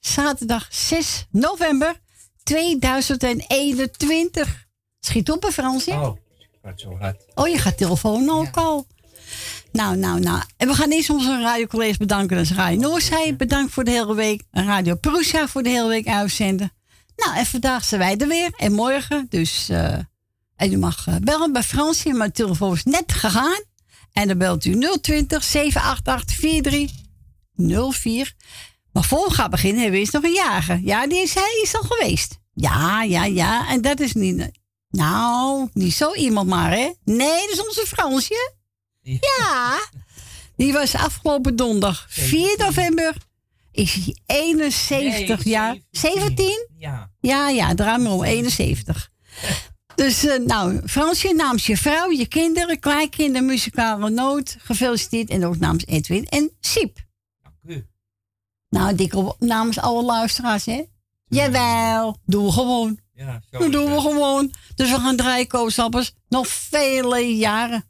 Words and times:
Zaterdag 0.00 0.66
6 0.70 1.26
november 1.30 2.00
2021. 2.42 4.66
Schiet 5.00 5.30
op, 5.30 5.48
Fransje. 5.52 5.90
Oh, 5.90 6.16
gaat 6.62 6.80
zo 6.80 6.96
hard. 6.98 7.24
Oh, 7.34 7.48
je 7.48 7.58
gaat 7.58 7.76
telefoon 7.76 8.30
ook 8.30 8.56
al. 8.56 8.86
Nou, 9.72 9.96
nou, 9.96 10.20
nou. 10.20 10.42
En 10.56 10.68
we 10.68 10.74
gaan 10.74 10.90
eerst 10.90 11.10
onze 11.10 11.40
radiocollega's 11.40 11.96
bedanken. 11.96 12.36
Dat 12.36 12.44
is 12.44 12.52
Radio 12.52 12.80
Noorzij. 12.80 13.36
Bedankt 13.36 13.72
voor 13.72 13.84
de 13.84 13.90
hele 13.90 14.14
week. 14.14 14.42
Radio 14.50 14.94
Prusa 14.94 15.48
voor 15.48 15.62
de 15.62 15.68
hele 15.68 15.88
week 15.88 16.06
uitzenden. 16.06 16.72
Nou, 17.16 17.36
en 17.36 17.46
vandaag 17.46 17.84
zijn 17.84 18.00
wij 18.00 18.16
er 18.16 18.28
weer. 18.28 18.52
En 18.56 18.72
morgen. 18.72 19.26
Dus, 19.28 19.70
uh, 19.70 19.96
en 20.56 20.72
u 20.72 20.76
mag 20.76 21.06
uh, 21.06 21.16
bellen 21.16 21.52
bij 21.52 21.62
Fransje. 21.62 22.12
Maar 22.12 22.26
de 22.26 22.32
telefoon 22.32 22.74
is 22.74 22.84
net 22.84 23.12
gegaan. 23.12 23.62
En 24.12 24.28
dan 24.28 24.38
belt 24.38 24.64
u 24.64 24.98
020 25.00 25.44
788 25.44 26.36
4304. 26.36 28.34
Maar 29.00 29.08
voor 29.08 29.28
we 29.28 29.34
gaan 29.34 29.50
beginnen 29.50 29.82
hebben 29.82 30.00
we 30.00 30.06
eens 30.06 30.14
nog 30.14 30.22
een 30.22 30.32
jager. 30.32 30.80
Ja, 30.84 31.06
die 31.06 31.22
is, 31.22 31.34
hij 31.34 31.60
is 31.62 31.74
al 31.74 31.82
geweest. 31.82 32.38
Ja, 32.54 33.02
ja, 33.02 33.24
ja. 33.24 33.68
En 33.68 33.80
dat 33.80 34.00
is 34.00 34.12
niet... 34.12 34.50
Nou, 34.88 35.68
niet 35.72 35.94
zo 35.94 36.14
iemand 36.14 36.48
maar, 36.48 36.70
hè? 36.70 36.90
Nee, 37.04 37.40
dat 37.40 37.50
is 37.50 37.64
onze 37.66 37.86
Fransje. 37.86 38.52
Ja. 39.02 39.80
Die 40.56 40.72
was 40.72 40.94
afgelopen 40.94 41.56
donderdag, 41.56 42.06
4 42.08 42.54
november, 42.58 43.14
is 43.72 43.94
hij 43.94 44.16
71 44.26 45.44
jaar. 45.44 45.76
17? 45.90 46.68
Ja. 46.78 47.10
Ja, 47.20 47.48
ja, 47.48 47.74
draai 47.74 48.02
maar 48.02 48.12
om, 48.12 48.24
71. 48.24 49.10
Dus 49.94 50.24
uh, 50.24 50.38
nou, 50.46 50.80
Fransje, 50.88 51.34
namens 51.34 51.66
je 51.66 51.76
vrouw, 51.76 52.10
je 52.10 52.26
kinderen, 52.26 52.78
kleinkinderen, 52.78 53.46
muzikale 53.46 54.10
noot, 54.10 54.56
gefeliciteerd. 54.58 55.30
En 55.30 55.46
ook 55.46 55.58
namens 55.58 55.86
Edwin 55.86 56.26
en 56.26 56.50
Siep. 56.60 57.08
Nou, 58.70 58.94
dik 58.94 59.14
namens 59.38 59.78
alle 59.78 60.02
luisteraars, 60.02 60.64
hè? 60.64 60.82
Jawel, 61.28 62.16
doen 62.24 62.44
we 62.44 62.52
gewoon. 62.52 62.98
Ja, 63.14 63.40
dat 63.50 63.72
doen 63.72 63.94
we 63.94 64.00
gewoon. 64.00 64.52
Dus 64.74 64.90
we 64.90 65.00
gaan 65.00 65.16
draaien 65.16 65.46
koosappers 65.46 66.12
nog 66.28 66.46
vele 66.48 67.36
jaren. 67.36 67.89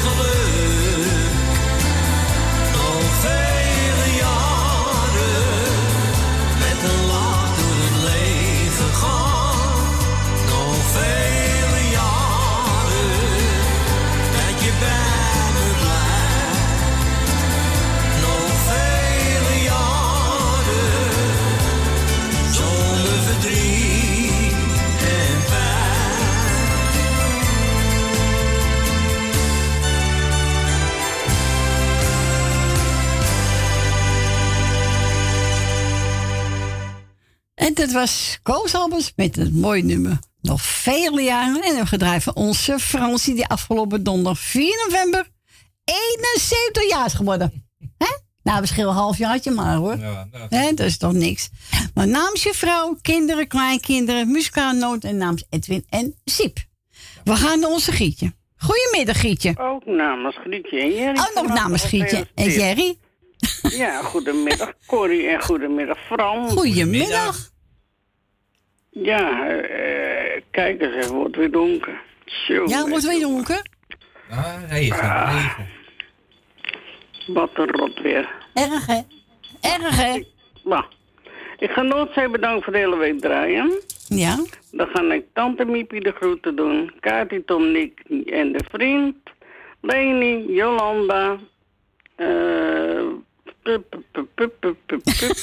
Voorspoed 0.00 0.24
en 0.24 0.24
geluk. 0.24 0.39
Dat 37.80 37.92
was 37.92 38.38
Koos 38.42 38.74
Albers 38.74 39.12
met 39.16 39.36
het 39.36 39.54
mooie 39.54 39.82
nummer. 39.82 40.18
Nog 40.40 40.62
vele 40.62 41.22
jaren. 41.22 41.62
En 41.62 41.74
we 41.74 41.86
gedraaid 41.86 42.22
van 42.22 42.34
onze 42.34 42.78
Fransie, 42.78 43.34
die 43.34 43.46
afgelopen 43.46 44.02
donderdag 44.02 44.38
4 44.38 44.84
november 44.86 45.26
71 45.84 46.88
jaar 46.88 47.06
is 47.06 47.12
geworden. 47.12 47.66
Hè? 47.98 48.06
Nou, 48.42 48.58
verschil 48.58 48.88
een 48.88 48.94
half 48.94 49.18
jaartje 49.18 49.50
maar 49.50 49.74
hoor. 49.74 49.96
Ja, 49.96 50.28
nou, 50.30 50.46
Hè, 50.48 50.74
dat 50.74 50.86
is 50.86 50.98
toch 50.98 51.12
niks. 51.12 51.48
Maar 51.94 52.08
namens 52.08 52.42
je 52.42 52.54
vrouw, 52.54 52.98
kinderen, 53.02 53.46
kleinkinderen, 53.46 54.30
muzikaalnoot 54.30 55.04
en 55.04 55.16
namens 55.16 55.44
Edwin 55.50 55.84
en 55.88 56.14
Siep. 56.24 56.58
We 57.24 57.36
gaan 57.36 57.60
naar 57.60 57.70
onze 57.70 57.92
Gietje. 57.92 58.32
Goedemiddag 58.56 59.20
Gietje. 59.20 59.54
Ook 59.58 59.86
namens 59.86 60.36
Grietje 60.36 60.80
en 60.80 60.90
Jerry. 60.94 61.18
Oh, 61.18 61.34
nog 61.34 61.54
namens 61.54 61.84
Gietje 61.84 62.26
en 62.34 62.50
Jerry. 62.50 62.96
Ja, 63.62 64.02
goedemiddag 64.02 64.72
Corrie 64.86 65.28
en 65.28 65.42
goedemiddag 65.42 65.98
Frans. 66.06 66.52
Goedemiddag. 66.52 67.50
Ja, 68.90 69.48
eh, 69.48 70.40
kijk 70.50 70.80
eens, 70.82 70.94
het 70.94 71.08
wordt 71.08 71.36
weer 71.36 71.50
donker. 71.50 72.00
Zo, 72.24 72.64
Ja, 72.66 72.88
wordt 72.88 73.06
weer 73.06 73.20
donker. 73.20 73.62
ah, 74.30 74.54
regen, 74.68 75.24
regen. 75.26 75.68
Wat 77.26 77.50
een 77.54 77.70
rot 77.70 78.00
weer. 78.00 78.28
Erg 78.54 78.86
hè? 78.86 79.00
Erg 79.60 79.96
hè? 80.02 80.22
Nou, 80.64 80.84
ik 81.58 81.70
ga 81.70 81.82
Noordzee 81.82 82.28
bedankt 82.28 82.64
voor 82.64 82.72
de 82.72 82.78
hele 82.78 82.96
week 82.96 83.20
draaien. 83.20 83.80
Ja. 84.08 84.44
Dan 84.72 84.88
ga 84.92 85.02
ik 85.14 85.24
tante 85.32 85.64
Miepie 85.64 86.00
de 86.00 86.12
groeten 86.12 86.56
doen. 86.56 86.92
Kati, 87.00 87.44
Tom, 87.44 87.70
Nick 87.72 88.00
en 88.26 88.52
de 88.52 88.64
vriend. 88.70 89.16
Leni, 89.80 90.52
Jolanda. 90.52 91.36
eh 92.16 93.06
pup, 93.62 93.84
pup, 93.90 94.04
pup, 94.12 94.28
pup, 94.34 94.52
pup, 94.60 94.76
pup, 94.86 95.02
pup. 95.04 95.36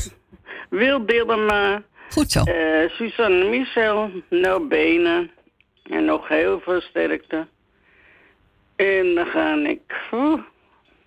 Wil 0.78 1.06
Dillema. 1.06 1.82
Goed 2.10 2.30
zo. 2.30 2.42
eh 2.42 2.90
Suzanne 2.90 3.44
Michel. 3.48 4.10
Nel 4.30 4.66
Benen. 4.66 5.30
En 5.82 6.04
nog 6.04 6.28
heel 6.28 6.60
veel 6.60 6.80
sterkte. 6.80 7.46
En 8.76 9.14
dan 9.14 9.26
ga 9.26 9.54
ik... 9.54 9.80
Oeh, 10.12 10.40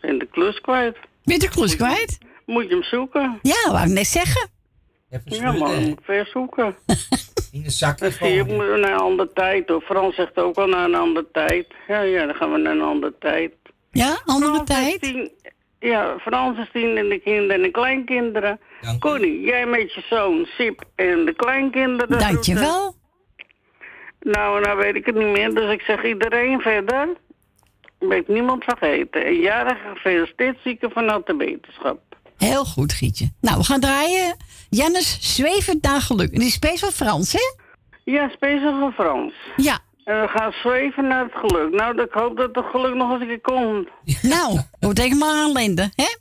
ben 0.01 0.18
de 0.19 0.25
klus 0.31 0.62
kwijt. 0.62 0.98
Ben 1.24 1.34
je 1.34 1.40
de 1.40 1.50
klus 1.50 1.75
kwijt? 1.75 2.18
Moet 2.46 2.63
je 2.63 2.69
hem 2.69 2.84
zoeken? 2.84 3.40
Ja, 3.42 3.72
wou 3.72 3.86
ik 3.88 3.94
net 3.94 4.07
zeggen. 4.07 4.50
Even 5.10 5.36
Ja, 5.36 5.51
maar 5.51 5.80
moet 5.81 6.00
ver 6.04 6.25
zoeken. 6.34 6.75
In 7.52 7.63
de 7.63 7.69
zakje 7.69 8.12
zie 8.12 8.28
je 8.28 8.44
gewoon. 8.44 8.56
moet 8.56 8.80
naar 8.80 8.92
een 8.92 9.00
andere 9.00 9.30
tijd. 9.34 9.68
Hoor. 9.69 9.81
Frans 9.81 10.16
zegt 10.16 10.38
ook 10.38 10.56
al 10.57 10.68
naar 10.68 10.86
een 10.86 10.95
andere 10.95 11.28
tijd. 11.31 11.68
Ja, 11.88 12.02
ja, 12.02 12.25
dan 12.25 12.36
gaan 12.36 12.52
we 12.52 12.57
naar 12.57 12.74
een 12.74 12.81
andere 12.81 13.13
tijd. 13.19 13.52
Ja, 13.92 14.19
andere 14.25 14.52
Frans 14.54 14.69
tijd. 14.69 15.30
Ja, 15.80 16.18
Frans 16.20 16.58
is 16.58 16.70
tien 16.74 16.98
en 16.98 17.10
de 17.10 17.20
kinderen 17.20 17.56
en 17.56 17.62
de 17.62 17.72
kleinkinderen. 17.72 18.60
Dank 18.81 18.96
u. 18.96 19.00
Connie, 19.00 19.42
jij 19.42 19.66
met 19.66 19.94
je 19.94 20.02
zoon, 20.10 20.46
Sip 20.46 20.84
en 20.96 21.26
de 21.26 21.34
kleinkinderen. 21.34 22.20
Dankjewel. 22.20 22.96
Nou, 24.20 24.62
nou 24.62 24.78
weet 24.78 24.96
ik 24.96 25.06
het 25.06 25.16
niet 25.16 25.28
meer. 25.28 25.54
Dus 25.54 25.72
ik 25.72 25.81
zeg 25.81 26.04
iedereen 26.04 26.62
verder. 26.62 27.08
Ben 28.00 28.18
ik 28.18 28.28
niemand 28.28 28.64
vergeten. 28.64 29.26
En 29.26 29.34
jarig 29.34 29.78
gefeliciteerd 29.94 30.58
zieken 30.64 30.92
vanuit 30.92 31.26
de 31.26 31.36
wetenschap. 31.36 32.00
Heel 32.38 32.66
goed, 32.66 32.94
Gietje. 32.94 33.31
Nou, 33.42 33.58
we 33.58 33.64
gaan 33.64 33.80
draaien. 33.80 34.38
Jannes 34.70 35.36
zwevend 35.36 35.84
naar 35.84 36.02
geluk. 36.02 36.31
En 36.31 36.40
die 36.40 36.48
is 36.48 36.54
speciaal 36.54 36.92
Frans, 36.92 37.34
hè? 37.34 37.54
Ja, 38.04 38.30
speciaal 38.30 38.80
voor 38.80 38.92
Frans. 38.92 39.34
Ja. 39.56 39.80
En 40.10 40.22
we 40.22 40.28
gaan 40.28 40.52
zweven 40.52 41.08
naar 41.08 41.24
het 41.24 41.34
geluk. 41.36 41.74
Nou, 41.74 42.02
ik 42.02 42.12
hoop 42.12 42.38
dat 42.38 42.56
het 42.56 42.66
geluk 42.66 42.94
nog 42.94 43.12
eens 43.12 43.22
een 43.22 43.28
keer 43.28 43.42
komt. 43.42 43.88
Nou, 44.34 44.60
doe 44.80 44.94
denk 44.94 45.14
maar 45.14 45.34
aan 45.36 45.52
Linde, 45.52 45.92
hè? 45.96 46.16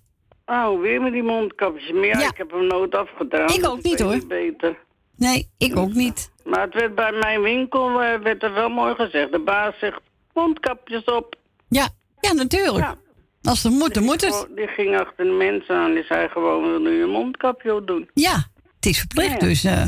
Oh, 0.55 0.81
weer 0.81 1.01
met 1.01 1.13
die 1.13 1.23
mondkapjes. 1.23 1.93
Maar 1.93 2.05
ja, 2.05 2.19
Ja. 2.19 2.29
ik 2.29 2.37
heb 2.37 2.51
hem 2.51 2.67
nooit 2.67 2.95
afgedaan. 2.95 3.49
Ik 3.49 3.55
dus 3.55 3.67
ook 3.67 3.83
niet, 3.83 4.01
hoor. 4.01 4.27
beter. 4.27 4.77
Nee, 5.17 5.51
ik 5.59 5.77
ook 5.77 5.93
niet. 5.93 6.31
Maar 6.45 6.61
het 6.61 6.75
werd 6.75 6.95
bij 6.95 7.13
mijn 7.13 7.41
winkel 7.41 8.03
eh, 8.03 8.19
werd 8.21 8.43
er 8.43 8.53
wel 8.53 8.69
mooi 8.69 8.95
gezegd. 8.95 9.33
De 9.33 9.39
baas 9.39 9.79
zegt, 9.79 10.01
mondkapjes 10.35 11.05
op. 11.05 11.35
Ja, 11.69 11.89
ja 12.21 12.33
natuurlijk. 12.33 12.85
Ja. 12.85 12.97
Als 13.43 13.63
het 13.63 13.73
moet, 13.73 13.95
dan 13.95 14.03
moet 14.03 14.21
het. 14.21 14.47
Die 14.55 14.67
ging 14.69 14.99
achter 15.01 15.25
de 15.25 15.31
mensen 15.31 15.75
aan. 15.77 15.95
Die 15.95 16.05
zei 16.05 16.29
gewoon, 16.29 16.63
wil 16.71 16.81
nu 16.81 16.99
je 16.99 17.07
mondkapje 17.07 17.75
op 17.75 17.87
doen? 17.87 18.11
Ja, 18.15 18.35
het 18.77 18.87
is 18.87 18.99
verplicht, 18.99 19.41
Ja. 19.41 19.47
dus 19.49 19.65
eh, 19.65 19.85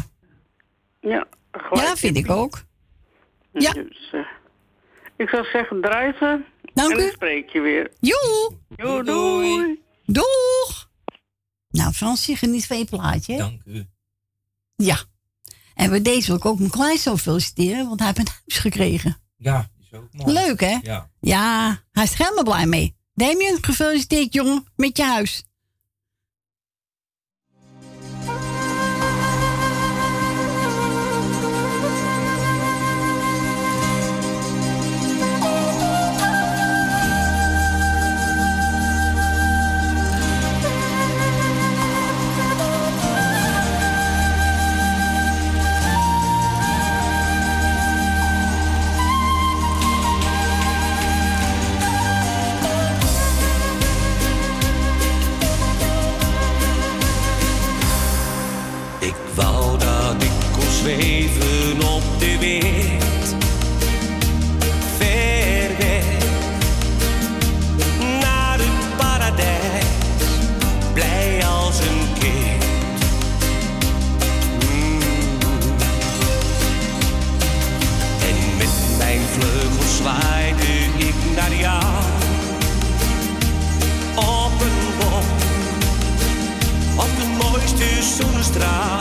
Ja, 1.00 1.26
ja, 1.72 1.96
vind 1.96 2.16
ik 2.16 2.30
ook. 2.30 2.58
Ja. 3.52 3.72
Dus, 3.72 4.08
eh, 4.12 4.20
ik 5.16 5.28
zou 5.28 5.44
zeggen, 5.44 5.80
drijven. 5.80 6.44
Dank 6.74 6.90
en 6.90 6.96
dan 6.98 7.06
u. 7.06 7.10
spreek 7.10 7.48
je 7.50 7.60
weer. 7.60 7.90
Joe, 8.00 8.56
Doei, 8.68 9.02
doei. 9.04 9.80
doeg. 10.04 10.88
Nou, 11.68 11.92
Fransje, 11.92 12.36
geniet 12.36 12.66
van 12.66 12.78
je 12.78 12.84
plaatje. 12.84 13.32
hè? 13.32 13.38
Dank 13.38 13.62
u. 13.64 13.84
Ja. 14.76 14.96
En 15.74 15.90
bij 15.90 16.02
deze 16.02 16.26
wil 16.26 16.36
ik 16.36 16.44
ook 16.44 16.58
mijn 16.58 16.70
kleinzoon 16.70 17.18
feliciteren, 17.18 17.86
want 17.88 17.98
hij 18.00 18.08
heeft 18.08 18.18
een 18.28 18.34
huis 18.46 18.58
gekregen. 18.62 19.16
Ja, 19.36 19.68
is 19.80 19.98
ook 19.98 20.08
mooi. 20.12 20.32
Leuk, 20.32 20.60
hè? 20.60 20.78
Ja. 20.82 21.10
Ja, 21.20 21.78
hij 21.92 22.04
is 22.04 22.12
er 22.12 22.18
helemaal 22.18 22.44
blij 22.44 22.66
mee. 22.66 22.96
Damien, 23.14 23.58
gefeliciteerd, 23.64 24.32
jongen, 24.34 24.64
met 24.76 24.96
je 24.96 25.02
huis. 25.04 25.44
Mooiste 88.60 88.99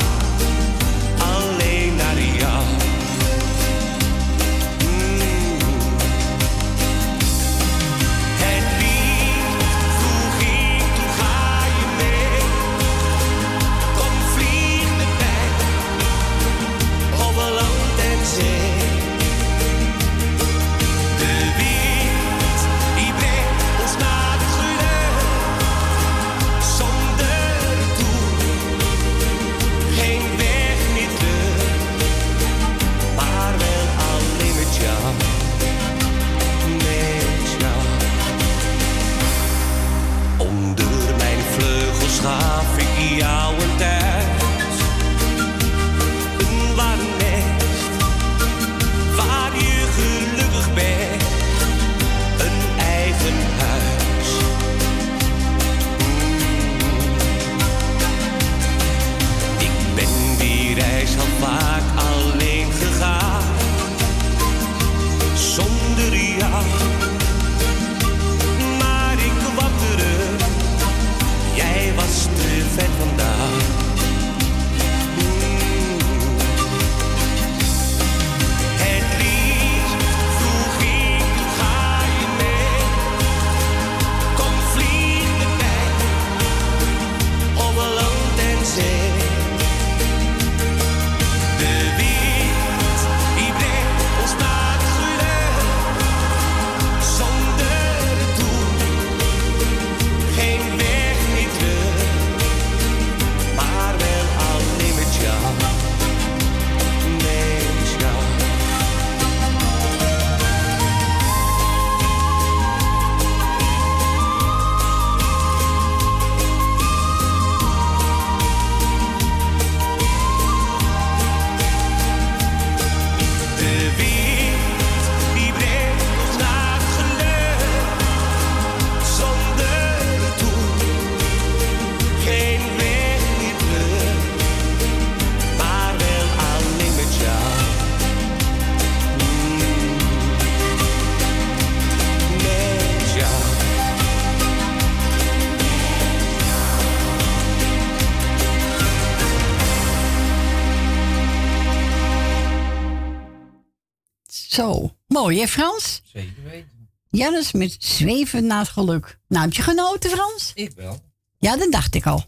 Zo, 154.60 154.96
mooi 155.08 155.40
hè 155.40 155.48
Frans? 155.48 156.02
Zeker 156.04 156.44
weten. 156.44 156.90
Ja, 157.10 157.32
dat 157.32 157.44
is 157.44 157.52
met 157.52 157.76
zweven 157.80 158.46
naar 158.46 158.60
het 158.60 158.70
geluk. 158.70 159.20
Nou, 159.28 159.46
heb 159.46 159.54
je 159.54 159.62
genoten 159.62 160.10
Frans? 160.10 160.52
Ik 160.56 160.72
wel. 160.76 161.00
Ja, 161.38 161.58
dat 161.58 161.72
dacht 161.72 161.96
ik 161.96 162.06
al. 162.06 162.24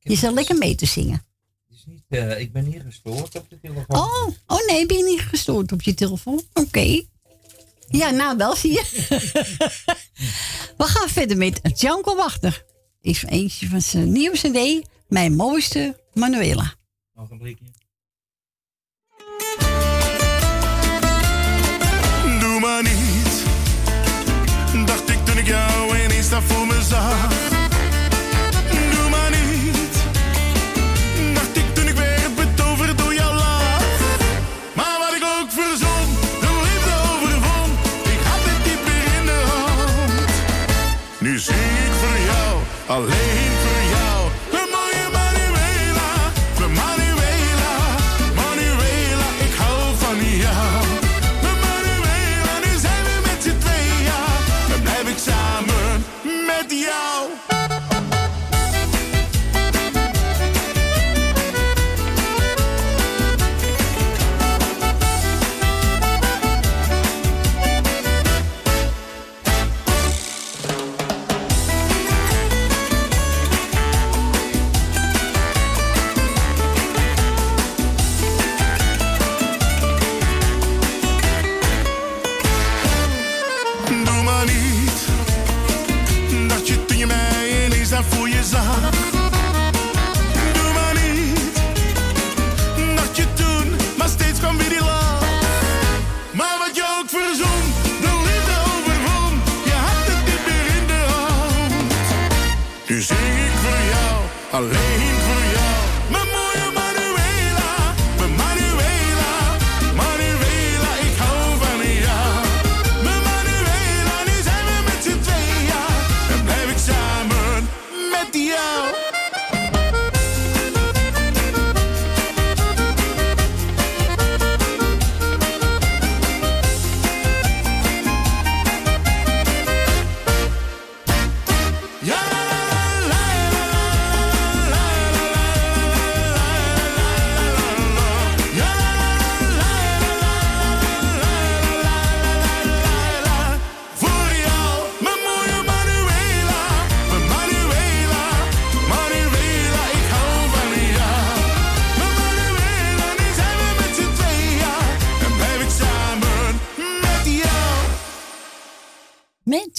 Ik 0.00 0.10
Je 0.10 0.16
zal 0.16 0.34
lekker 0.34 0.56
mee 0.56 0.74
te 0.74 0.86
zingen. 0.86 1.24
is 1.70 1.84
niet, 1.86 2.02
eh, 2.08 2.40
ik 2.40 2.52
ben 2.52 2.68
niet 2.68 2.82
gestoord 2.82 3.36
op 3.36 3.50
de 3.50 3.60
telefoon. 3.60 3.96
Oh, 3.96 4.28
oh 4.46 4.66
nee, 4.66 4.86
ben 4.86 4.96
je 4.96 5.04
niet 5.04 5.20
gestoord 5.20 5.72
op 5.72 5.82
je 5.82 5.94
telefoon? 5.94 6.42
Oké. 6.52 7.02
Ja, 7.88 8.10
nou 8.10 8.36
wel, 8.36 8.56
zie 8.56 8.72
je. 8.72 8.84
We 10.78 10.84
gaan 10.84 11.08
verder 11.08 11.36
met 11.36 11.80
Janko 11.80 12.16
Wachter. 12.16 12.64
Is 13.00 13.22
eentje 13.22 13.68
van 13.68 13.82
zijn 13.82 14.12
nieuwe 14.12 14.36
cd, 14.36 14.88
Mijn 15.08 15.34
mooiste 15.34 16.00
Manuela. 16.12 16.74
Nog 17.14 17.30
een 17.30 17.38
blikje. 17.38 17.64
Niet, 22.80 23.44
dacht 24.86 25.10
ik 25.10 25.24
toen 25.24 25.38
ik 25.38 25.46
jou 25.46 25.98
ineens 26.04 26.28
daar 26.28 26.42
voor 26.42 26.66
me 26.66 26.82
zag. 26.82 27.51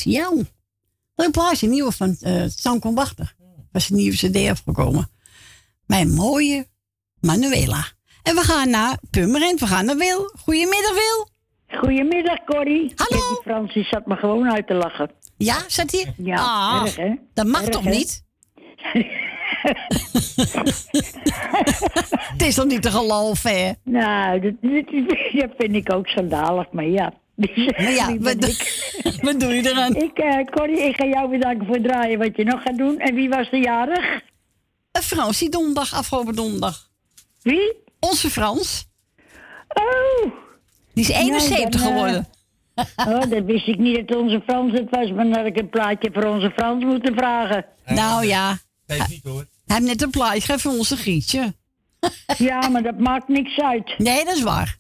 Jou. 0.03 0.45
Leuk 1.15 1.31
plaatje, 1.31 1.67
nieuwe 1.67 1.91
van 1.91 2.15
eh 2.21 2.43
Sanko 2.47 2.93
Wachter. 2.93 3.35
Was 3.71 3.89
een 3.89 3.95
nieuwe 3.95 4.15
cd 4.15 4.49
afgekomen. 4.49 5.09
Mijn 5.85 6.11
mooie 6.13 6.67
Manuela. 7.19 7.85
En 8.23 8.35
we 8.35 8.41
gaan 8.41 8.69
naar 8.69 8.97
Purmerend. 9.09 9.59
We 9.59 9.67
gaan 9.67 9.85
naar 9.85 9.97
Wil. 9.97 10.31
Goedemiddag, 10.39 10.93
Wil. 10.93 11.27
Goedemiddag, 11.79 12.43
Corrie. 12.45 12.93
Hallo. 12.95 13.21
Ja, 13.23 13.27
die 13.29 13.41
Francis 13.43 13.89
zat 13.89 14.05
me 14.05 14.15
gewoon 14.15 14.51
uit 14.51 14.67
te 14.67 14.73
lachen. 14.73 15.11
Ja, 15.37 15.57
zat 15.67 15.91
hier? 15.91 16.13
Ja, 16.17 16.35
Ah, 16.35 16.81
erg, 16.83 16.95
hè? 16.95 17.13
Dat 17.33 17.45
mag 17.45 17.61
Erg, 17.61 17.69
toch 17.69 17.83
hè? 17.83 17.89
niet? 17.89 18.23
Het 22.31 22.41
is 22.41 22.55
toch 22.55 22.65
niet 22.65 22.81
te 22.81 22.91
geloven, 22.91 23.65
hè? 23.65 23.71
Nou, 23.83 24.39
dat, 24.39 24.53
dat, 24.61 24.85
dat 25.33 25.49
vind 25.57 25.75
ik 25.75 25.93
ook 25.93 26.07
schandalig, 26.07 26.71
maar 26.71 26.85
ja. 26.87 27.13
Maar 27.35 27.91
ja, 27.91 28.07
Wie 28.07 28.19
wat, 28.19 28.35
wat 29.21 29.39
doe 29.39 29.53
je 29.53 29.69
eraan? 29.69 29.95
Ik, 29.95 30.17
eh, 30.17 30.43
Corrie, 30.51 30.81
ik 30.81 30.95
ga 30.95 31.05
jou 31.05 31.29
bedanken 31.29 31.65
voor 31.65 31.75
het 31.75 31.83
draaien 31.83 32.19
wat 32.19 32.35
je 32.35 32.43
nog 32.43 32.61
gaat 32.61 32.77
doen. 32.77 32.99
En 32.99 33.15
wie 33.15 33.29
was 33.29 33.49
de 33.49 33.57
jarig? 33.57 34.21
Een 34.91 35.01
Frans, 35.01 35.39
die 35.39 35.49
donderdag, 35.49 35.93
afgelopen 35.93 36.35
donderdag. 36.35 36.89
Wie? 37.41 37.73
Onze 37.99 38.29
Frans. 38.29 38.85
Oh, 39.67 40.31
Die 40.93 41.03
is 41.03 41.09
71 41.09 41.81
dan, 41.81 41.81
eh, 41.81 41.87
geworden. 41.87 42.27
oh, 43.07 43.29
dat 43.29 43.43
wist 43.45 43.67
ik 43.67 43.77
niet 43.77 44.07
dat 44.07 44.17
onze 44.17 44.41
Frans 44.47 44.71
het 44.79 44.89
was. 44.89 45.09
Maar 45.11 45.23
dan 45.25 45.33
had 45.35 45.45
ik 45.45 45.57
een 45.57 45.69
plaatje 45.69 46.09
voor 46.13 46.25
onze 46.25 46.51
Frans 46.55 46.83
moeten 46.83 47.13
vragen. 47.15 47.65
Nou 47.85 48.25
ja, 48.25 48.57
Geef 48.87 49.09
niet 49.09 49.23
hoor. 49.23 49.45
hij 49.65 49.75
heeft 49.75 49.87
net 49.87 50.01
een 50.01 50.09
plaatje 50.09 50.39
gegeven 50.41 50.59
voor 50.59 50.71
onze 50.79 50.97
Grietje. 50.97 51.53
Ja, 52.37 52.67
maar 52.69 52.83
dat 52.83 52.99
maakt 52.99 53.27
niks 53.27 53.59
uit. 53.59 53.93
Nee, 53.97 54.25
dat 54.25 54.35
is 54.35 54.41
waar. 54.43 54.77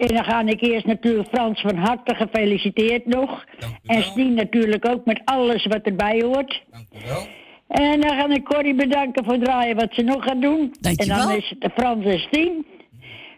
En 0.00 0.14
dan 0.14 0.24
ga 0.24 0.40
ik 0.46 0.60
eerst 0.60 0.86
natuurlijk 0.86 1.28
Frans 1.28 1.60
van 1.60 1.76
harte 1.76 2.14
gefeliciteerd 2.14 3.06
nog. 3.06 3.44
En. 3.86 4.02
Stien 4.02 4.34
natuurlijk 4.34 4.88
ook 4.88 5.04
met 5.04 5.20
alles 5.24 5.66
wat 5.66 5.82
erbij 5.82 6.20
hoort. 6.24 6.62
Dank 6.70 6.86
u 6.92 7.06
wel. 7.06 7.26
En 7.68 8.00
dan 8.00 8.10
ga 8.10 8.28
ik 8.28 8.44
Corrie 8.44 8.74
bedanken 8.74 9.24
voor 9.24 9.32
het 9.32 9.44
draaien 9.44 9.76
wat 9.76 9.94
ze 9.94 10.02
nog 10.02 10.24
gaat 10.24 10.42
doen. 10.42 10.74
Dankjewel. 10.80 11.20
En 11.20 11.26
dan 11.26 11.36
is 11.36 11.48
het 11.48 11.60
de 11.60 11.70
Frans 11.70 12.04
en 12.04 12.18
Stien. 12.18 12.66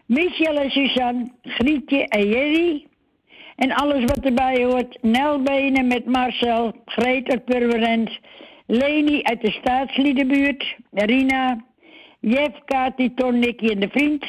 Michel 0.05 0.55
en 0.55 0.71
Suzanne, 0.71 1.31
Grietje 1.41 2.07
en 2.07 2.27
Jerry. 2.27 2.85
En 3.55 3.71
alles 3.71 4.03
wat 4.03 4.25
erbij 4.25 4.63
hoort. 4.63 4.97
Nelbenen 5.01 5.87
met 5.87 6.05
Marcel, 6.05 6.73
Greet 6.85 7.29
uit 7.29 7.45
Purmerend. 7.45 8.19
Leni 8.67 9.23
uit 9.23 9.41
de 9.41 9.51
staatsliedenbuurt. 9.51 10.75
Rina, 10.91 11.63
Jeff, 12.19 12.59
Kati, 12.65 13.13
Ton, 13.13 13.39
Nicky 13.39 13.67
en 13.67 13.79
de 13.79 13.89
vriend. 13.89 14.25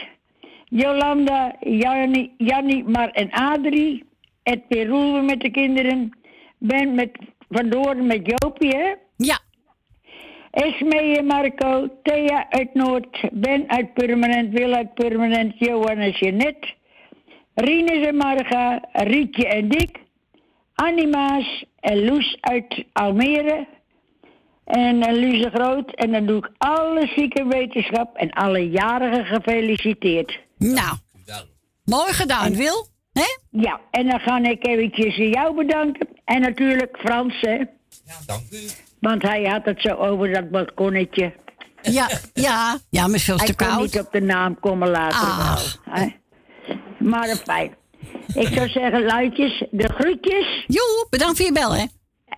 Jolanda, 0.74 1.56
Jannie, 1.60 2.34
Jannie 2.38 2.84
Mar 2.84 3.10
en 3.10 3.30
Adrie. 3.30 4.04
Edwin 4.42 4.88
Roelwe 4.88 5.22
met 5.22 5.40
de 5.40 5.50
kinderen. 5.50 6.18
Ben 6.58 6.94
met 6.94 7.10
Vandoor 7.48 7.96
met 7.96 8.20
Jopie, 8.24 8.76
hè? 8.76 8.94
Ja, 9.16 9.38
Esmee 10.54 11.18
en 11.18 11.26
Marco, 11.26 11.88
Thea 12.02 12.46
uit 12.50 12.74
Noord, 12.74 13.28
Ben 13.32 13.68
uit 13.68 13.94
Purmerend, 13.94 14.52
Wil 14.52 14.72
uit 14.72 14.94
Purmerend, 14.94 15.54
Johan 15.58 15.98
en 15.98 16.10
Jeanette, 16.10 16.74
Rinus 17.54 18.06
en 18.06 18.16
Marga, 18.16 18.88
Rietje 18.92 19.46
en 19.46 19.68
Dick, 19.68 19.98
Anima's 20.74 21.64
en 21.80 22.04
Loes 22.04 22.36
uit 22.40 22.84
Almere 22.92 23.66
en 24.64 24.96
uh, 24.96 25.12
Luze 25.12 25.50
Groot. 25.50 25.94
En 25.94 26.12
dan 26.12 26.26
doe 26.26 26.38
ik 26.38 26.50
alle 26.58 27.06
ziekenwetenschap 27.16 28.16
en 28.16 28.30
alle 28.30 28.70
jarigen 28.70 29.26
gefeliciteerd. 29.26 30.43
Nou, 30.72 30.96
mooi 31.84 32.12
gedaan, 32.12 32.56
Wil. 32.56 32.86
Hè? 33.12 33.36
Ja, 33.50 33.80
en 33.90 34.06
dan 34.08 34.20
ga 34.20 34.38
ik 34.38 34.66
eventjes 34.66 35.16
jou 35.16 35.54
bedanken. 35.56 36.08
En 36.24 36.40
natuurlijk 36.40 36.98
Frans, 36.98 37.40
hè. 37.40 37.54
Ja, 38.04 38.16
dank 38.26 38.42
u. 38.50 38.58
Want 39.00 39.22
hij 39.22 39.44
had 39.44 39.64
het 39.64 39.80
zo 39.80 39.88
over 39.88 40.32
dat 40.32 40.50
balkonnetje. 40.50 41.32
Ja, 41.82 42.08
ja, 42.32 42.78
ja, 42.90 43.00
maar 43.02 43.10
het 43.10 43.14
is 43.14 43.24
veel 43.24 43.36
Hij 43.36 43.46
te 43.46 43.54
kon 43.56 43.66
koud. 43.66 43.80
niet 43.80 43.98
op 44.00 44.12
de 44.12 44.20
naam 44.20 44.60
komen 44.60 44.88
later. 44.88 45.18
Ach. 45.18 45.80
maar 46.98 47.36
fijn. 47.36 47.74
Ik 48.34 48.48
zou 48.54 48.68
zeggen, 48.68 49.04
luidjes, 49.04 49.64
de 49.70 49.88
groetjes. 49.88 50.64
Jo, 50.66 50.82
bedankt 51.10 51.36
voor 51.36 51.46
je 51.46 51.52
bel, 51.52 51.74
hè. 51.74 51.84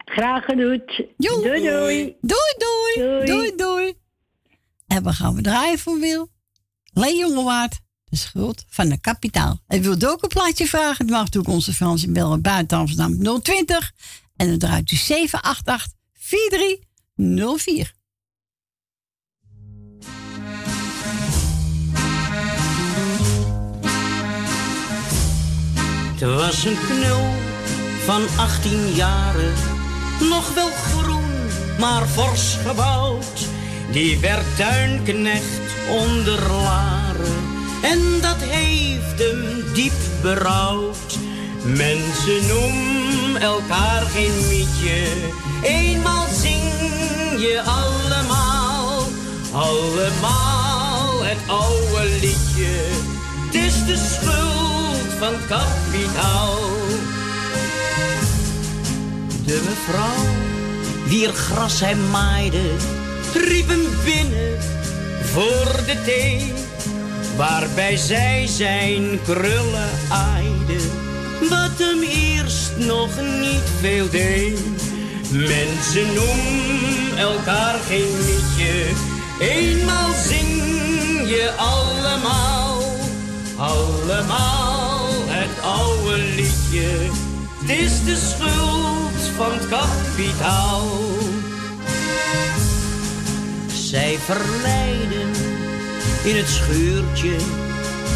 Graag 0.05 0.45
gedaan. 0.45 0.83
Jo. 1.17 1.43
Doei, 1.43 1.63
doei. 1.63 2.17
Doei, 2.21 2.55
doei. 2.59 2.95
Doei. 2.97 3.27
Doei, 3.27 3.57
doei. 3.57 3.95
En 4.87 5.03
we 5.03 5.13
gaan 5.13 5.35
we 5.35 5.43
draaien 5.43 5.79
voor 5.79 5.99
Wil. 5.99 6.29
Leen 6.93 7.17
Jongewaard, 7.17 7.81
de 8.09 8.17
schuld 8.17 8.65
van 8.69 8.89
de 8.89 9.01
kapitaal. 9.01 9.61
En 9.67 9.83
wilt 9.83 10.07
ook 10.07 10.23
een 10.23 10.29
plaatje 10.29 10.67
vragen? 10.67 11.07
Dan 11.07 11.17
mag 11.17 11.25
natuurlijk 11.25 11.55
onze 11.55 11.75
Franse 11.75 12.11
bellen 12.11 12.43
buiten 12.43 12.79
Amsterdam 12.79 13.43
020. 13.43 13.93
En 14.37 14.49
dan 14.49 14.59
draait 14.59 14.91
u 14.91 14.97
788 14.97 15.93
4304. 16.13 17.95
Het 26.19 26.35
was 26.35 26.65
een 26.65 26.77
knul 26.87 27.35
van 28.05 28.23
18 28.37 28.93
jaren, 28.95 29.55
nog 30.21 30.55
wel 30.55 30.71
groen, 30.71 31.49
maar 31.79 32.07
fors 32.07 32.55
gebouwd. 32.55 33.49
Die 33.93 34.19
werd 34.19 34.57
tuinknecht 34.57 35.61
onder 35.89 36.49
Laren 36.49 37.56
en 37.83 38.21
dat 38.21 38.37
heeft 38.39 39.19
hem 39.19 39.73
diep 39.75 39.93
berouwd. 40.23 41.19
Mensen 41.65 42.47
noemen 42.47 43.41
elkaar 43.43 44.03
geen 44.03 44.49
mietje, 44.49 45.07
eenmaal 45.63 46.27
zing 46.43 46.63
je 47.39 47.63
allemaal, 47.65 49.03
allemaal 49.53 51.25
het 51.25 51.39
oude 51.47 52.09
liedje. 52.21 52.75
Het 53.47 53.55
is 53.55 53.85
de 53.85 53.97
schuld 53.97 55.19
van 55.19 55.35
kapitaal. 55.49 56.59
De 59.45 59.63
mevrouw, 59.65 60.25
wier 61.05 61.33
gras 61.33 61.81
hij 61.81 61.95
maaide, 61.95 62.71
riep 63.35 63.69
hem 63.69 63.87
binnen 64.05 64.59
voor 65.23 65.85
de 65.87 66.03
thee. 66.05 66.66
Waarbij 67.37 67.97
zij 67.97 68.47
zijn 68.47 69.21
krullen 69.25 69.91
aaide, 70.09 70.79
wat 71.49 71.79
hem 71.79 72.03
eerst 72.03 72.77
nog 72.77 73.11
niet 73.41 73.69
veel 73.81 74.11
deed. 74.11 74.61
Mensen 75.31 76.15
noemen 76.15 77.19
elkaar 77.19 77.79
geen 77.89 78.17
liedje, 78.27 78.85
eenmaal 79.41 80.13
zing 80.29 80.63
je 81.29 81.53
allemaal, 81.57 82.83
allemaal 83.57 85.09
het 85.27 85.63
oude 85.63 86.17
liedje. 86.17 87.11
Het 87.61 87.71
is 87.79 88.05
de 88.05 88.17
schuld 88.17 89.31
van 89.37 89.53
het 89.53 89.69
kapitaal. 89.69 90.89
Zij 93.73 94.19
verleiden 94.25 95.36
in 96.27 96.37
het 96.37 96.49
schuurtje 96.49 97.37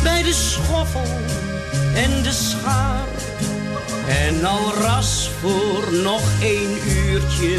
bij 0.02 0.22
de 0.22 0.32
schoffel 0.32 1.06
en 1.94 2.22
de 2.22 2.32
schaar. 2.32 3.08
En 4.08 4.44
al 4.44 4.74
ras 4.74 5.30
voor 5.40 5.92
nog 6.02 6.22
één 6.42 6.78
uurtje 6.88 7.58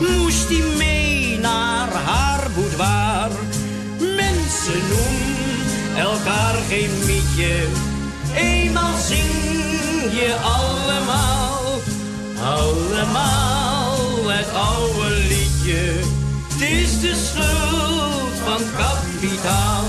moest 0.00 0.48
hij 0.48 0.76
mee 0.76 1.38
naar 1.38 1.92
haar 1.92 2.46
boudoir. 2.54 3.30
Mensen 3.98 4.80
noemen 4.88 5.96
elkaar 5.96 6.54
geen 6.68 6.90
mietje, 7.06 7.66
eenmaal 8.34 8.98
zing 8.98 9.32
je 10.12 10.36
allemaal, 10.42 11.80
allemaal 12.44 14.30
het 14.30 14.52
oude 14.52 15.10
liedje. 15.28 15.92
Het 16.48 16.60
is 16.70 17.00
de 17.00 17.14
schuld 17.14 18.01
van 18.52 18.64
kapitaal. 18.76 19.84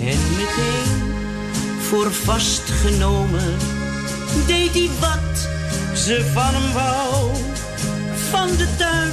En 0.00 0.18
meteen 0.36 1.12
voor 1.80 2.12
vastgenomen 2.12 3.56
deed 4.46 4.72
hij 4.72 4.90
wat 5.00 5.48
ze 5.94 6.30
van 6.32 6.54
hem 6.54 6.72
wou. 6.72 7.30
Van 8.30 8.56
de 8.56 8.66
tuin 8.76 9.12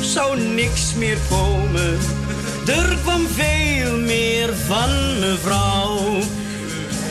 zou 0.00 0.40
niks 0.40 0.94
meer 0.94 1.18
komen. 1.28 1.98
Er 2.66 2.98
kwam 3.02 3.26
veel 3.26 3.98
meer 3.98 4.56
van 4.66 5.18
mevrouw. 5.18 6.20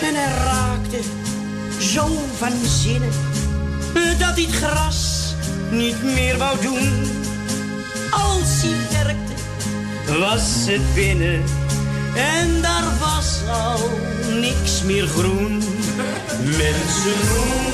En 0.01 0.15
hij 0.15 0.33
raakte 0.43 0.99
zo 1.79 2.07
van 2.37 2.51
zinnen 2.65 3.11
dat 3.93 4.35
hij 4.35 4.43
het 4.43 4.55
gras 4.55 5.33
niet 5.71 6.03
meer 6.03 6.37
wou 6.37 6.61
doen. 6.61 7.23
Als 8.13 8.62
hij 8.62 9.04
werkte, 9.04 9.34
was 10.19 10.41
het 10.65 10.93
binnen 10.93 11.43
en 12.15 12.62
daar 12.62 12.84
was 12.99 13.41
al 13.52 13.89
niks 14.39 14.82
meer 14.84 15.08
groen. 15.08 15.63
Mensen 16.43 17.17
noemen 17.30 17.73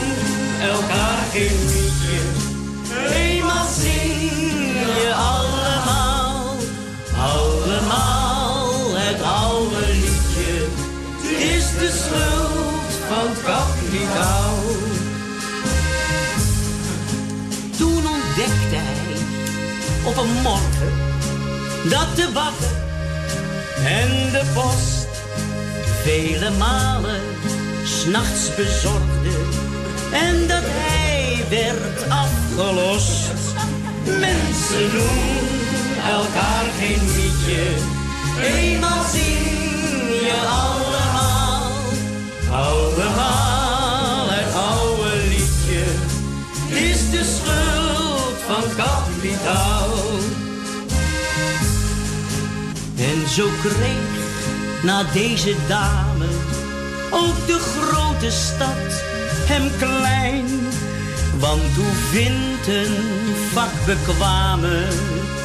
elkaar 0.61 1.23
geen 1.31 1.59
liedje, 1.65 2.21
eenmaal 3.13 3.67
zing 3.81 4.31
je 5.01 5.13
allemaal, 5.15 6.55
allemaal 7.17 8.95
het 8.95 9.21
oude 9.21 9.85
liedje. 9.87 10.67
Is 11.55 11.65
de 11.79 11.91
schuld 12.03 12.93
van 13.07 13.43
kapitaal. 13.43 14.68
Op 20.03 20.17
een 20.17 20.41
morgen 20.41 20.91
dat 21.89 22.15
de 22.15 22.29
bakker 22.33 22.77
en 23.85 24.31
de 24.31 24.41
post 24.53 25.07
vele 26.03 26.49
malen 26.57 27.21
s'nachts 27.83 28.55
bezorgde 28.55 29.29
en 30.11 30.47
dat 30.47 30.63
hij 30.63 31.45
werd 31.49 32.09
afgelost. 32.09 33.31
Mensen 34.05 34.89
noemen 34.93 35.59
elkaar 36.09 36.65
geen 36.79 37.11
liedje, 37.15 37.63
eenmaal 38.41 39.03
zing 39.11 39.39
je 40.21 40.37
allemaal, 40.47 41.71
allemaal 42.51 43.58
zo 53.39 53.49
kreeg 53.61 54.19
na 54.83 55.03
deze 55.13 55.55
dame 55.67 56.25
ook 57.09 57.47
de 57.47 57.59
grote 57.59 58.31
stad 58.31 59.03
hem 59.51 59.71
klein. 59.77 60.45
Want 61.37 61.75
hoe 61.75 61.95
vindt 62.11 62.67
een 62.67 62.95
vakbekwame 63.53 64.87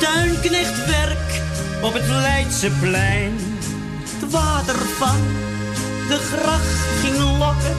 tuinknecht 0.01 0.87
werk 0.87 1.43
op 1.83 1.93
het 1.93 2.09
Leidseplein? 2.09 3.39
Het 4.21 4.31
water 4.31 4.77
van 4.99 5.21
de 6.09 6.19
gracht 6.19 6.79
ging 7.01 7.39
lokken, 7.39 7.77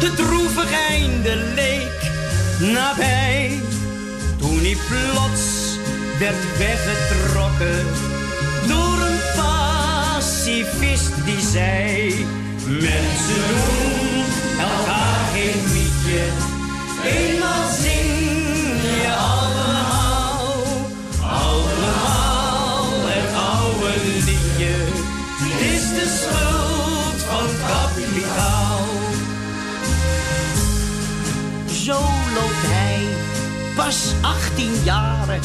de 0.00 0.14
droevig 0.14 0.72
einde 0.88 1.36
leek 1.54 2.00
nabij. 2.72 3.60
Toen 4.38 4.58
hij 4.60 4.76
plots 4.88 5.76
werd 6.18 6.58
weggetrokken 6.58 8.11
die 10.44 11.40
zei: 11.52 12.14
Mensen 12.66 13.42
doen 13.48 14.24
elkaar 14.60 15.28
geen 15.34 15.62
mietje, 15.72 16.24
eenmaal 17.04 17.70
zing 17.70 18.82
je 18.82 19.14
allemaal, 19.18 20.54
allemaal 21.20 22.90
het 23.04 23.34
oude 23.34 23.92
liedje. 24.14 24.74
Is 25.74 25.88
de 25.88 26.06
schuld 26.18 27.22
van 27.22 27.48
kapitaal. 27.68 28.86
Zo 31.84 31.98
loopt 32.34 32.66
hij, 32.66 33.00
pas 33.74 34.12
18 34.20 34.72
jaren 34.84 35.40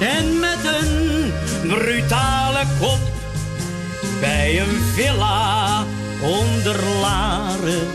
en 0.00 0.40
met 0.40 0.58
een 0.64 1.32
brutale 1.68 2.64
kop 2.80 3.21
bij 4.22 4.60
een 4.60 4.80
villa 4.94 5.84
onder 6.20 6.84
Laren 7.00 7.88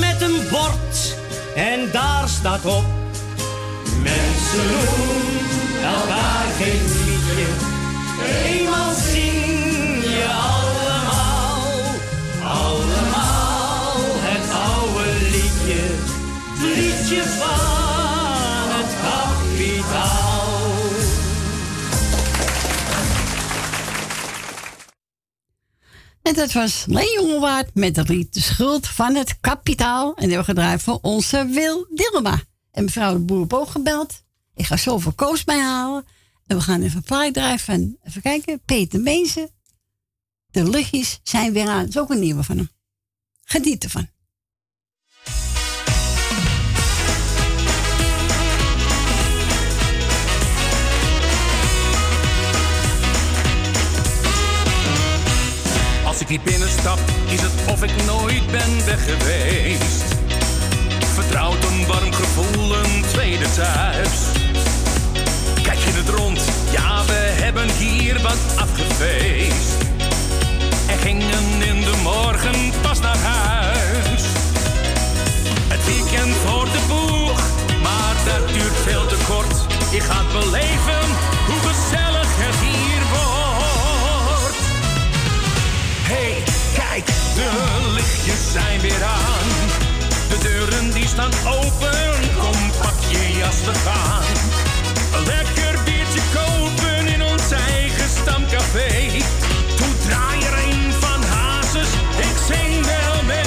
met 0.00 0.20
een 0.20 0.48
bord. 0.50 1.16
En 1.54 1.88
daar 1.92 2.28
staat 2.28 2.64
op 2.64 2.84
Mensen 4.02 4.68
doen 4.68 5.38
elkaar 5.82 6.46
geen 6.58 6.82
liedje, 7.06 7.46
eenmaal 8.44 8.92
zien 8.94 10.00
je 10.00 10.26
allemaal, 10.52 11.70
allemaal 12.42 13.96
het 14.28 14.50
oude 14.70 15.08
liedje, 15.30 15.82
liedje 16.74 17.22
van 17.22 17.71
En 26.22 26.34
dat 26.34 26.52
was 26.52 26.84
Leen 26.86 27.12
Jongewaard 27.12 27.74
met 27.74 27.94
de 27.94 28.02
lied 28.02 28.34
De 28.34 28.40
Schuld 28.40 28.88
van 28.88 29.14
het 29.14 29.40
Kapitaal. 29.40 30.14
En 30.14 30.26
die 30.26 30.34
hebben 30.34 30.54
gedraaid 30.54 30.82
voor 30.82 30.98
onze 31.02 31.46
Wil 31.46 31.86
Dilma. 31.90 32.42
En 32.70 32.84
mevrouw 32.84 33.12
de 33.12 33.18
Boer 33.18 33.46
ook 33.48 33.68
gebeld. 33.68 34.24
Ik 34.54 34.66
ga 34.66 34.76
zo 34.76 34.98
voor 34.98 35.14
Koos 35.14 35.44
bij 35.44 35.60
halen. 35.60 36.06
En 36.46 36.56
we 36.56 36.62
gaan 36.62 36.82
even 36.82 37.02
een 37.06 37.58
van, 37.58 37.96
even 38.02 38.22
kijken, 38.22 38.60
Peter 38.64 39.00
Meesen. 39.00 39.50
De 40.50 40.68
lichtjes 40.68 41.20
zijn 41.22 41.52
weer 41.52 41.68
aan. 41.68 41.80
Dat 41.80 41.88
is 41.88 41.98
ook 41.98 42.10
een 42.10 42.20
nieuwe 42.20 42.42
van 42.42 42.56
hem. 42.56 42.70
Geniet 43.44 43.84
ervan. 43.84 44.08
Ik 56.22 56.28
hier 56.28 56.52
binnenstap, 56.52 56.98
is 57.26 57.40
het 57.40 57.52
of 57.66 57.82
ik 57.82 57.90
nooit 58.06 58.50
ben 58.50 58.84
weg 58.84 59.04
geweest. 59.04 60.04
Vertrouwd 61.14 61.64
een 61.64 61.86
warm 61.86 62.12
gevoel, 62.12 62.76
een 62.76 63.04
tweede 63.12 63.44
thuis. 63.54 64.18
Kijk 65.62 65.78
je 65.78 65.92
het 65.92 66.08
rond, 66.08 66.40
ja, 66.70 67.04
we 67.04 67.42
hebben 67.42 67.70
hier 67.70 68.20
wat 68.20 68.42
afgefeest. 68.56 69.72
En 70.86 70.98
gingen 70.98 71.62
in 71.62 71.80
de 71.80 72.00
morgen 72.02 72.72
pas 72.82 73.00
naar 73.00 73.18
huis. 73.18 74.22
Het 75.68 75.84
weekend 75.86 76.34
voor 76.46 76.64
de 76.64 76.82
boeg, 76.88 77.40
maar 77.82 78.14
dat 78.24 78.48
duurt 78.48 78.78
veel 78.84 79.06
te 79.06 79.16
kort. 79.28 79.56
Je 79.92 80.00
gaat 80.00 80.32
beleven 80.32 81.01
de 87.50 87.90
lichtjes 87.94 88.52
zijn 88.52 88.80
weer 88.80 89.04
aan. 89.04 89.48
De 90.28 90.38
deuren 90.42 90.90
die 90.90 91.06
staan 91.06 91.32
open, 91.46 92.20
kom 92.38 92.70
pak 92.82 92.98
je 93.08 93.36
jas, 93.38 93.60
we 93.64 93.74
gaan. 93.74 94.34
Lekker 95.26 95.82
biertje 95.84 96.20
kopen 96.34 97.06
in 97.06 97.22
ons 97.22 97.50
eigen 97.50 98.08
stamcafé. 98.20 98.90
Toen 99.76 99.94
draai 100.06 100.38
er 100.44 100.58
een 100.68 100.92
van 100.92 101.22
Hazes, 101.22 101.90
ik 102.16 102.36
zing 102.46 102.86
wel 102.86 103.22
mee. 103.22 103.40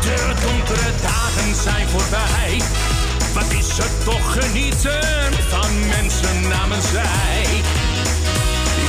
De 0.00 0.34
donkere 0.46 0.90
dagen 1.02 1.54
zijn 1.62 1.88
voorbij. 1.88 2.60
Wat 3.34 3.52
is 3.52 3.76
het 3.76 4.04
toch 4.04 4.32
genieten 4.40 5.32
van 5.48 5.88
mensen 5.88 6.48
namens 6.48 6.90
zij. 6.90 7.46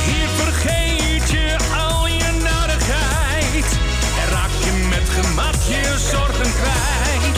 Hier 0.06 0.28
vergeet 0.36 1.30
je 1.30 1.56
al 1.76 1.93
gemak 5.14 5.54
je 5.68 5.98
zorgen 6.10 6.52
kwijt. 6.52 7.36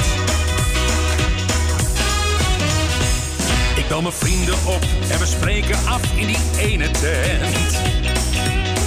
Ik 3.76 3.88
bel 3.88 4.02
mijn 4.02 4.14
vrienden 4.14 4.54
op 4.64 4.84
en 5.10 5.18
we 5.18 5.26
spreken 5.26 5.78
af 5.86 6.00
in 6.14 6.26
die 6.26 6.38
ene 6.58 6.90
tent. 6.90 7.78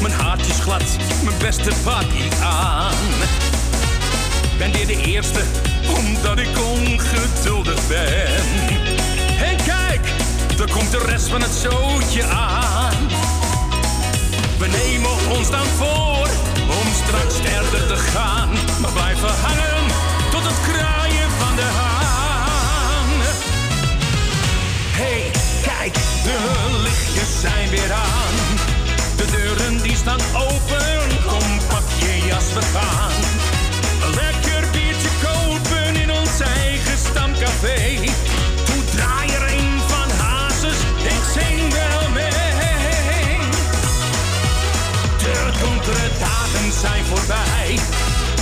Mijn 0.02 0.14
haartje 0.14 0.52
is 0.52 0.60
glad, 0.60 0.84
mijn 1.24 1.38
beste 1.38 1.72
bakkie 1.84 2.30
aan. 2.44 2.96
Ben 4.58 4.72
weer 4.72 4.88
de 4.88 5.02
eerste, 5.06 5.42
omdat 5.98 6.40
ik 6.40 6.50
ongeduldig 6.78 7.88
ben. 7.88 8.44
En 9.46 9.56
kijk, 9.66 10.06
er 10.60 10.72
komt 10.72 10.92
de 10.92 11.04
rest 11.06 11.28
van 11.28 11.42
het 11.42 11.54
zootje 11.54 12.24
aan. 12.24 13.08
We 14.58 14.68
nemen 14.68 15.38
ons 15.38 15.50
dan 15.50 15.66
voor 15.78 16.49
om 16.90 16.96
straks 16.96 17.36
verder 17.36 17.88
te 17.88 17.96
gaan. 17.96 18.50
Maar 18.82 18.92
blijven 18.92 19.30
hangen 19.46 19.84
tot 20.32 20.44
het 20.44 20.60
kraaien 20.68 21.30
van 21.40 21.56
de 21.56 21.70
haan. 21.80 23.10
Hey, 25.02 25.32
kijk, 25.62 25.94
de 26.24 26.38
lichtjes 26.84 27.42
zijn 27.42 27.70
weer 27.70 27.92
aan. 27.92 28.36
De 29.18 29.26
deuren 29.32 29.82
die 29.82 29.96
staan 29.96 30.22
open, 30.36 31.08
kom 31.28 31.50
pak 31.70 31.88
je 32.00 32.26
jas, 32.28 32.54
we 32.54 32.62
gaan. 32.62 33.22
Een 34.04 34.14
lekker 34.24 34.70
biertje 34.72 35.10
kopen 35.24 35.96
in 35.96 36.12
ons 36.12 36.40
eigen 36.40 36.98
stamcafé. 36.98 37.80
Zijn 46.80 47.06
voorbij. 47.06 47.80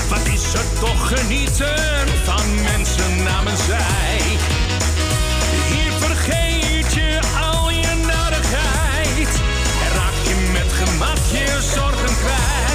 Wat 0.10 0.28
is 0.34 0.54
er 0.54 0.80
toch 0.80 1.08
genieten 1.08 2.08
van 2.24 2.62
mensen 2.62 3.24
namens 3.24 3.66
zij. 3.66 4.20
Hier 5.70 5.92
vergeet 5.92 6.94
je 6.94 7.20
al 7.42 7.70
je 7.70 7.94
narigheid. 8.06 9.42
En 9.84 9.94
raak 9.96 10.18
je 10.24 10.50
met 10.52 10.74
gemak 10.74 11.18
je 11.32 11.62
zorgen 11.76 12.18
kwijt. 12.18 12.67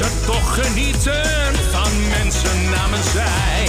Er 0.00 0.26
toch 0.26 0.64
genieten 0.64 1.54
van 1.70 2.08
mensen 2.08 2.70
namens 2.70 3.10
zij. 3.12 3.66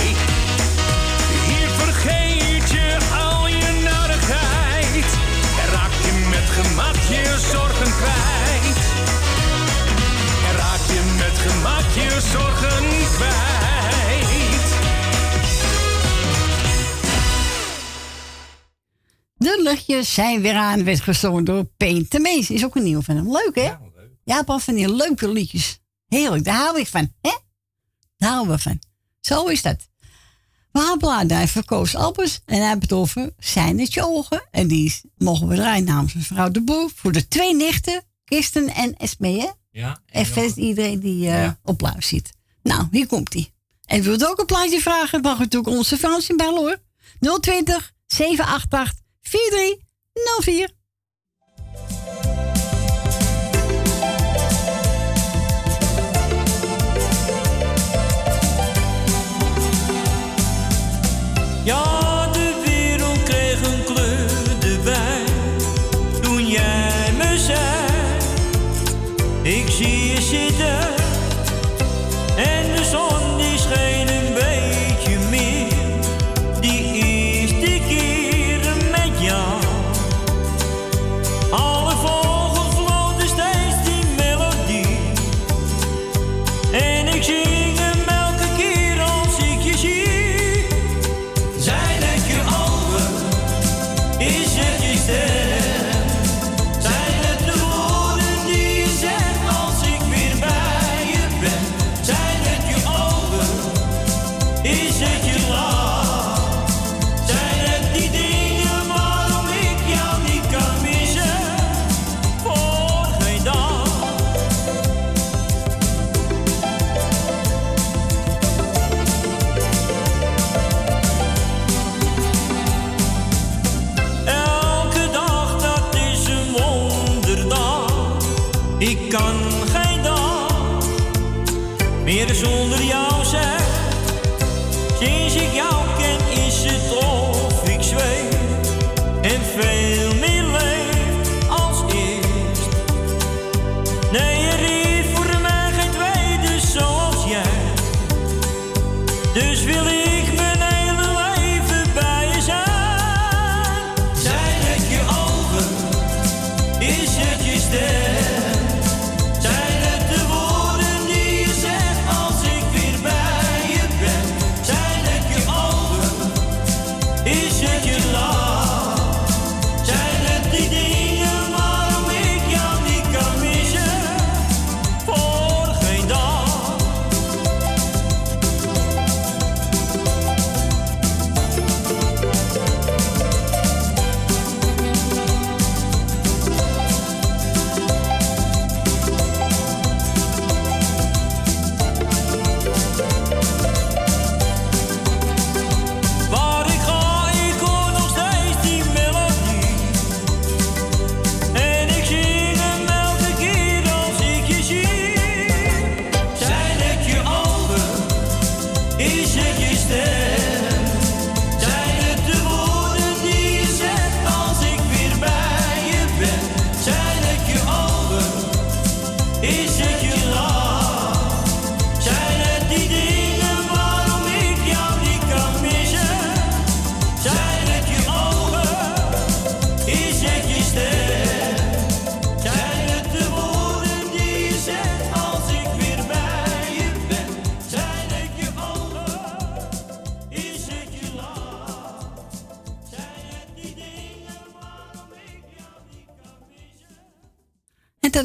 Hier 1.47 1.69
vergeet 1.69 2.69
je 2.69 2.97
al 3.19 3.47
je 3.47 3.81
narigheid. 3.83 5.05
En 5.61 5.69
raak 5.71 5.91
je 5.91 6.27
met 6.29 6.49
gemak 6.49 6.95
je 6.95 7.37
zorgen 7.51 7.91
kwijt. 7.99 8.77
En 10.47 10.55
raak 10.55 10.83
je 10.93 11.15
met 11.17 11.37
gemak 11.37 11.93
je 11.93 12.21
zorgen 12.31 12.85
kwijt. 13.15 14.67
De 19.35 19.59
luchtjes 19.63 20.13
zijn 20.13 20.41
weer 20.41 20.55
aan. 20.55 20.83
Werd 20.83 21.01
gezongen 21.01 21.43
door 21.43 21.65
Mees. 22.19 22.49
Is 22.49 22.65
ook 22.65 22.75
een 22.75 22.83
nieuw 22.83 23.01
van 23.01 23.15
hem. 23.15 23.31
Leuk, 23.31 23.55
hè? 23.55 23.61
Ja, 23.61 23.79
leuk. 23.95 24.09
Ja, 24.23 24.43
Paul, 24.43 24.59
van 24.59 24.73
die 24.73 24.95
leuke 24.95 25.29
liedjes. 25.29 25.79
Heerlijk, 26.07 26.43
daar 26.43 26.55
hou 26.55 26.79
ik 26.79 26.87
van. 26.87 27.13
Hè? 27.21 27.37
Daar 28.17 28.31
houden 28.31 28.55
we 28.55 28.61
van. 28.61 28.79
Zo 29.21 29.45
is 29.45 29.61
dat. 29.61 29.89
We 30.71 30.79
gaan 30.79 30.97
bladen 30.97 31.47
voor 31.47 31.65
Koos 31.65 31.95
Albers. 31.95 32.39
En 32.45 32.57
hij 32.59 32.67
heeft 32.69 32.81
het 32.81 32.93
over 32.93 33.33
zijn 33.39 33.79
het 33.79 33.93
je 33.93 34.05
ogen. 34.05 34.47
En 34.51 34.67
die 34.67 35.01
mogen 35.17 35.47
we 35.47 35.55
draaien 35.55 35.83
namens 35.83 36.13
mevrouw 36.13 36.49
de 36.51 36.61
Boer. 36.63 36.91
Voor 36.95 37.11
de 37.11 37.27
twee 37.27 37.55
nichten, 37.55 38.03
Kirsten 38.25 38.67
en 38.69 38.95
Esmee. 38.97 39.39
hè? 39.39 39.49
Ja. 39.71 40.01
En 40.05 40.25
verder 40.25 40.57
iedereen 40.57 40.99
die 40.99 41.27
eh, 41.27 41.41
Ja. 41.43 41.59
op 41.63 41.91
zit. 41.99 42.31
Nou, 42.63 42.87
hier 42.91 43.07
komt 43.07 43.33
hij. 43.33 43.53
En 43.85 44.01
wilt 44.01 44.25
ook 44.27 44.39
een 44.39 44.45
plaatje 44.45 44.79
vragen, 44.81 45.21
mag 45.21 45.37
u 45.37 45.41
natuurlijk 45.41 45.75
onze 45.77 45.97
Frans 45.97 46.29
in 46.29 46.37
bellen 46.37 46.59
hoor. 47.19 47.39
020 47.39 47.93
788 48.07 49.03
4304. 49.21 50.69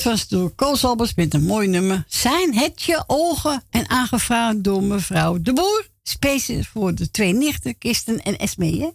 Dat 0.03 0.13
was 0.13 0.29
door 0.29 0.51
Koos 0.55 0.85
Albers 0.85 1.15
met 1.15 1.35
een 1.35 1.45
mooi 1.45 1.69
nummer. 1.69 2.05
Zijn 2.09 2.55
het 2.55 2.83
je 2.83 3.05
ogen? 3.07 3.63
En 3.71 3.89
aangevraagd 3.89 4.65
door 4.65 4.83
mevrouw 4.83 5.41
De 5.41 5.53
Boer. 5.53 5.91
Speciaal 6.03 6.63
voor 6.63 6.95
de 6.95 7.11
twee 7.11 7.33
nichten, 7.33 7.79
Kirsten 7.79 8.23
en 8.23 8.39
Esmee. 8.39 8.81
Hè? 8.81 8.91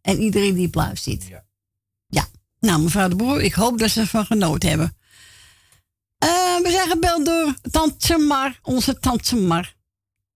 En 0.00 0.20
iedereen 0.20 0.54
die 0.54 0.70
op 0.74 0.98
zit. 0.98 1.26
Ja. 1.26 1.44
ja. 2.06 2.26
Nou, 2.60 2.82
mevrouw 2.82 3.08
De 3.08 3.14
Boer, 3.14 3.40
ik 3.40 3.52
hoop 3.52 3.78
dat 3.78 3.90
ze 3.90 4.00
ervan 4.00 4.26
genoten 4.26 4.68
hebben. 4.68 4.96
Eh, 6.18 6.28
we 6.62 6.70
zijn 6.70 6.88
gebeld 6.88 7.26
door 7.26 7.54
Tante 7.70 8.18
Mar, 8.18 8.58
onze 8.62 8.98
Tante 8.98 9.36
Mar. 9.36 9.74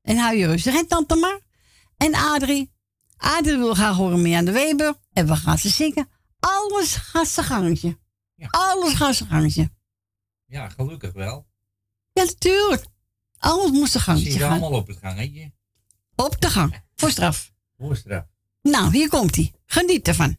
En 0.02 0.16
hou 0.16 0.36
je 0.36 0.46
rustig, 0.46 0.74
hè, 0.74 0.86
Tante 0.86 1.14
Mar? 1.14 1.40
En 1.96 2.14
Adrie. 2.14 2.72
Adrie 3.16 3.56
wil 3.56 3.74
graag 3.74 3.96
horen 3.96 4.22
mee 4.22 4.36
aan 4.36 4.44
de 4.44 4.52
Weber. 4.52 4.94
En 5.12 5.26
we 5.26 5.36
gaan 5.36 5.58
ze 5.58 5.68
zingen. 5.68 6.08
Alles 6.38 6.94
gaat 6.94 7.28
zijn 7.28 7.46
gangetje. 7.46 7.98
Alles 8.50 8.94
gaat 8.94 9.14
zijn 9.14 9.28
gangetje. 9.28 9.74
Ja, 10.46 10.68
gelukkig 10.68 11.12
wel. 11.12 11.46
Ja, 12.12 12.24
natuurlijk. 12.24 12.84
Alles 13.38 13.70
moest 13.70 13.92
zijn 13.92 14.02
Zie 14.02 14.14
gangetje 14.14 14.38
je 14.38 14.46
allemaal 14.46 14.80
op 14.80 14.86
het 14.86 14.96
gangetje. 14.96 15.52
Op 16.14 16.40
de 16.40 16.50
gang. 16.50 16.82
Voor 16.94 17.10
straf. 17.10 17.52
Voorstraf. 17.78 18.24
Nou, 18.62 18.92
hier 18.92 19.08
komt 19.08 19.34
hij. 19.34 19.52
Geniet 19.66 20.08
ervan. 20.08 20.36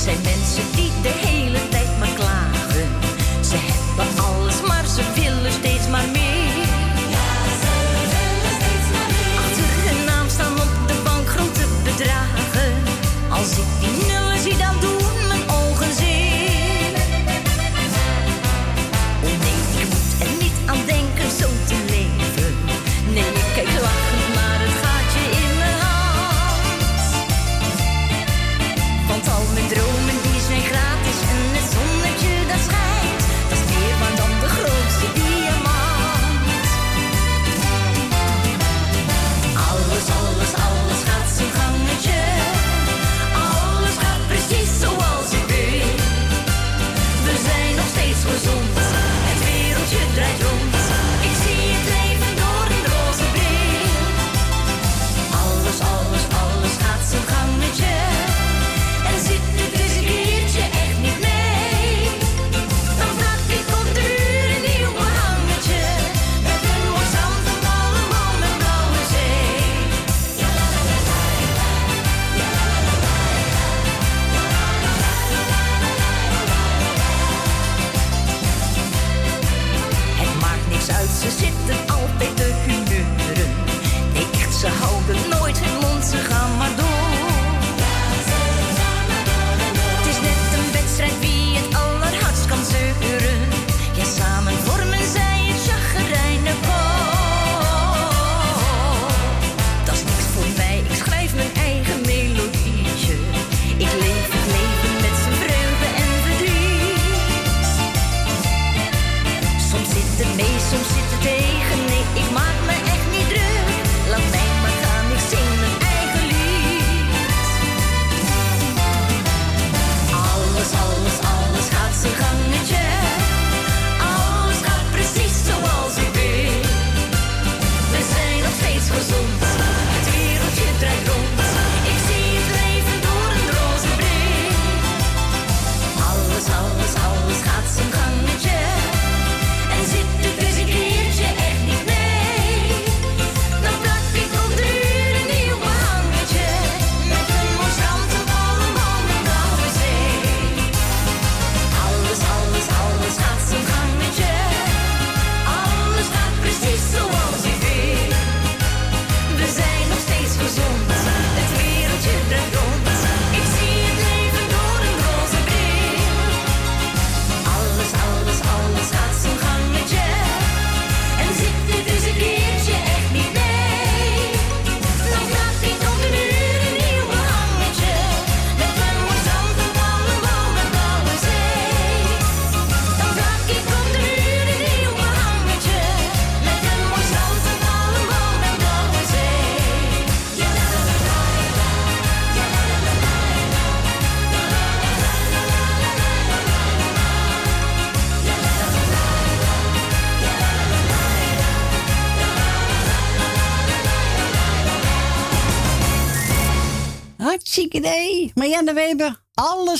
Zijn 0.00 0.20
mensen 0.22 0.64
die 0.74 0.89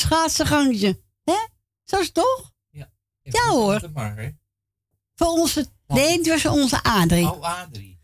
gangetje. 0.05 1.03
Hè? 1.25 1.47
Zo 1.85 1.99
is 1.99 2.05
het 2.05 2.15
toch? 2.15 2.53
Ja. 2.71 2.91
Ja 3.23 3.49
hoor. 3.49 3.91
Maar, 3.93 4.17
hè. 4.17 4.31
Voor 5.15 5.27
onze, 5.27 5.67
nee, 5.87 6.19
het 6.19 6.29
was 6.29 6.47
onze 6.47 6.83
Adrie. 6.83 7.31
Oh, 7.31 7.43
Adrie. 7.43 7.99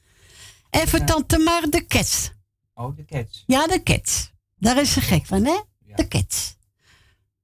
En 0.71 0.89
voor 0.89 1.05
tante 1.05 1.39
Mar 1.39 1.71
de 1.71 1.81
Kets. 1.81 2.31
Oh, 2.75 2.97
de 2.97 3.05
cats. 3.05 3.45
Ja, 3.47 3.67
de 3.67 3.83
Kets. 3.83 4.31
Daar 4.57 4.81
is 4.81 4.93
ze 4.93 5.01
gek 5.01 5.27
van, 5.27 5.45
hè? 5.45 5.61
De 5.95 6.09
Kets. 6.09 6.57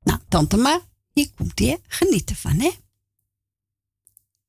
Nou, 0.02 0.18
tante 0.28 0.56
Mar, 0.56 0.80
hier 1.12 1.30
komt 1.36 1.60
ie, 1.60 1.70
hè? 1.70 1.76
Geniet 1.86 2.30
ervan, 2.30 2.60
hè? 2.60 2.70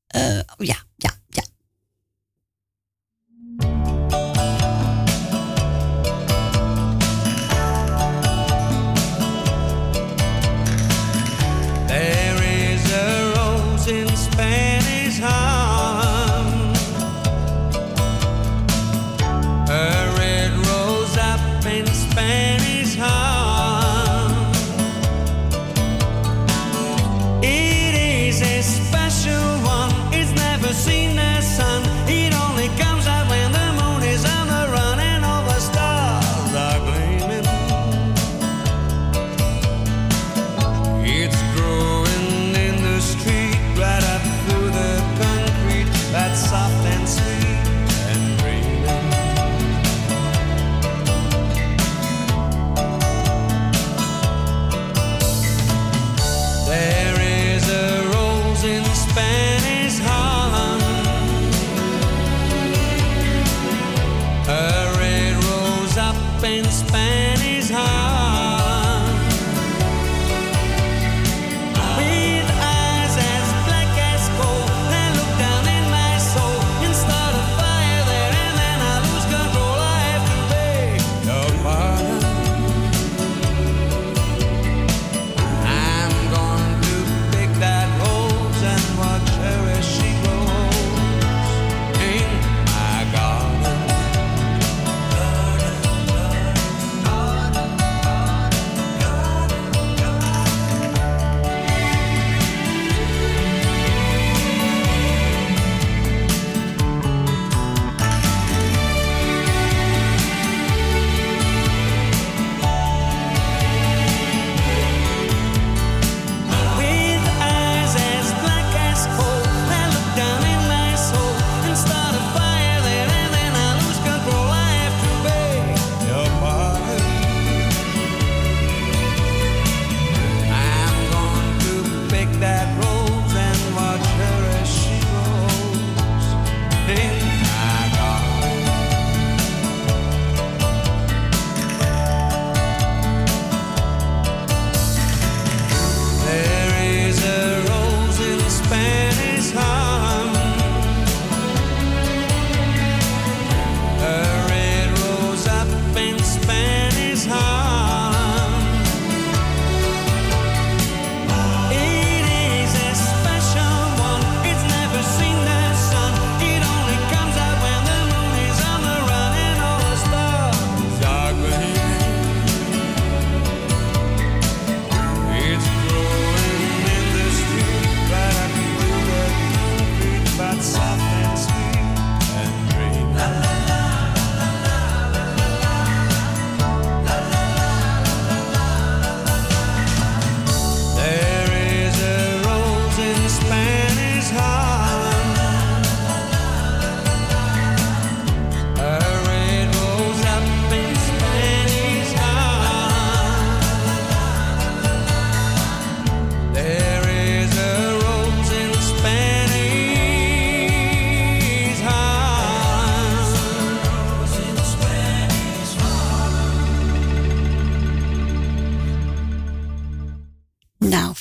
Eh, 0.08 0.40
oh 0.58 0.66
ja, 0.66 0.84
ja, 0.96 1.12
ja. 1.30 1.44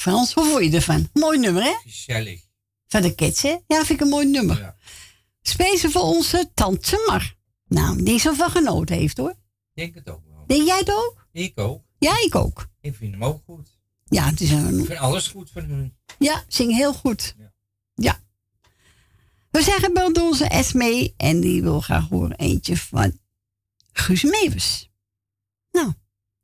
Frans, 0.03 0.33
hoe 0.33 0.45
vond 0.45 0.65
je 0.65 0.71
ervan? 0.71 1.09
Mooi 1.13 1.39
nummer, 1.39 1.63
hè? 1.63 1.75
Gezellig. 1.83 2.41
Van 2.87 3.03
de 3.03 3.15
Kets, 3.15 3.43
hè? 3.43 3.57
Ja, 3.67 3.85
vind 3.85 3.91
ik 3.91 4.01
een 4.01 4.09
mooi 4.09 4.27
nummer. 4.27 4.59
Ja. 4.59 4.77
Voor 5.91 6.03
onze 6.03 6.51
tante 6.55 7.05
Mar. 7.07 7.37
Nou, 7.67 8.03
die 8.03 8.19
zo 8.19 8.33
van 8.33 8.51
genoten 8.51 8.97
heeft, 8.97 9.17
hoor. 9.17 9.35
Denk 9.75 9.95
het 9.95 10.11
ook 10.11 10.23
wel. 10.29 10.45
Denk 10.47 10.67
jij 10.67 10.79
het 10.79 10.91
ook? 10.91 11.27
Ik 11.33 11.61
ook. 11.61 11.85
Ja, 11.99 12.23
ik 12.25 12.35
ook. 12.35 12.69
Ik 12.81 12.95
vind 12.95 13.13
hem 13.13 13.25
ook 13.25 13.43
goed. 13.45 13.79
Ja, 14.05 14.31
het 14.31 14.41
is 14.41 14.51
Ik 14.51 14.57
een... 14.59 14.85
vind 14.85 14.99
alles 14.99 15.29
goed 15.29 15.51
van 15.51 15.63
hun. 15.63 15.97
Ja, 16.19 16.45
zing 16.49 16.77
heel 16.77 16.95
goed. 16.95 17.35
Ja. 17.95 18.21
We 19.51 19.63
zeggen 19.63 19.93
bij 19.93 20.05
onze 20.05 20.45
Esme 20.45 21.15
en 21.17 21.41
die 21.41 21.63
wil 21.63 21.81
graag 21.81 22.09
horen 22.09 22.37
eentje 22.37 22.77
van 22.77 23.19
Guus 23.93 24.23
Meeuwis. 24.23 24.91
Nou, 25.71 25.93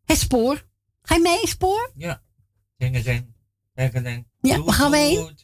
het 0.04 0.18
spoor. 0.18 0.66
Ga 1.02 1.14
je 1.14 1.20
mee, 1.20 1.48
spoor? 1.48 1.92
Ja. 1.94 2.22
Zingen, 2.76 3.02
zingen. 3.02 3.36
Ja, 4.40 4.62
waar 4.62 4.74
gaan 4.74 4.90
we 4.96 4.96
heen? 4.96 5.38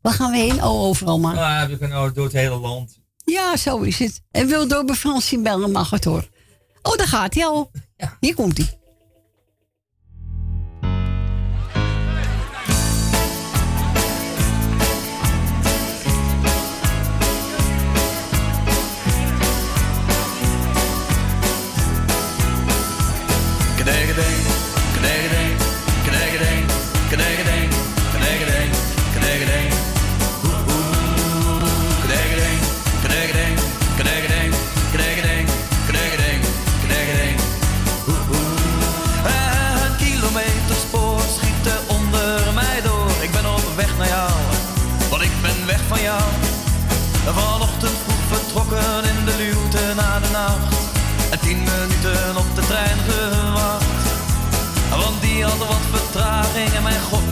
Waar 0.00 0.12
gaan 0.12 0.30
we 0.30 0.36
heen? 0.36 0.62
Oh, 0.62 0.82
overal 0.82 1.18
maar. 1.18 1.36
Ah, 1.38 1.68
we 1.68 1.78
kunnen 1.78 2.14
door 2.14 2.24
het 2.24 2.32
hele 2.32 2.56
land. 2.56 3.00
Ja, 3.24 3.56
zo 3.56 3.80
is 3.80 3.98
het. 3.98 4.22
En 4.30 4.46
wil 4.46 4.68
door 4.68 4.84
bij 4.84 4.94
Fransien 4.94 5.42
bellen 5.42 5.70
mag 5.72 5.90
het 5.90 6.04
hoor. 6.04 6.28
Oh, 6.82 6.96
daar 6.96 7.06
gaat 7.06 7.34
hij 7.34 7.46
al. 7.46 7.70
Hier 8.20 8.34
komt 8.34 8.56
hij. 8.56 8.78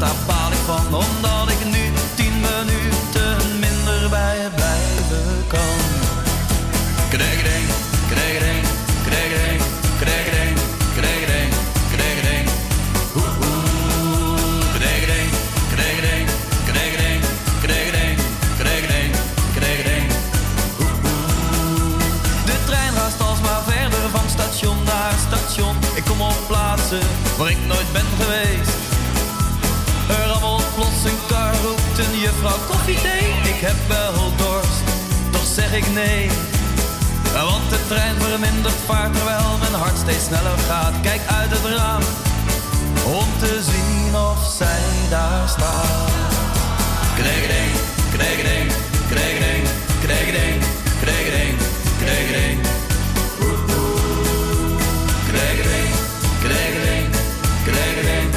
En 0.05 0.27
mijn 0.27 0.34
Ik 32.87 33.61
heb 33.61 33.77
wel 33.89 34.37
dorst, 34.37 34.83
toch 35.31 35.47
zeg 35.55 35.73
ik 35.73 35.87
nee. 35.93 36.31
Want 37.33 37.71
de 37.71 37.79
trein 37.89 38.17
vermindert 38.21 38.75
vaart 38.87 39.15
terwijl 39.17 39.59
mijn 39.59 39.73
hart 39.73 39.99
steeds 39.99 40.25
sneller 40.25 40.59
gaat. 40.69 40.95
Kijk 41.03 41.21
uit 41.27 41.51
het 41.51 41.77
raam 41.77 42.03
om 43.05 43.29
te 43.39 43.63
zien 43.63 44.17
of 44.17 44.55
zij 44.59 44.85
daar 45.11 45.49
staat. 45.49 46.11
Kregeding, 47.15 47.73
kregeding, 48.13 48.73
kregeding, 49.09 49.65
kregeding, 50.03 50.63
kregeding, 51.01 51.55
kregeding. 51.99 52.61
Kregeding, 55.31 55.91
kregeding, 56.41 56.45
kregeding, 56.45 57.07
kregeding, 57.65 58.34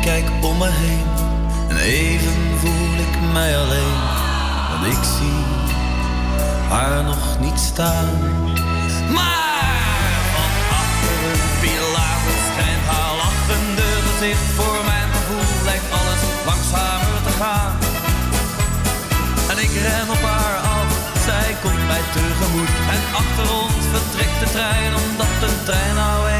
kijk 0.00 0.24
om 0.40 0.58
me 0.58 0.68
heen 0.70 1.06
en 1.68 1.76
even 1.76 2.58
voel 2.58 2.94
ik 3.06 3.32
mij 3.32 3.58
alleen. 3.58 4.00
Want 4.70 4.86
ik 4.86 5.02
zie 5.16 5.42
haar 6.68 7.04
nog 7.04 7.38
niet 7.40 7.58
staan. 7.58 8.08
Maar 9.16 10.20
van 10.34 10.52
achter 10.80 11.16
een 11.30 11.44
pilaar 11.60 12.18
verschijnt 12.26 12.84
haar 12.92 13.14
lachende 13.22 13.88
gezicht. 14.06 14.46
Voor 14.58 14.80
mijn 14.84 15.08
gevoel 15.16 15.64
lijkt 15.64 15.90
alles 15.98 16.22
langzamer 16.48 17.18
te 17.26 17.32
gaan. 17.40 17.72
En 19.50 19.58
ik 19.66 19.72
ren 19.84 20.08
op 20.16 20.22
haar 20.32 20.56
af, 20.76 20.88
zij 21.26 21.50
komt 21.62 21.86
mij 21.92 22.04
tegemoet. 22.14 22.74
En 22.94 23.02
achter 23.20 23.46
ons 23.62 23.84
vertrekt 23.94 24.38
de 24.42 24.48
trein, 24.56 24.92
omdat 25.04 25.32
de 25.40 25.50
trein 25.64 25.94
nou 25.94 26.35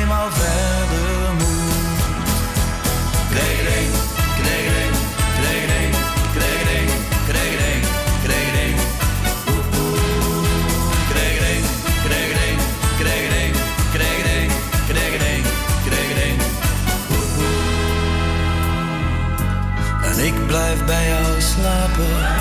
people 21.96 22.35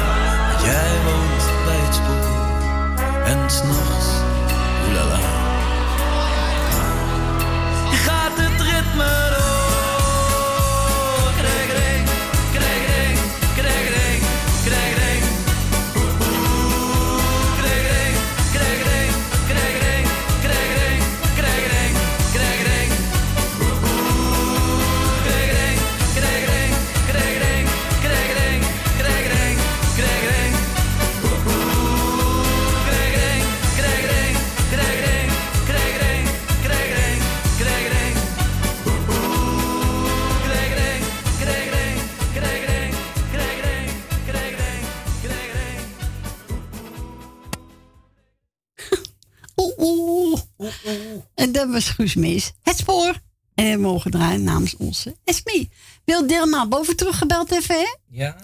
was 51.72 51.90
Guus 51.90 52.16
Mees. 52.16 52.52
Het 52.62 52.78
spoor. 52.78 53.22
En 53.56 53.72
we 53.72 53.78
mogen 53.78 54.12
draaien 54.12 54.44
namens 54.44 54.76
onze 54.78 55.16
Esmee. 55.24 55.70
Wil 56.06 56.28
Dilma 56.28 56.68
boven 56.68 56.96
teruggebeld 56.96 57.52
even, 57.52 57.76
hè? 57.76 57.96
Ja? 58.10 58.36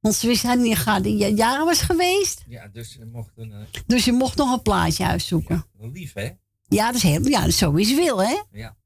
Want 0.00 0.14
ze 0.14 0.26
wist 0.26 0.44
niet 0.56 0.76
gaat 0.78 1.02
die 1.02 1.34
jaren 1.34 1.64
was 1.64 1.80
geweest. 1.80 2.44
Ja, 2.48 2.68
dus 2.72 2.96
we 2.96 3.04
mochten... 3.04 3.52
eh, 3.52 3.80
Dus 3.86 4.04
je 4.04 4.12
mocht 4.12 4.36
nog 4.36 4.52
een 4.52 4.62
plaatje 4.62 5.04
uitzoeken. 5.04 5.66
lief, 5.78 6.12
hè? 6.12 6.30
Ja, 6.68 6.86
dat 6.86 6.94
is 6.94 7.02
heel, 7.02 7.28
ja, 7.28 7.50
zo 7.50 7.72
is 7.72 7.94
Wil, 7.94 8.22
hè? 8.22 8.40
Ja. 8.52 8.76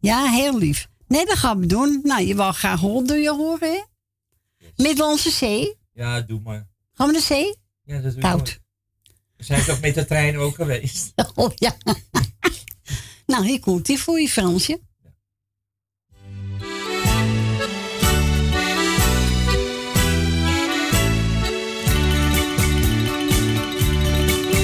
Ja, 0.00 0.24
heel 0.30 0.58
lief. 0.58 0.88
Nee, 1.08 1.26
dat 1.26 1.36
gaan 1.36 1.60
we 1.60 1.66
doen. 1.66 2.00
Nou, 2.02 2.22
je 2.22 2.34
wil 2.34 2.52
graag 2.52 2.80
horen, 2.80 3.06
doe 3.06 3.16
je 3.16 3.30
horen, 3.30 3.72
hè? 3.72 3.82
Middellandse 4.76 5.30
Zee. 5.30 5.76
Ja, 5.92 6.20
doe 6.20 6.40
maar. 6.40 6.66
Gaan 6.92 7.06
we 7.06 7.12
naar 7.12 7.22
zee? 7.22 7.56
Ja, 7.84 7.94
dat 7.94 8.02
doe 8.02 8.12
je 8.14 8.20
Koud. 8.20 8.60
We 9.36 9.44
zijn 9.44 9.64
toch 9.64 9.80
met 9.80 9.94
de 9.94 10.04
trein 10.04 10.36
ook 10.38 10.54
geweest? 10.54 11.12
Oh 11.34 11.50
ja. 11.54 11.76
nou, 13.26 13.46
hier 13.46 13.60
komt 13.60 13.86
die 13.86 13.98
voor 13.98 14.20
je, 14.20 14.28
Fransje. 14.28 14.80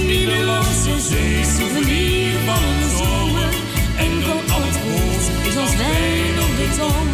Nederlandse 0.06 1.00
zee, 1.00 1.44
souvenir 1.44 2.38
van 2.46 2.62
een 2.62 2.90
zomer. 2.96 3.52
En 3.96 4.22
van 4.22 4.54
al 4.54 4.62
het 4.62 4.78
rood 4.84 5.46
is 5.48 5.56
als 5.56 5.76
wijn 5.76 6.36
op 6.46 6.52
de 6.56 6.68
tong. 6.78 7.10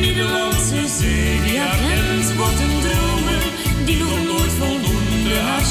Nederlandse 0.00 0.88
zee, 0.98 1.42
die 1.42 1.58
haar 1.58 1.78
grens 1.78 2.34
wordt 2.34 2.60
een 2.60 2.80
dromen. 2.80 3.42
Die 3.84 3.98
nog 3.98 4.24
nooit 4.24 4.52
voldoende 4.52 5.36
haar 5.38 5.64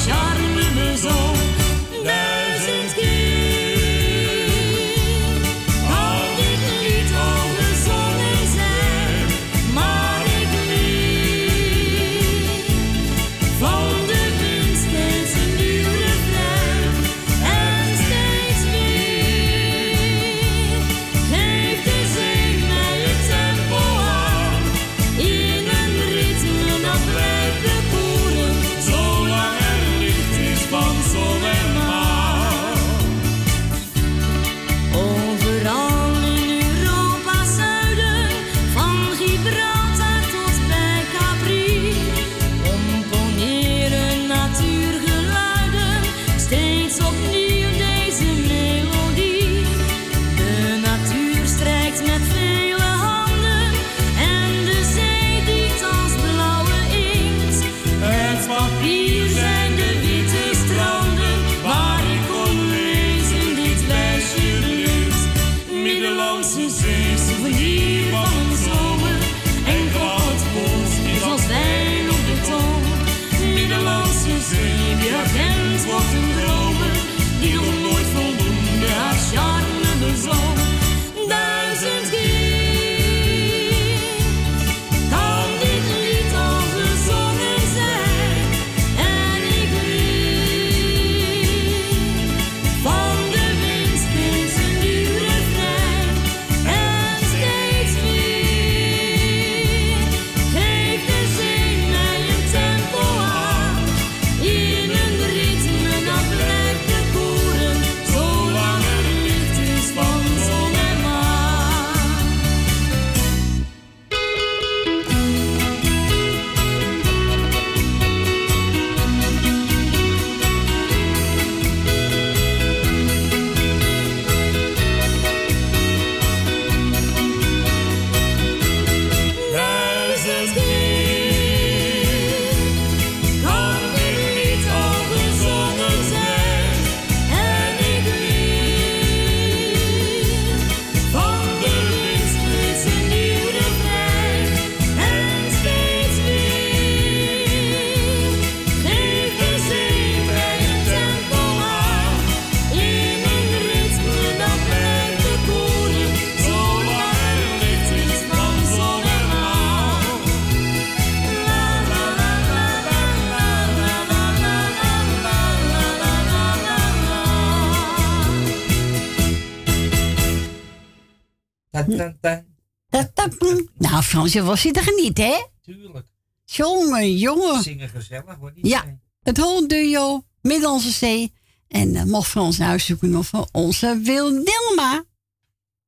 Nou, 173.78 174.02
Fransje 174.02 174.42
was 174.42 174.62
hij 174.62 174.72
er 174.72 174.82
geniet, 174.82 175.18
hè? 175.18 175.46
Tuurlijk. 175.62 176.06
Jongen, 176.44 177.16
jongen. 177.16 177.62
Zingen 177.62 177.88
gezellig, 177.88 178.36
hoor. 178.36 178.52
niet 178.54 178.66
Ja, 178.66 178.80
zijn. 178.80 179.02
het 179.22 179.36
hondenduo, 179.38 180.24
Middellandse 180.42 180.90
Zee. 180.90 181.32
En 181.68 181.96
eh, 181.96 182.04
mocht 182.04 182.28
Frans 182.28 182.58
een 182.58 182.64
huis 182.66 182.84
zoeken 182.84 183.24
van 183.24 183.48
onze 183.52 184.00
Wil 184.04 184.44
Dilma. 184.44 185.04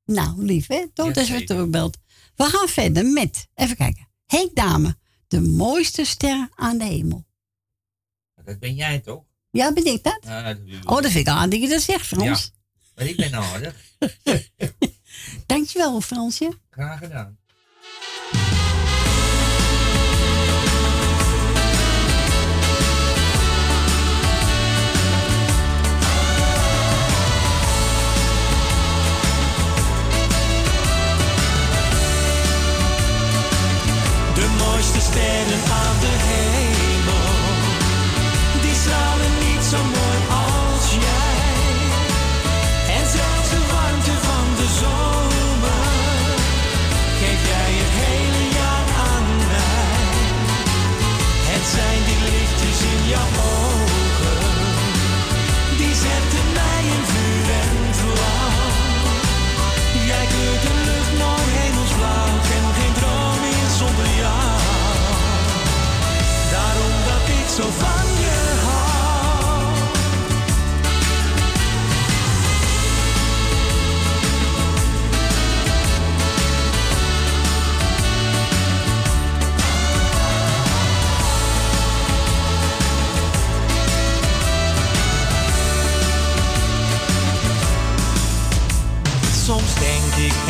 Nou, 0.05 0.45
lief 0.45 0.67
hè, 0.67 0.87
tot 0.95 1.15
Ja, 1.15 1.21
als 1.21 1.29
we 1.31 1.37
zeker. 1.39 1.47
terugbelt. 1.47 1.97
We 2.37 2.45
gaan 2.45 2.69
verder 2.69 3.07
met, 3.07 3.49
even 3.55 3.77
kijken. 3.77 4.09
Henk 4.27 4.55
Dame, 4.55 4.97
de 5.29 5.41
mooiste 5.41 6.05
ster 6.05 6.49
aan 6.55 6.79
de 6.79 6.85
hemel. 6.85 7.25
Dat 8.45 8.59
ben 8.59 8.75
jij 8.75 8.99
toch? 9.01 9.25
Ja, 9.51 9.73
ben 9.73 9.85
ik 9.87 10.03
dat? 10.03 10.19
Oh, 10.85 11.03
dat 11.03 11.11
vind 11.11 11.27
ik 11.27 11.29
aardig 11.29 11.61
dat 11.61 11.69
je 11.69 11.75
dat 11.75 11.83
zegt, 11.83 12.07
Frans. 12.07 12.53
Ja, 12.53 12.81
maar 12.95 13.07
ik 13.07 13.17
ben 13.17 13.35
aardig. 13.35 13.75
Dankjewel, 15.47 16.01
Fransje. 16.01 16.59
Graag 16.71 16.99
gedaan. 16.99 17.37
De 34.35 34.49
mooiste 34.59 35.01
sterren 35.01 35.63
aan 35.73 36.01
de 36.01 36.15
hemel, 36.29 37.31
die 38.63 38.75
stralen 38.75 39.33
niet 39.39 39.65
zo 39.65 39.77
mooi 39.85 40.02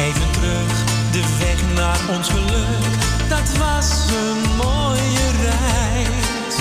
even 0.02 0.30
terug, 0.30 0.72
de 1.10 1.22
weg 1.38 1.74
naar 1.74 2.00
ons 2.16 2.28
geluk, 2.28 2.92
dat 3.28 3.56
was 3.56 3.88
een 4.22 4.56
mooie 4.56 5.26
reis. 5.46 6.56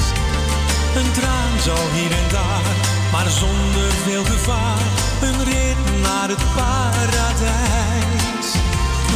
Een 0.96 1.12
traan 1.12 1.60
zo 1.64 1.76
hier 1.94 2.12
en 2.12 2.28
daar, 2.32 2.76
maar 3.12 3.30
zonder 3.30 3.92
veel 4.06 4.24
gevaar, 4.24 4.86
een 5.22 5.44
rit 5.44 6.02
naar 6.02 6.30
het 6.30 6.44
paradijs. 6.56 8.48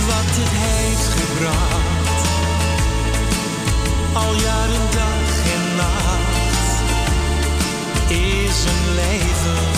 Wat 0.09 0.31
het 0.39 0.53
heeft 0.65 1.09
gebracht, 1.19 2.21
al 4.13 4.33
jaren 4.33 4.87
dag 4.99 5.27
en 5.55 5.65
nacht, 5.75 6.69
is 8.09 8.57
een 8.71 8.95
leven 8.95 9.74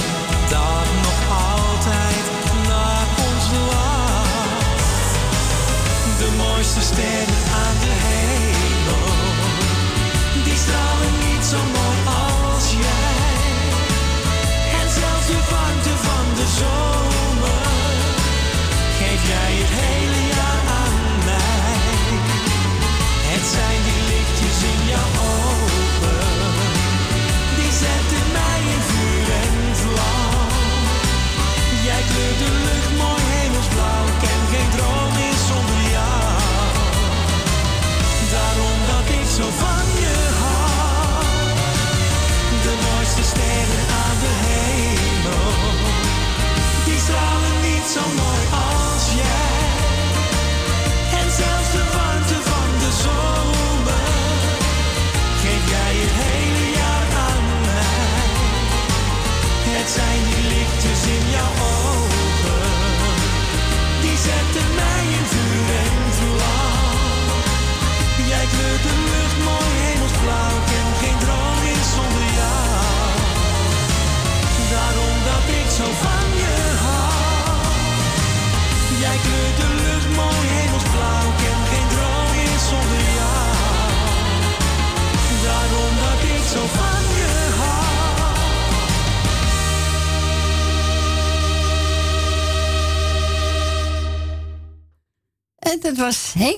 sterren 6.97 7.43
aan 7.63 7.77
de 7.79 7.93
hemel, 8.07 9.05
die 10.43 10.55
stralen 10.55 11.13
niet 11.25 11.45
zo 11.45 11.57
mooi 11.57 11.86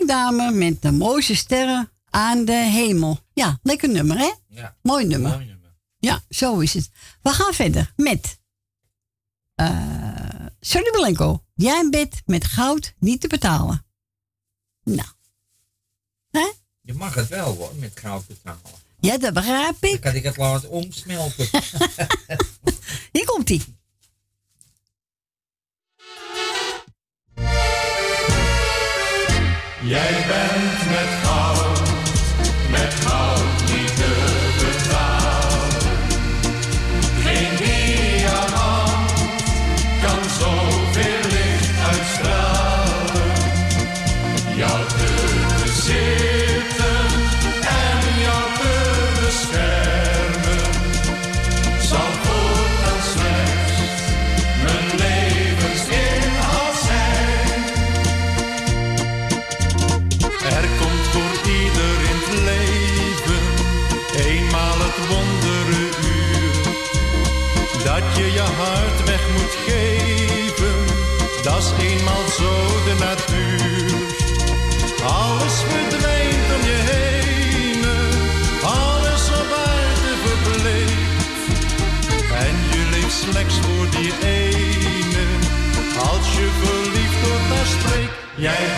Dame 0.10 0.51
met 0.51 0.82
de 0.82 0.91
mooiste 0.91 1.36
sterren 1.36 1.91
aan 2.10 2.45
de 2.45 2.53
hemel. 2.53 3.20
Ja, 3.34 3.60
lekker 3.64 3.89
nummer, 3.89 4.18
hè? 4.18 4.32
Ja. 4.47 4.76
Mooi 4.82 5.05
nummer. 5.05 5.32
Mooi 5.32 5.45
nummer. 5.45 5.76
Ja, 5.97 6.24
zo 6.30 6.60
is 6.60 6.74
het. 6.74 6.89
We 7.22 7.30
gaan 7.30 7.53
verder 7.53 7.93
met 7.95 8.39
eh 9.55 10.45
Sonny 10.60 10.89
Blanco. 10.91 11.43
Jij 11.55 11.80
in 11.80 11.89
bed 11.89 12.22
met 12.26 12.45
goud 12.45 12.93
niet 12.99 13.22
te 13.22 13.28
betalen. 13.28 13.86
Nou. 14.84 15.10
Hè? 16.30 16.51
Je 16.82 16.93
mag 16.93 17.16
het 17.16 17.28
wel 17.28 17.55
hoor, 17.55 17.76
met 17.76 17.99
goud 17.99 18.28
betalen. 18.28 18.62
Ja, 18.99 19.18
dat 19.18 19.34
begrijp 19.34 19.84
ik. 19.84 19.91
Dan 19.91 19.99
kan 19.99 20.16
ik 20.16 20.24
het 20.24 20.38
laten 20.38 20.70
omsmelten. 20.70 21.47
Hier 23.12 23.26
komt 23.26 23.49
Jij 29.82 30.26
bent 30.28 30.90
met 30.90 31.29
Yeah. 88.40 88.69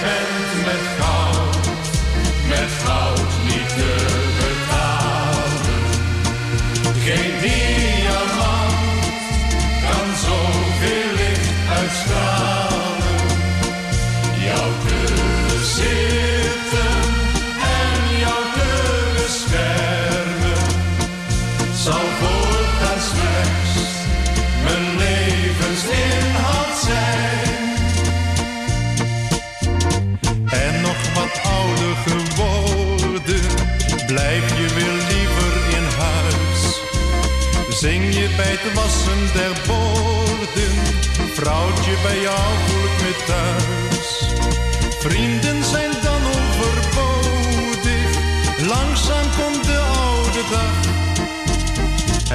Het 38.63 38.73
wassen 38.73 39.33
der 39.33 39.53
borden, 39.67 40.75
vrouwtje 41.33 41.95
bij 42.03 42.21
jou 42.21 42.47
voel 42.65 42.83
ik 42.83 42.97
me 43.01 43.13
thuis. 43.25 44.09
Vrienden 44.99 45.63
zijn 45.63 45.91
dan 46.03 46.21
overbodig, 46.37 48.03
langzaam 48.67 49.27
komt 49.39 49.63
de 49.65 49.79
oude 49.79 50.43
dag. 50.49 50.75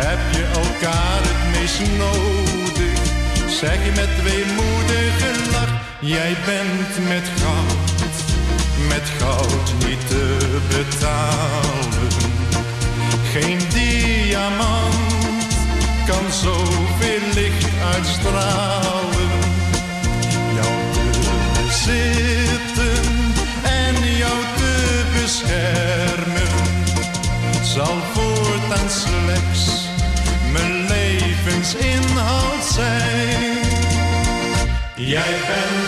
Heb 0.05 0.19
je 0.31 0.45
elkaar 0.45 1.21
het 1.31 1.43
meest 1.55 1.81
nodig, 1.99 2.99
zeg 3.49 3.85
je 3.85 3.93
met 3.95 4.23
weemoedige 4.23 5.51
lach. 5.53 5.75
Jij 6.01 6.37
bent 6.45 7.09
met 7.09 7.29
goud, 7.41 8.25
met 8.89 9.09
goud 9.19 9.73
niet 9.87 10.09
te 10.09 10.59
betalen. 10.69 12.11
Geen 13.33 13.59
diamant 13.69 15.16
kan 16.07 16.33
zoveel 16.33 17.21
licht 17.35 17.67
uitstralen. 17.95 19.31
Jou 20.55 20.75
te 20.93 21.03
bezitten 21.55 23.05
en 23.63 24.17
jou 24.17 24.39
te 24.57 25.05
beschermen 25.21 26.49
zal 27.63 27.97
voortaan 28.13 28.91
slechts 28.91 29.89
mijn 30.53 30.87
levensinhoud 30.87 32.65
zijn. 32.65 33.59
Jij 34.95 35.35
bent 35.47 35.86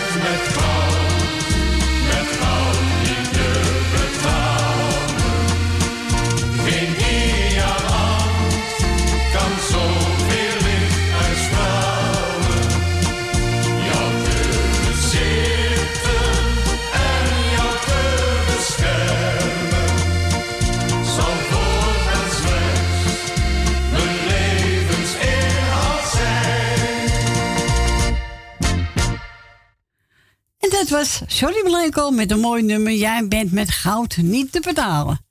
dat 30.89 30.97
was 30.97 31.39
Johnny 31.39 31.61
Blanco 31.63 32.11
met 32.11 32.31
een 32.31 32.39
mooi 32.39 32.63
nummer. 32.63 32.93
Jij 32.93 33.27
bent 33.27 33.51
met 33.51 33.69
goud 33.69 34.17
niet 34.17 34.51
te 34.51 34.59
betalen. 34.59 35.25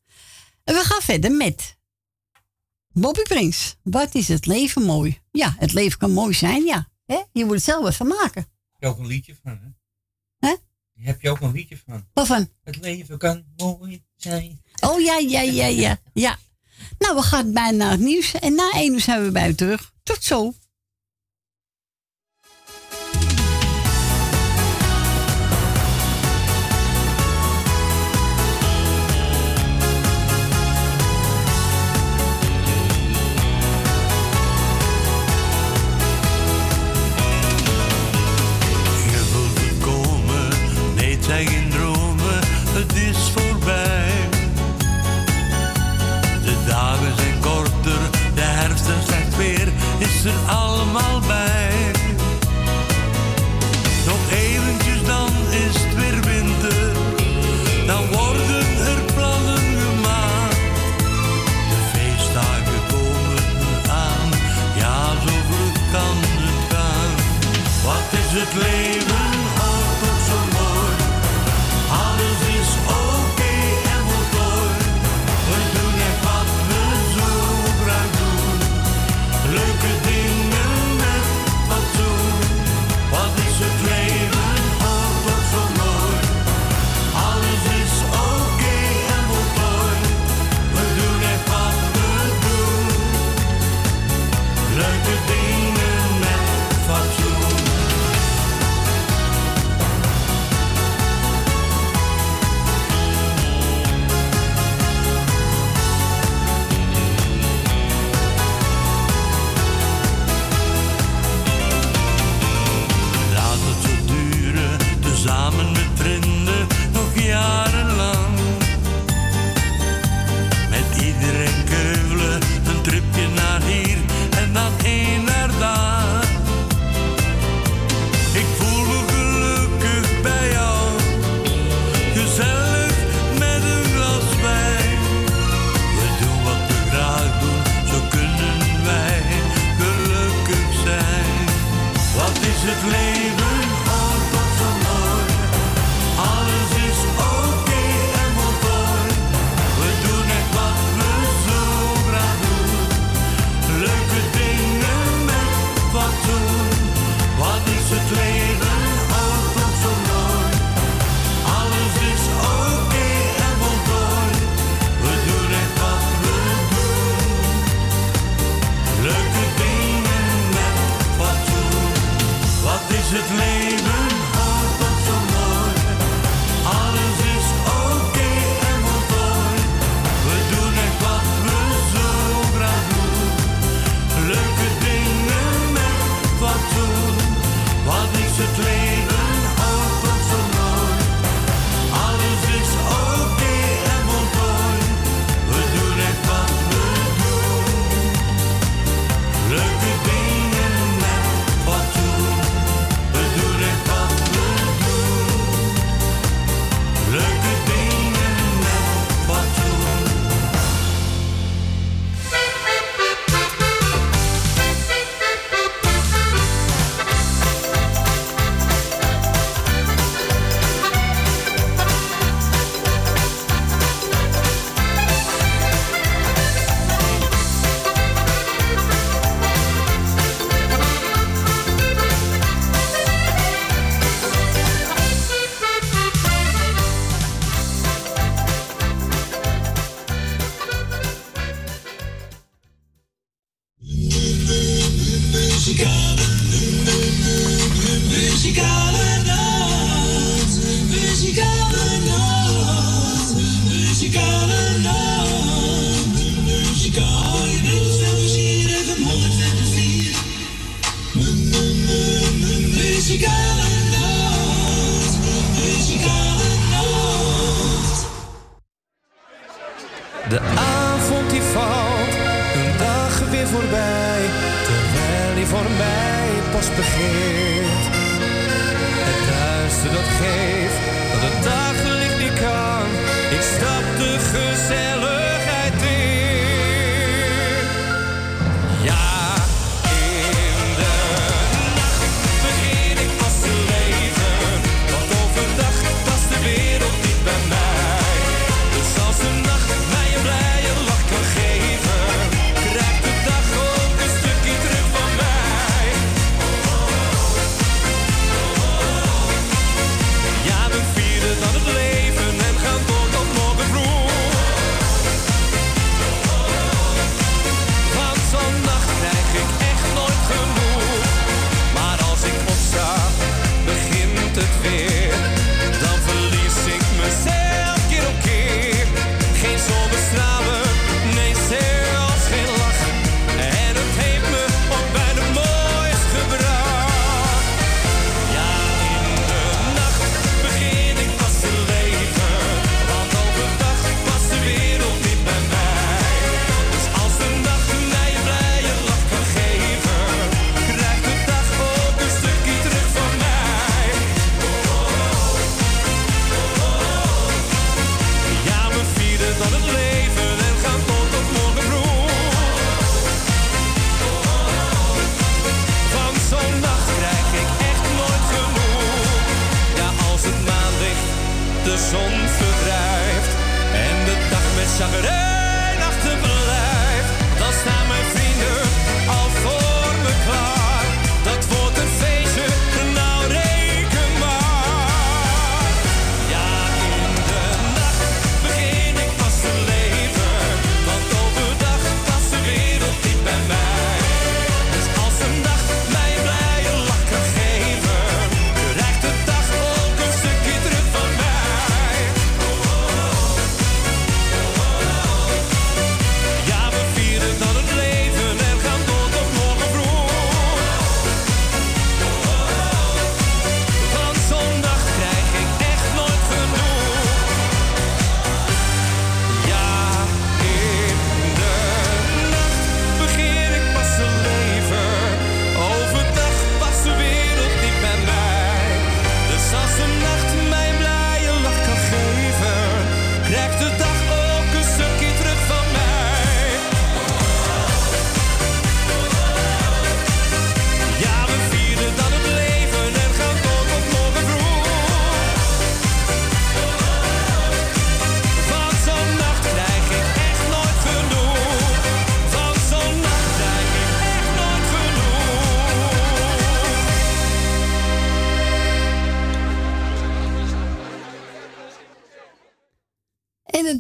En 0.65 0.75
we 0.75 0.81
gaan 0.81 1.01
verder 1.01 1.33
met 1.33 1.77
Bobby 2.89 3.23
Prins. 3.23 3.77
Wat 3.83 4.15
is 4.15 4.29
het 4.29 4.47
leven 4.47 4.83
mooi? 4.83 5.21
Ja, 5.31 5.55
het 5.59 5.73
leven 5.73 5.99
kan 5.99 6.11
mooi 6.11 6.35
zijn, 6.35 6.65
ja. 6.65 6.89
Hè? 7.07 7.23
Je 7.33 7.45
moet 7.45 7.55
het 7.55 7.63
zelf 7.63 7.89
even 7.89 8.07
maken. 8.07 8.47
Heb 8.73 8.81
je 8.81 8.87
ook 8.87 8.99
een 8.99 9.07
liedje 9.07 9.37
van, 9.43 9.77
hè? 10.39 10.55
Heb 10.93 11.23
je 11.23 11.31
ook 11.31 11.41
een 11.41 11.53
liedje 11.53 11.79
van? 11.87 12.07
Waarvan? 12.13 12.49
Het 12.63 12.77
leven 12.81 13.19
kan 13.19 13.45
mooi 13.57 14.05
zijn. 14.17 14.63
Oh 14.81 15.01
ja, 15.01 15.19
ja, 15.19 15.41
ja, 15.41 15.67
ja. 15.67 15.99
ja. 16.13 16.39
Nou, 16.99 17.17
we 17.17 17.23
gaan 17.23 17.53
bijna 17.53 17.77
naar 17.77 17.91
het 17.91 18.01
nieuws. 18.01 18.35
En 18.35 18.55
na 18.55 18.71
één 18.73 18.93
uur 18.93 19.01
zijn 19.01 19.25
we 19.25 19.31
bij 19.31 19.49
u 19.49 19.55
terug. 19.55 19.93
Tot 20.03 20.25
zo. 20.25 20.55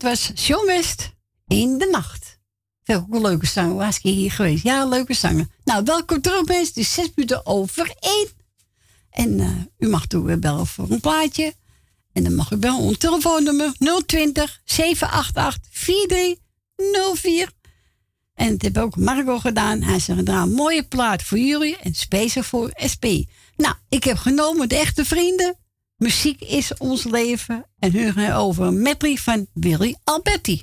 was 0.08 0.30
John 0.34 0.82
in 1.46 1.78
de 1.78 1.88
nacht. 1.90 2.38
veel 2.82 3.06
leuke 3.10 3.46
zangen 3.46 3.76
Was 3.76 3.96
ik 3.96 4.02
hier 4.02 4.30
geweest? 4.30 4.62
Ja, 4.62 4.84
leuke 4.84 5.14
zangen 5.14 5.50
Nou, 5.64 5.84
welkom 5.84 6.20
terug 6.20 6.44
mensen. 6.44 6.66
Het 6.66 6.76
is 6.76 6.92
zes 6.92 7.10
minuten 7.14 7.46
over 7.46 7.94
één. 8.00 8.28
En 9.10 9.40
eh, 9.40 9.48
u 9.78 9.88
mag 9.88 10.06
toe 10.06 10.36
bellen 10.36 10.66
voor 10.66 10.90
een 10.90 11.00
plaatje. 11.00 11.54
En 12.12 12.22
dan 12.22 12.34
mag 12.34 12.50
u 12.50 12.56
bellen 12.56 12.78
ons 12.78 12.98
telefoonnummer 12.98 13.72
020 14.06 14.60
788 14.64 15.68
4304. 15.70 17.50
En 18.34 18.52
dat 18.52 18.62
heb 18.62 18.78
ook 18.78 18.96
Marco 18.96 19.38
gedaan. 19.38 19.82
Hij 19.82 19.98
zegt, 19.98 20.18
gedaan 20.18 20.48
een 20.48 20.54
mooie 20.54 20.82
plaat 20.82 21.22
voor 21.22 21.38
jullie 21.38 21.76
en 21.76 21.94
speciaal 21.94 22.44
voor 22.44 22.70
SP. 22.92 23.04
Nou, 23.56 23.74
ik 23.88 24.04
heb 24.04 24.16
genomen 24.16 24.68
de 24.68 24.76
echte 24.76 25.04
vrienden. 25.04 25.56
Muziek 25.98 26.40
is 26.40 26.76
ons 26.76 27.04
leven. 27.04 27.64
En 27.78 27.92
nu 27.92 28.12
gaan 28.12 28.26
we 28.26 28.34
over 28.34 28.64
een 28.64 28.82
medley 28.82 29.16
van 29.16 29.46
Willy 29.52 29.96
Alberti. 30.04 30.62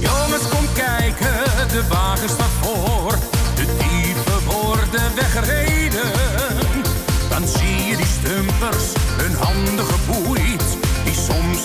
Jongens, 0.00 0.48
kom 0.48 0.72
kijken, 0.74 1.68
de 1.68 1.86
wagen 1.88 2.28
staat 2.28 2.48
vol. 2.48 2.99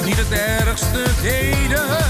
niet 0.05 0.17
het 0.17 0.31
ergste 0.31 1.03
deden. 1.21 2.04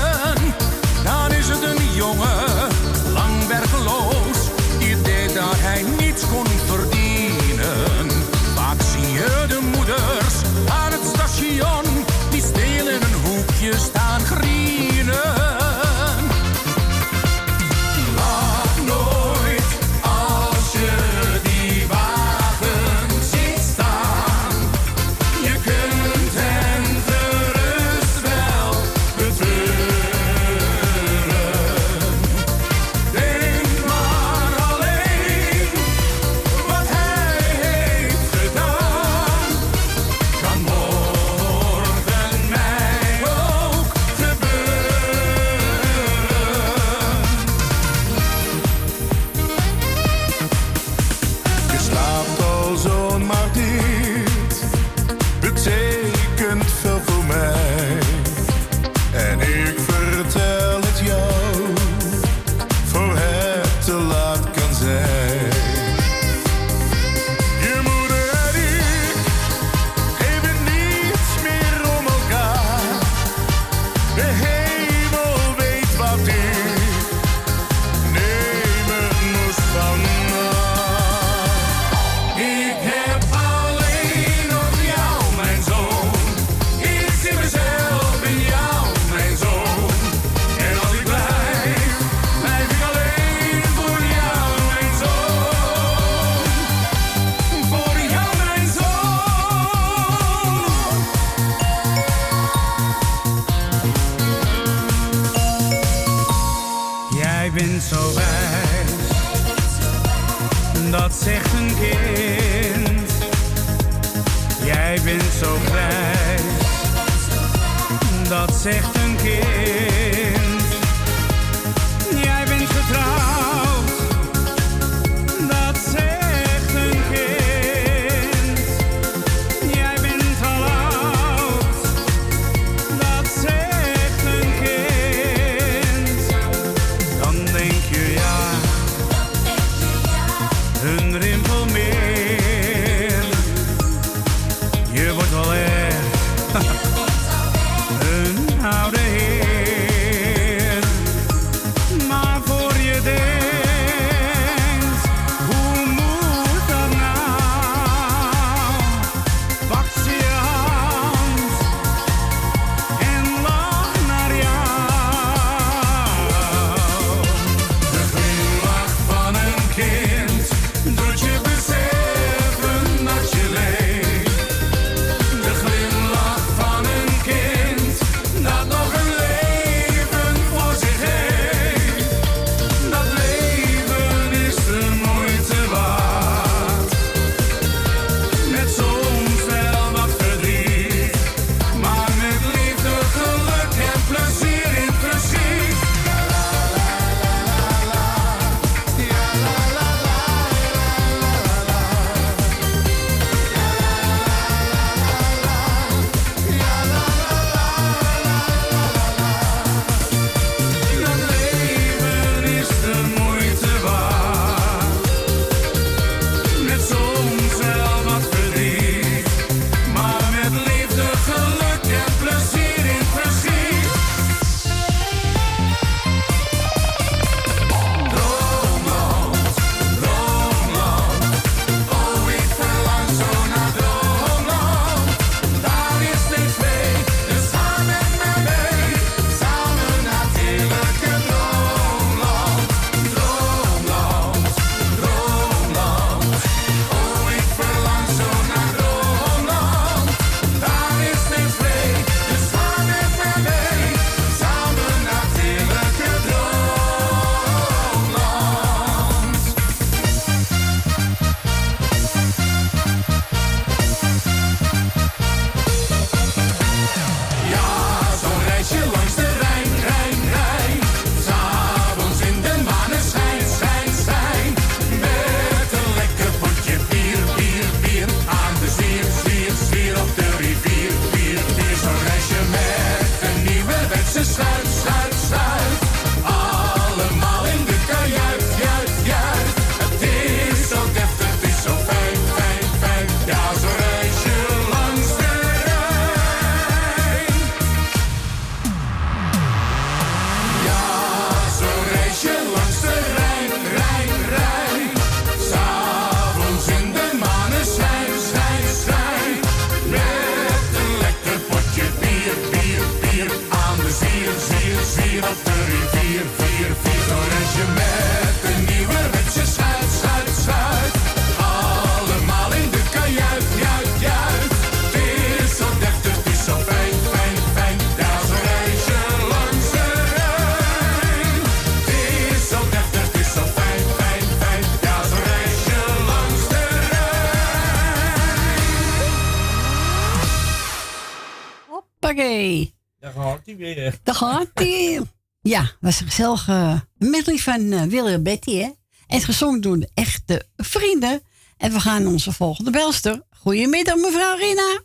Oké, 342.16 342.66
Daar 343.00 343.12
gaat 343.12 343.42
hij 343.46 343.56
weer. 343.56 343.96
Daar 344.04 344.16
gaat 344.16 344.50
hij. 344.54 345.02
Ja, 345.42 345.72
was 345.80 346.00
een 346.00 346.06
gezellige 346.08 346.88
medley 346.98 347.38
van 347.38 347.72
eh, 347.72 347.84
uh, 347.84 347.84
William 347.84 348.24
Betty, 348.24 348.58
hè? 348.58 348.70
En 349.08 349.22
gezongen 349.22 349.62
door 349.62 349.80
de 349.80 349.90
echte 349.94 350.46
vrienden. 350.56 351.22
En 351.58 351.72
we 351.72 351.80
gaan 351.80 352.08
onze 352.08 352.32
volgende 352.32 352.72
belster. 352.72 353.22
Goedemiddag, 353.30 353.96
mevrouw 353.96 354.36
Rina. 354.36 354.82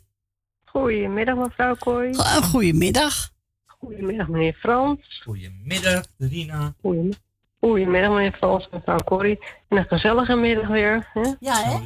Goedemiddag, 0.65 1.37
mevrouw 1.37 1.75
Kooi. 1.75 2.11
Eh, 2.11 2.37
goedemiddag. 2.37 3.31
Goedemiddag, 3.67 4.29
meneer 4.29 4.55
Frans. 4.61 5.21
Goedemiddag, 5.25 6.05
Rina. 6.19 6.75
Goedemiddag. 6.81 7.21
Goedemiddag, 7.61 8.11
meneer 8.11 8.33
Frans, 8.33 8.69
mevrouw 8.73 8.99
Kooi. 9.05 9.39
Een 9.69 9.85
gezellige 9.89 10.35
middag 10.35 10.69
weer. 10.69 11.11
Hè? 11.13 11.35
Ja, 11.41 11.63
hè? 11.63 11.79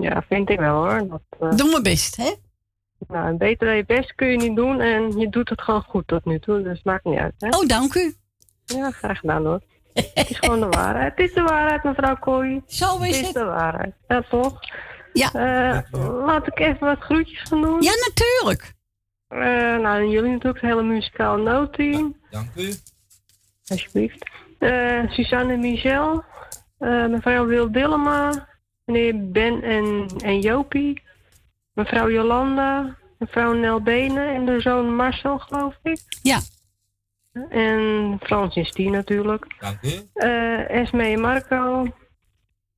Ja, 0.00 0.24
vind 0.28 0.50
ik 0.50 0.58
wel 0.58 0.74
hoor. 0.74 1.08
Dat. 1.08 1.22
Eh, 1.40 1.56
Doe 1.56 1.70
mijn 1.70 1.82
best, 1.82 2.16
hè? 2.16 2.34
Nou, 3.06 3.28
een 3.28 3.38
beter 3.38 3.66
dan 3.66 3.76
je 3.76 3.84
best 3.84 4.14
kun 4.14 4.28
je 4.28 4.36
niet 4.36 4.56
doen. 4.56 4.80
En 4.80 5.18
je 5.18 5.28
doet 5.28 5.48
het 5.48 5.62
gewoon 5.62 5.82
goed 5.82 6.06
tot 6.06 6.24
nu 6.24 6.38
toe. 6.38 6.62
Dus 6.62 6.82
maakt 6.82 7.04
niet 7.04 7.18
uit. 7.18 7.34
Hè? 7.38 7.48
Oh, 7.48 7.66
dank 7.66 7.94
u. 7.94 8.14
Ja, 8.64 8.90
graag 8.90 9.18
gedaan 9.18 9.44
hoor. 9.44 9.60
het 10.14 10.30
is 10.30 10.38
gewoon 10.38 10.60
de 10.60 10.68
waarheid. 10.68 11.16
Het 11.16 11.28
is 11.28 11.34
de 11.34 11.42
waarheid, 11.42 11.82
mevrouw 11.82 12.16
Kooi. 12.16 12.62
Zo 12.66 12.98
is 13.02 13.16
het. 13.16 13.26
is 13.26 13.32
de 13.32 13.44
waarheid. 13.44 13.94
Ja, 14.08 14.22
toch? 14.22 14.58
Ja. 15.12 15.30
Uh, 15.34 16.24
laat 16.26 16.46
ik 16.46 16.58
even 16.58 16.86
wat 16.86 17.00
groetjes 17.00 17.40
gaan 17.42 17.62
doen. 17.62 17.82
Ja, 17.82 17.92
natuurlijk. 18.06 18.74
Eh, 19.28 19.38
nou, 19.82 20.00
en 20.00 20.10
jullie 20.10 20.30
natuurlijk 20.30 20.60
het 20.60 20.70
hele 20.70 20.82
muzikaal 20.82 21.36
noodteam. 21.36 22.16
Ja, 22.30 22.38
dank 22.38 22.50
u. 22.56 22.72
Alsjeblieft. 23.66 24.30
Uh, 24.58 25.10
Suzanne 25.10 25.52
en 25.52 25.60
Michel. 25.60 26.24
mevrouw 27.08 27.46
Wil 27.46 27.72
Dillema. 27.72 28.48
Meneer 28.84 29.30
Ben 29.30 29.62
en, 29.62 30.06
en 30.24 30.40
Jopie 30.40 31.02
mevrouw 31.78 32.10
Jolanda, 32.10 32.96
mevrouw 33.18 33.52
Nelbene 33.52 34.20
en 34.20 34.46
de 34.46 34.60
zoon 34.60 34.94
Marcel, 34.94 35.38
geloof 35.38 35.74
ik. 35.82 36.00
Ja. 36.22 36.38
En 37.48 38.16
Frans 38.22 38.56
is 38.56 38.72
die 38.72 38.90
natuurlijk. 38.90 39.46
Dank 39.58 39.82
u. 39.82 39.88
Eh, 40.14 40.70
Esme 40.70 41.02
en 41.02 41.20
Marco. 41.20 41.86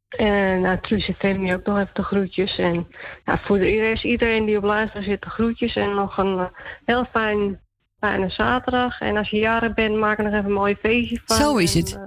En 0.08 0.62
Truce 0.62 0.80
Truus 0.82 1.08
en 1.08 1.14
Femi 1.14 1.54
ook 1.54 1.64
nog 1.64 1.78
even 1.78 1.94
de 1.94 2.02
groetjes. 2.02 2.58
En 2.58 2.88
nou, 3.24 3.38
voor 3.42 3.64
iedereen 3.64 4.44
die 4.44 4.56
op 4.56 4.64
luisteren 4.64 5.04
zit, 5.04 5.22
de 5.22 5.30
groetjes. 5.30 5.76
En 5.76 5.94
nog 5.94 6.18
een 6.18 6.38
eh, 6.38 6.46
heel 6.84 7.04
fijn, 7.04 7.60
fijne 8.00 8.30
zaterdag. 8.30 9.00
En 9.00 9.16
als 9.16 9.30
je 9.30 9.38
jaren 9.38 9.74
bent, 9.74 9.96
maak 9.96 10.18
er 10.18 10.24
nog 10.24 10.32
even 10.32 10.44
een 10.44 10.52
mooi 10.52 10.76
feestje 10.76 11.20
van. 11.24 11.36
Zo 11.36 11.56
is 11.56 11.74
het. 11.74 11.94
Eh, 11.94 12.02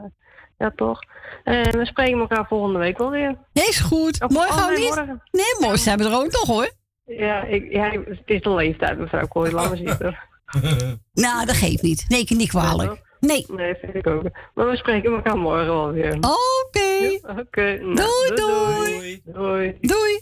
ja, 0.58 0.72
toch. 0.76 1.00
En 1.44 1.78
we 1.78 1.86
spreken 1.86 2.20
elkaar 2.20 2.48
volgende 2.48 2.80
week 2.80 2.98
wel 2.98 3.10
weer. 3.10 3.38
Is 3.54 3.80
goed. 3.80 4.20
Mooi 4.20 4.34
morgen 4.34 4.64
oh, 4.64 4.68
nee, 4.68 4.78
niet? 4.78 4.96
Morgen. 4.96 5.22
Nee, 5.32 5.70
morgen 5.70 6.00
er 6.00 6.16
ook 6.16 6.32
nog 6.32 6.48
hoor. 6.48 6.82
Ja, 7.06 7.44
ik, 7.44 7.72
ja, 7.72 7.90
het 7.92 8.22
is 8.26 8.42
de 8.42 8.50
leeftijd, 8.50 8.98
mevrouw 8.98 9.28
Kooi. 9.28 9.52
Laat 9.52 9.68
maar 9.68 9.78
zitten. 9.78 10.18
Nou, 11.14 11.46
dat 11.46 11.56
geeft 11.56 11.82
niet. 11.82 12.06
Nee, 12.08 12.26
niet 12.28 12.50
kwalijk. 12.50 13.02
Nee. 13.20 13.46
Nee, 13.48 13.76
vind 13.76 13.96
ik 13.96 14.08
ook. 14.08 14.24
Maar 14.54 14.70
we 14.70 14.78
spreken 14.78 15.14
elkaar 15.14 15.38
morgen 15.38 15.68
wel 15.68 15.92
weer. 15.92 16.16
Oké. 16.16 16.80
Ja, 16.82 17.34
nou, 17.82 17.96
Doei, 17.96 18.36
doei. 18.36 19.22
Doei. 19.24 19.78
Doei. 19.82 20.22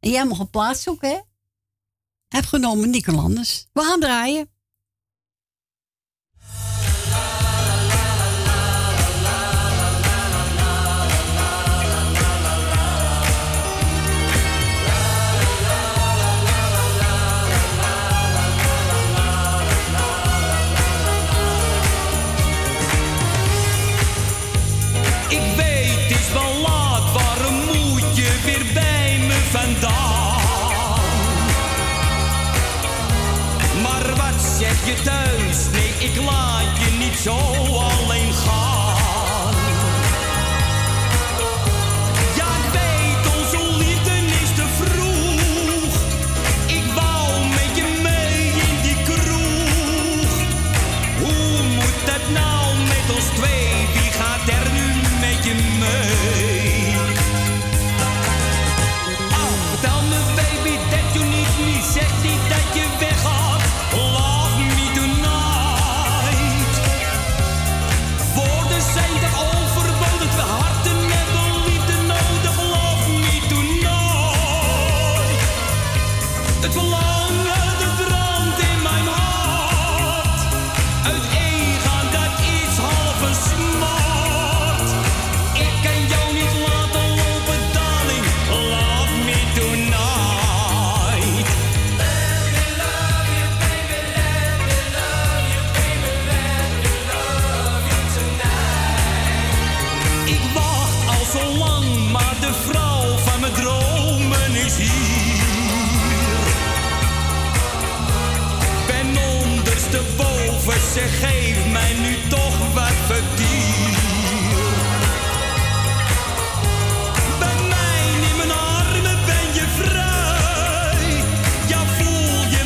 En 0.00 0.10
jij 0.10 0.26
mag 0.26 0.38
een 0.38 0.50
plaats 0.50 0.82
zoeken, 0.82 1.08
hè? 1.08 1.18
Heb 2.28 2.44
genomen 2.44 2.90
Nico 2.90 3.12
Landers. 3.12 3.68
We 3.72 3.80
gaan 3.80 4.00
draaien. 4.00 4.51
Je 34.86 34.94
thuis? 35.02 35.68
Nee, 35.72 36.08
ik 36.08 36.16
laat 36.16 36.78
je 36.78 36.96
niet 36.98 37.18
zo 37.18 37.36
alleen 37.74 38.21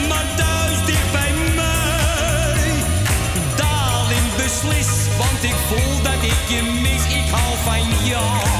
maar 0.08 0.26
thuis 0.36 0.84
dicht 0.86 1.12
bij 1.12 1.32
mij. 1.54 2.72
Darling, 3.56 4.36
beslis, 4.36 5.16
want 5.18 5.42
ik 5.42 5.56
voel 5.68 6.02
dat 6.02 6.22
ik 6.22 6.48
je 6.48 6.62
mis. 6.62 7.14
Ik 7.14 7.30
hou 7.30 7.54
van 7.64 8.06
jou. 8.08 8.55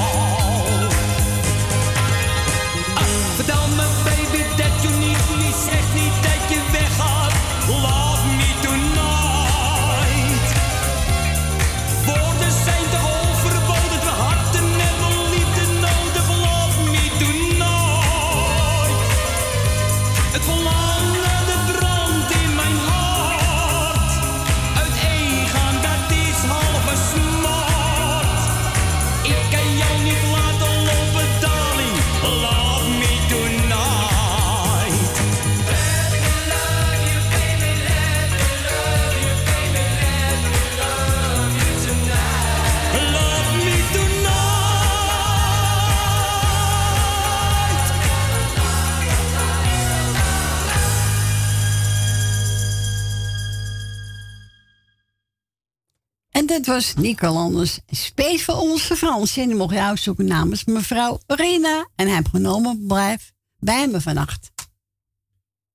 Dat 56.67 56.75
was 56.75 56.95
Nico 56.95 57.33
Landers. 57.33 57.81
Space 57.87 58.45
voor 58.45 58.55
onze 58.55 58.97
Frans. 58.97 59.37
En 59.37 59.47
die 59.47 59.57
mocht 59.57 59.75
je 59.75 59.81
uitzoeken 59.81 60.27
namens 60.27 60.65
mevrouw 60.65 61.19
Rina. 61.27 61.89
En 61.97 62.07
hij 62.07 62.17
heeft 62.17 62.29
genomen, 62.29 62.85
blijf 62.87 63.33
bij 63.59 63.89
me 63.89 64.01
vannacht. 64.01 64.53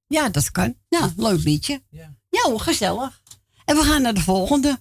Ja, 0.08 0.30
dat 0.30 0.52
kan. 0.52 0.76
Ja, 0.90 1.10
leuk 1.18 1.44
liedje. 1.44 1.82
Ja, 2.30 2.42
hoor, 2.42 2.60
gezellig. 2.60 3.22
En 3.66 3.76
we 3.76 3.82
gaan 3.82 4.02
naar 4.02 4.14
de 4.14 4.22
volgende. 4.22 4.78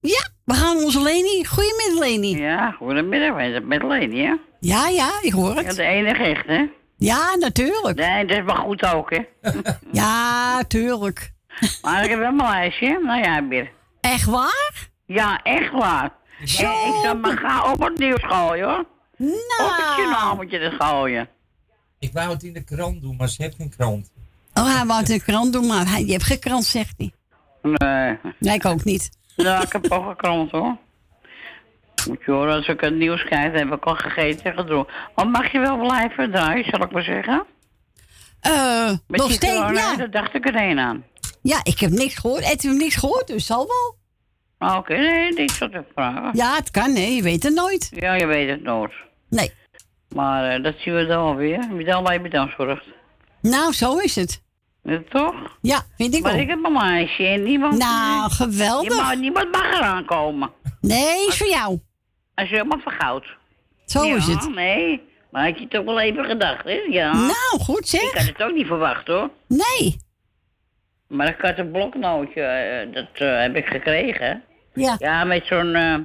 Ja, 0.00 0.28
we 0.44 0.54
gaan 0.54 0.76
onze 0.76 1.02
Leni. 1.02 1.44
Goedemiddag, 1.44 1.98
Leni. 1.98 2.36
Ja, 2.36 2.70
goedemiddag. 2.70 3.34
Wij 3.34 3.50
zijn 3.50 3.66
met 3.66 3.82
Leni, 3.82 4.24
hè? 4.24 4.34
Ja, 4.60 4.88
ja, 4.88 5.10
ik 5.20 5.32
hoor 5.32 5.56
het. 5.56 5.66
Ja, 5.66 5.72
de 5.72 5.82
enige 5.82 6.22
echt, 6.22 6.46
hè? 6.46 6.64
Ja, 6.96 7.34
natuurlijk. 7.34 7.98
Nee, 7.98 8.26
dat 8.26 8.36
is 8.36 8.44
wel 8.44 8.56
goed 8.56 8.84
ook, 8.84 9.10
hè? 9.10 9.20
Ja, 9.92 10.62
tuurlijk. 10.64 11.32
Maar 11.82 12.04
ik 12.04 12.10
heb 12.10 12.18
wel 12.18 12.32
mijn 12.32 12.50
lijstje. 12.50 13.00
Nou 13.02 13.22
ja, 13.22 13.48
weer. 13.48 13.80
Echt 14.02 14.24
waar? 14.24 14.88
Ja, 15.06 15.42
echt 15.42 15.72
waar. 15.72 16.12
Zo. 16.44 16.64
En 16.64 16.88
ik 16.88 17.04
zal 17.04 17.16
maar 17.16 17.38
gaan 17.38 17.72
op 17.72 17.80
het 17.80 17.98
nieuws 17.98 18.22
gooien, 18.24 18.64
hoor. 18.68 18.84
Nou. 19.16 19.70
Op 19.70 19.76
het 19.76 19.96
journaal 19.96 20.36
moet 20.36 20.50
je 20.50 20.58
het 20.58 20.74
gooien. 20.82 21.28
Ik 21.98 22.12
wou 22.12 22.30
het 22.30 22.42
in 22.42 22.52
de 22.52 22.64
krant 22.64 23.02
doen, 23.02 23.16
maar 23.16 23.28
ze 23.28 23.42
heeft 23.42 23.56
geen 23.56 23.70
krant. 23.76 24.10
Oh, 24.54 24.76
hij 24.76 24.86
wou 24.86 25.00
het 25.00 25.08
in 25.08 25.18
de 25.18 25.24
krant 25.24 25.52
doen, 25.52 25.66
maar 25.66 25.88
hij, 25.88 26.04
je 26.04 26.12
hebt 26.12 26.24
geen 26.24 26.38
krant, 26.38 26.64
zegt 26.64 26.94
hij. 26.96 27.12
Nee. 27.62 28.18
Nee, 28.38 28.54
ik 28.54 28.64
ook 28.64 28.84
niet. 28.84 29.10
Ja, 29.36 29.62
ik 29.62 29.72
heb 29.72 29.90
ook 29.90 30.08
een 30.08 30.16
krant, 30.16 30.50
hoor. 30.50 30.76
Moet 32.08 32.24
je 32.24 32.30
horen, 32.30 32.54
als 32.54 32.68
ik 32.68 32.80
het 32.80 32.94
nieuws 32.94 33.24
krijg, 33.24 33.52
heb 33.52 33.72
ik 33.72 33.84
al 33.84 33.94
gegeten 33.94 34.44
en 34.44 34.58
gedronken. 34.58 34.94
Maar 35.14 35.28
mag 35.28 35.52
je 35.52 35.58
wel 35.58 35.78
blijven 35.78 36.30
draaien, 36.30 36.64
zal 36.64 36.82
ik 36.82 36.90
maar 36.90 37.02
zeggen? 37.02 37.44
Eh, 38.40 38.92
nog 39.06 39.32
steeds, 39.32 39.54
corona, 39.54 39.80
ja. 39.80 39.96
Daar 39.96 40.10
dacht 40.10 40.34
ik 40.34 40.48
er 40.48 40.56
een 40.56 40.78
aan. 40.78 41.04
Ja, 41.42 41.60
ik 41.62 41.78
heb 41.78 41.90
niks 41.90 42.14
gehoord. 42.14 42.48
Heb 42.48 42.60
je 42.60 42.68
niks 42.68 42.94
gehoord, 42.96 43.26
dus 43.26 43.46
zal 43.46 43.66
wel. 43.66 43.96
Ah, 44.58 44.76
Oké, 44.76 44.96
nee, 44.96 45.32
niet 45.32 45.50
zo 45.50 45.68
te 45.68 45.84
vragen. 45.94 46.30
Ja, 46.32 46.54
het 46.54 46.70
kan, 46.70 46.92
nee. 46.92 47.14
Je 47.14 47.22
weet 47.22 47.42
het 47.42 47.54
nooit. 47.54 47.90
Ja, 47.94 48.14
je 48.14 48.26
weet 48.26 48.48
het 48.48 48.62
nooit. 48.62 48.92
Nee. 49.28 49.52
Maar 50.14 50.50
eh, 50.50 50.62
dat 50.62 50.74
zien 50.78 50.94
we 50.94 51.06
dan. 51.06 51.36
Wie 51.36 51.84
dan 51.84 52.04
bij 52.04 52.28
dan 52.28 52.50
zorgt. 52.56 52.84
Nou, 53.40 53.72
zo 53.72 53.96
is 53.98 54.16
het. 54.16 54.42
Toch? 55.08 55.34
Ja, 55.60 55.82
vind 55.96 56.14
ik 56.14 56.22
maar 56.22 56.32
ook. 56.34 56.40
ik 56.40 56.48
heb 56.48 56.64
een 56.64 56.72
meisje 56.72 57.26
en 57.26 57.42
niemand... 57.42 57.78
Nou, 57.78 58.30
geweldig. 58.30 58.88
Niemand, 58.88 59.20
niemand 59.20 59.52
mag 59.52 59.72
eraan 59.72 60.04
komen. 60.04 60.50
Nee, 60.80 61.26
is 61.28 61.36
voor 61.36 61.48
jou. 61.48 61.78
Als 62.34 62.48
je 62.48 62.54
helemaal 62.54 62.78
vergoud. 62.78 63.24
Zo 63.86 64.04
ja, 64.04 64.16
is 64.16 64.26
het. 64.26 64.54
nee. 64.54 65.02
Maar 65.30 65.44
had 65.48 65.58
je 65.58 65.68
toch 65.68 65.84
wel 65.84 66.00
even 66.00 66.24
gedacht, 66.24 66.64
hè? 66.64 66.72
Ja. 66.90 67.12
Nou, 67.12 67.60
goed 67.60 67.88
zeg. 67.88 68.02
Ik 68.02 68.16
had 68.18 68.26
het 68.26 68.42
ook 68.42 68.54
niet 68.54 68.66
verwacht, 68.66 69.06
hoor. 69.06 69.30
Nee. 69.48 69.96
Maar 71.12 71.28
ik 71.28 71.40
had 71.40 71.58
een 71.58 71.70
bloknootje, 71.70 72.42
eh, 72.42 72.94
dat 72.94 73.08
eh, 73.14 73.40
heb 73.40 73.56
ik 73.56 73.66
gekregen. 73.66 74.42
Ja. 74.74 74.96
Ja, 74.98 75.24
met 75.24 75.46
zo'n... 75.46 75.74
eh, 75.74 75.96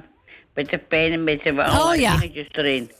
met 0.54 0.68
de 0.68 0.78
pen 0.78 1.12
en 1.12 1.24
met 1.24 1.42
de 1.42 1.52
ja. 1.52 2.16
dingetjes 2.16 2.48
erin. 2.52 2.90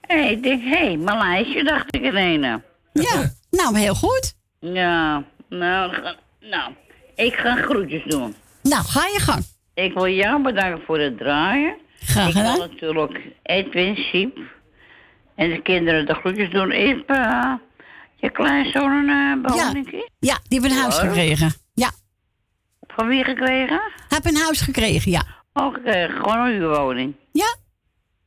En 0.00 0.30
ik 0.30 0.42
denk, 0.42 0.62
hé, 0.62 0.68
hey, 0.68 0.96
lijstje, 0.96 1.64
dacht 1.64 1.94
ik 1.94 2.02
ineens. 2.02 2.46
Ja, 2.92 3.30
nou, 3.50 3.78
heel 3.78 3.94
goed. 3.94 4.34
Ja, 4.60 5.24
nou, 5.48 5.92
nou, 6.40 6.72
ik 7.14 7.34
ga 7.34 7.54
groetjes 7.54 8.04
doen. 8.04 8.34
Nou, 8.62 8.84
ga 8.84 9.06
je 9.06 9.20
gang. 9.20 9.44
Ik 9.74 9.94
wil 9.94 10.08
jou 10.08 10.42
bedanken 10.42 10.84
voor 10.86 10.98
het 10.98 11.18
draaien. 11.18 11.76
Graag 12.00 12.28
Ik 12.28 12.34
wil 12.34 12.56
natuurlijk 12.56 13.20
Edwin, 13.42 13.96
Siep 13.96 14.38
en 15.34 15.50
de 15.50 15.62
kinderen 15.62 16.06
de 16.06 16.14
groetjes 16.14 16.50
doen. 16.50 16.72
Is 16.72 16.96
eh, 17.06 17.52
je 18.20 18.30
kleinzoon 18.30 18.90
een 18.92 19.08
uh, 19.08 19.42
behandeling? 19.42 20.10
Ja, 20.18 20.38
die 20.48 20.60
heeft 20.60 20.72
een 20.72 20.80
huis 20.80 20.98
gekregen. 20.98 21.52
Ja. 21.74 21.90
Van 22.86 23.08
wie 23.08 23.24
gekregen? 23.24 23.80
Heb 24.08 24.24
een 24.24 24.36
huis 24.36 24.60
gekregen, 24.60 25.10
ja. 25.10 25.22
Oh, 25.52 25.74
gekregen. 25.74 26.16
Gewoon 26.16 26.38
een 26.38 26.52
huurwoning. 26.52 27.14
Ja? 27.32 27.56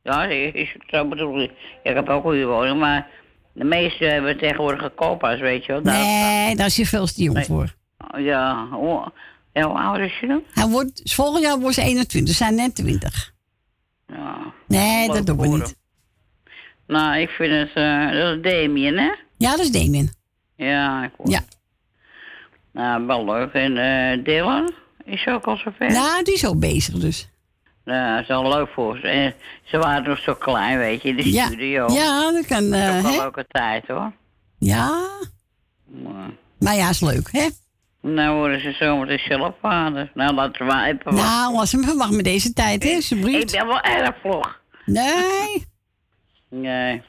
Ja, 0.02 0.24
is 0.24 0.76
zo 0.86 1.08
bedoel 1.08 1.40
ik. 1.42 1.50
Ja, 1.82 1.90
ik 1.90 1.96
heb 1.96 2.08
ook 2.08 2.24
een 2.24 2.32
huurwoning, 2.32 2.78
maar 2.78 3.08
de 3.52 3.64
meeste 3.64 4.04
hebben 4.04 4.38
tegenwoordig 4.38 4.82
een 4.82 4.94
koophuis, 4.94 5.40
weet 5.40 5.64
je 5.64 5.72
wel. 5.72 5.82
Daar- 5.82 5.94
Nee, 6.02 6.56
daar 6.56 6.66
is 6.66 6.76
je 6.76 6.86
veel 6.86 7.06
te 7.06 7.22
jong 7.22 7.44
voor. 7.46 7.74
Ja, 8.16 8.66
hoe, 8.70 9.12
ja, 9.52 9.62
hoe 9.68 9.78
oud 9.78 9.98
is 9.98 10.18
je 10.20 10.26
dan? 10.26 10.42
Hij 10.52 10.66
wordt, 10.68 11.12
volgend 11.14 11.44
jaar 11.44 11.58
wordt 11.58 11.74
ze 11.74 11.82
21, 11.82 12.28
ze 12.34 12.42
zijn 12.44 12.54
net 12.54 12.74
20. 12.74 13.32
Ja. 14.06 14.52
Nee, 14.66 15.08
dat 15.08 15.26
doen 15.26 15.38
we 15.40 15.48
niet. 15.48 15.76
Nou, 16.86 17.16
ik 17.18 17.28
vind 17.30 17.52
het, 17.52 17.70
eh 17.74 18.10
dat 18.10 18.36
is 18.36 18.42
Damien, 18.52 18.98
hè? 18.98 19.12
Ja, 19.42 19.50
dat 19.50 19.60
is 19.60 19.70
Damien. 19.70 20.10
Ja, 20.56 21.04
ik 21.04 21.10
hoor. 21.16 21.30
Ja. 21.30 21.40
Nou, 22.72 23.06
wel 23.06 23.24
leuk. 23.24 23.52
En 23.52 23.76
eh 23.76 24.24
Dylan 24.24 24.72
is 25.04 25.26
ook 25.26 25.44
al 25.44 25.56
zover? 25.56 25.90
Nou, 25.92 26.22
die 26.24 26.34
is 26.34 26.46
ook 26.46 26.58
bezig 26.58 26.94
dus. 26.94 27.28
Ja, 27.84 28.12
dat 28.14 28.22
is 28.22 28.28
wel 28.28 28.48
leuk 28.48 28.68
voor 28.68 28.96
ze. 28.98 29.06
En 29.08 29.34
ze 29.64 29.78
waren 29.78 30.08
nog 30.08 30.18
zo 30.18 30.34
klein, 30.34 30.78
weet 30.78 31.02
je, 31.02 31.08
in 31.08 31.16
de 31.16 31.32
Ja. 31.32 31.46
studio. 31.46 31.88
Ja, 31.92 32.32
dat 32.32 32.46
kan, 32.46 32.70
Dat 32.70 32.78
is 32.80 32.86
eh, 32.86 32.98
ook 32.98 33.04
een 33.04 33.16
leuke 33.18 33.44
tijd, 33.48 33.86
hoor. 33.86 34.12
Ja, 34.58 35.08
Maar, 36.02 36.30
maar 36.58 36.74
ja, 36.74 36.88
is 36.88 37.00
leuk, 37.00 37.28
hè? 37.32 37.48
nou 38.00 38.36
worden 38.36 38.60
ze 38.60 38.72
zometeen 38.72 39.18
zelf 39.18 39.54
vader. 39.60 40.10
Nou, 40.14 40.34
laten 40.34 40.66
we 40.66 40.72
maar 40.72 40.86
even 40.86 41.04
wachten. 41.04 41.24
Nou, 41.24 41.56
als 41.56 41.72
hem 41.72 41.84
verwacht 41.84 42.10
met 42.12 42.24
deze 42.24 42.52
tijd, 42.52 42.82
hè, 42.82 42.88
Ik 42.88 42.96
alsjeblieft. 42.96 43.52
ben 43.52 43.66
wel 43.66 43.80
erg 43.80 44.14
vlog. 44.20 44.60
Nee. 44.86 45.66
Nee. 46.48 47.02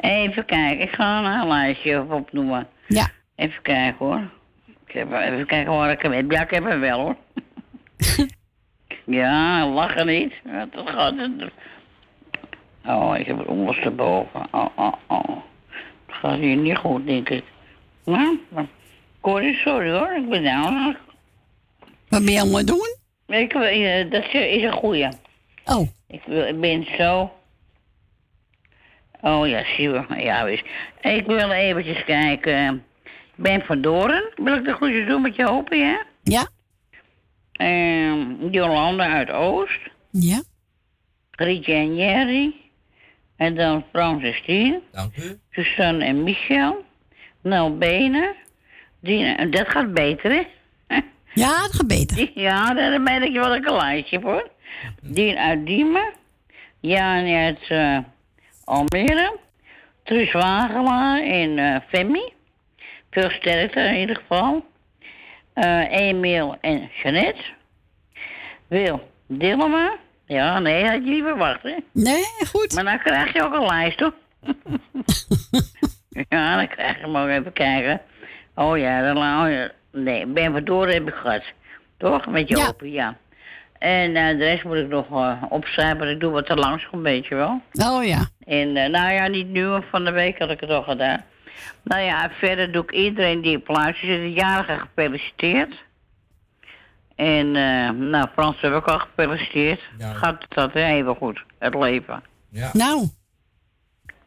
Even 0.00 0.44
kijken, 0.44 0.80
ik 0.80 0.90
ga 0.90 1.40
een 1.40 1.48
lijstje 1.48 2.06
opnoemen. 2.10 2.68
Ja. 2.86 3.10
Even 3.36 3.62
kijken 3.62 4.06
hoor. 4.06 4.30
Ik 4.86 4.92
heb, 4.92 5.12
even 5.12 5.46
kijken 5.46 5.72
waar 5.72 5.90
ik 5.90 6.02
hem 6.02 6.12
heb. 6.12 6.30
Ja, 6.30 6.42
ik 6.42 6.50
heb 6.50 6.64
hem 6.64 6.80
wel 6.80 7.00
hoor. 7.00 7.16
ja, 9.20 9.66
lachen 9.68 10.06
niet. 10.06 10.32
Dat 10.70 10.90
gaat 10.90 11.14
het. 11.16 11.50
Oh, 12.86 13.18
ik 13.18 13.26
heb 13.26 13.38
het 13.38 13.46
ondersteboven. 13.46 14.46
Oh, 14.50 14.66
oh, 14.76 14.92
oh. 15.06 15.28
Dat 16.06 16.16
gaat 16.16 16.38
hier 16.38 16.56
niet 16.56 16.76
goed, 16.76 17.06
denk 17.06 17.28
ik. 17.28 17.44
Nou, 18.04 18.38
Corrie, 19.20 19.54
sorry 19.54 19.90
hoor, 19.90 20.12
ik 20.16 20.28
ben 20.28 20.42
nou. 20.42 20.96
Wat 22.08 22.24
ben 22.24 22.32
je 22.32 22.40
allemaal 22.40 22.64
doen? 22.64 22.96
Ik, 23.26 23.52
eh, 23.52 24.10
dat 24.10 24.24
is 24.32 24.62
een 24.62 24.72
goeie. 24.72 25.08
Oh. 25.64 25.88
Ik, 26.08 26.22
wil, 26.26 26.46
ik 26.46 26.60
ben 26.60 26.86
zo. 26.98 27.30
Oh 29.20 29.48
ja, 29.48 29.64
zie 29.64 29.88
je. 29.88 30.04
Ja, 30.16 30.44
wist. 30.44 30.64
Ik 31.00 31.26
wil 31.26 31.50
eventjes 31.50 32.04
kijken. 32.04 32.84
Ben 33.34 33.62
van 33.62 33.80
Doren. 33.80 34.32
Wil 34.34 34.54
ik 34.54 34.64
de 34.64 34.72
groetjes 34.74 35.06
doen 35.06 35.22
met 35.22 35.36
je 35.36 35.44
hopen, 35.44 35.78
ja? 35.78 36.04
Ja. 36.22 36.48
Ehm 37.52 38.48
Jolanda 38.50 39.08
uit 39.08 39.30
Oost. 39.30 39.80
Ja. 40.10 40.42
Grietje 41.30 41.72
en 41.72 41.96
Jerry. 41.96 42.54
En 43.36 43.54
dan 43.54 43.84
Frans 43.92 44.22
en 44.22 44.34
Stien. 44.34 44.80
Dank 44.92 45.16
u. 45.16 45.38
Suzanne 45.50 46.04
en 46.04 46.22
Michel. 46.22 46.84
Nel 47.42 47.76
Benen. 47.76 48.34
Dina, 49.00 49.36
en 49.36 49.50
dat 49.50 49.68
gaat 49.68 49.92
beter, 49.94 50.32
hè? 50.32 50.42
Ja, 51.34 51.60
dat 51.60 51.74
gaat 51.74 51.86
beter. 51.86 52.30
Ja, 52.34 52.74
dan 52.74 53.04
ben 53.04 53.22
ik 53.22 53.32
wel 53.32 53.54
een 53.56 53.76
lijstje 53.76 54.20
voor. 54.20 54.50
Dien 55.02 55.36
uit 55.38 55.66
Diemen. 55.66 56.12
Jan 56.80 57.34
uit 57.34 57.60
eh, 57.68 57.98
Almere. 58.66 59.36
Truus 60.04 60.32
Wagelaar 60.32 61.20
en 61.22 61.58
eh 61.58 61.76
Femi. 61.88 62.32
Veel 63.10 63.30
sterkte 63.30 63.80
in 63.80 63.94
ieder 64.00 64.16
geval. 64.16 64.64
Eh 65.54 65.90
Emiel 65.92 66.56
en 66.60 66.90
Jeannette. 67.02 67.42
Wil 68.66 69.10
Dillema. 69.26 69.96
Ja, 70.26 70.58
nee, 70.58 70.84
had 70.84 71.04
je 71.04 71.10
niet 71.10 71.22
verwacht, 71.22 71.62
hè? 71.62 71.74
Nee, 71.92 72.24
goed. 72.48 72.74
Maar 72.74 72.84
dan 72.84 72.98
krijg 72.98 73.32
je 73.32 73.42
ook 73.42 73.54
een 73.54 73.66
lijst, 73.66 74.00
hoor. 74.00 74.12
ja, 76.28 76.56
dan 76.56 76.68
krijg 76.68 76.96
je 76.96 77.02
hem 77.02 77.16
ook 77.16 77.28
even 77.28 77.52
kijken. 77.52 78.00
Oh 78.54 78.78
ja, 78.78 79.02
dan 79.14 79.16
oh 79.16 79.50
ja. 79.50 79.70
Nee, 79.92 80.26
Ben 80.26 80.52
Verdoren 80.52 80.94
heb 80.94 81.08
ik 81.08 81.14
gehad. 81.14 81.42
Toch? 81.98 82.26
Met 82.26 82.48
je 82.48 82.56
Ja. 82.56 82.66
open, 82.66 82.90
ja. 82.90 83.16
En 83.78 84.16
eh, 84.16 84.38
de 84.38 84.44
rest 84.44 84.64
moet 84.64 84.76
ik 84.76 84.88
nog 84.88 85.10
eh, 85.10 85.42
opschrijven, 85.48 85.98
want 85.98 86.10
ik 86.10 86.20
doe 86.20 86.32
wat 86.32 86.46
te 86.46 86.54
langs, 86.54 86.88
een 86.92 87.02
beetje 87.02 87.34
wel. 87.34 87.60
Oh 87.72 88.04
ja. 88.04 88.28
En 88.44 88.76
eh, 88.76 88.90
nou 88.90 89.12
ja, 89.12 89.26
niet 89.26 89.48
nu, 89.48 89.66
maar 89.66 89.84
van 89.90 90.04
de 90.04 90.10
week 90.10 90.38
had 90.38 90.50
ik 90.50 90.60
het 90.60 90.70
al 90.70 90.82
gedaan. 90.82 91.24
Nou 91.82 92.02
ja, 92.02 92.30
verder 92.30 92.72
doe 92.72 92.82
ik 92.82 92.92
iedereen 92.92 93.40
die 93.40 93.56
op 93.56 93.68
luistert, 93.68 94.10
zit, 94.10 94.20
de 94.20 94.32
jarige 94.32 94.78
gefeliciteerd. 94.78 95.84
En 97.14 97.56
eh, 97.56 97.90
nou, 97.90 98.28
Frans 98.32 98.60
heb 98.60 98.74
ik 98.74 98.84
al 98.84 98.98
gefeliciteerd. 98.98 99.80
Gaat 99.98 100.42
het 100.42 100.54
dat 100.54 100.72
hè? 100.72 100.84
even 100.84 101.16
goed, 101.16 101.44
het 101.58 101.74
leven. 101.74 102.22
Ja. 102.50 102.70
Nou. 102.72 103.08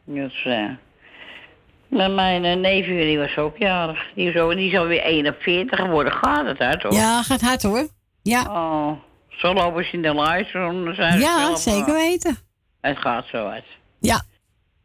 Dus, 0.06 0.46
eh 0.46 0.70
maar 1.90 2.12
mijn 2.12 2.62
neefje 2.62 2.94
die 2.94 3.18
was 3.18 3.38
ook 3.38 3.58
jarig. 3.58 4.06
Die 4.16 4.30
is, 4.30 4.36
ook, 4.36 4.56
die 4.56 4.72
is 4.72 4.78
alweer 4.78 5.02
41 5.04 5.80
geworden. 5.80 6.14
Gaat 6.14 6.46
het 6.46 6.60
uit 6.60 6.84
hoor? 6.84 6.94
Ja, 6.94 7.22
gaat 7.24 7.42
hard 7.42 7.64
hoor. 7.64 7.88
Ja. 8.22 8.42
Oh, 8.42 8.92
zo 9.40 9.54
lopen 9.54 9.86
ze 9.86 9.92
in 9.92 10.02
de 10.02 10.16
lijst. 10.16 10.52
zijn 10.52 10.96
ze 10.96 11.20
Ja, 11.20 11.38
zelf, 11.40 11.60
zeker 11.60 11.88
eh, 11.88 11.94
weten. 11.94 12.38
Het 12.82 12.98
gaat 12.98 13.26
zo 13.26 13.48
uit. 13.48 13.66
Ja. 14.00 14.22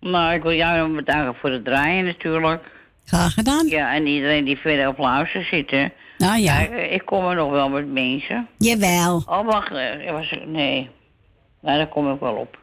Nou, 0.01 0.35
ik 0.35 0.43
wil 0.43 0.52
jou 0.52 0.94
bedanken 0.94 1.35
voor 1.40 1.51
het 1.51 1.64
draaien 1.64 2.05
natuurlijk. 2.05 2.62
Graag 3.05 3.35
gedaan. 3.35 3.66
Ja, 3.66 3.94
en 3.94 4.06
iedereen 4.06 4.44
die 4.44 4.56
verder 4.59 4.89
op 4.89 4.98
luister 4.98 5.44
zit. 5.44 5.70
hè. 5.70 5.86
Nou 6.18 6.39
ja. 6.39 6.66
Eh, 6.68 6.93
ik 6.93 7.02
kom 7.05 7.24
er 7.24 7.35
nog 7.36 7.51
wel 7.51 7.68
met 7.68 7.93
mensen. 7.93 8.48
Jawel. 8.59 9.22
Oh, 9.26 9.44
wacht. 9.47 9.72
eh, 9.72 10.10
Was, 10.12 10.35
nee. 10.47 10.90
Nou, 11.62 11.76
daar 11.76 11.89
kom 11.89 12.12
ik 12.12 12.20
wel 12.20 12.35
op. 12.35 12.59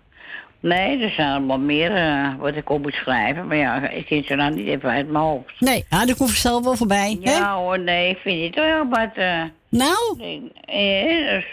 Nee, 0.61 0.99
er 1.03 1.09
zijn 1.09 1.31
allemaal 1.31 1.59
meer 1.59 1.95
eh, 1.95 2.35
wat 2.39 2.55
ik 2.55 2.69
op 2.69 2.81
moet 2.81 2.93
schrijven. 2.93 3.47
Maar 3.47 3.57
ja, 3.57 3.89
ik 3.89 4.05
ken 4.05 4.23
ze 4.23 4.35
nou 4.35 4.55
niet 4.55 4.67
even 4.67 4.89
uit 4.89 5.07
mijn 5.09 5.23
hoofd. 5.23 5.59
Nee, 5.59 5.85
ah, 5.89 6.05
daar 6.05 6.15
komt 6.15 6.29
vanzelf 6.29 6.63
wel 6.63 6.75
voorbij. 6.75 7.17
hè? 7.21 7.31
Ja 7.31 7.55
hoor, 7.55 7.79
nee, 7.79 8.09
ik 8.09 8.17
vind 8.17 8.43
het 8.45 8.65
wel 8.65 8.87
wat... 8.89 9.09
eh 9.13 9.41
Nou? 9.69 10.15
nee, 10.17 10.51
eh, 10.65 11.33
dat 11.33 11.43
is 11.43 11.45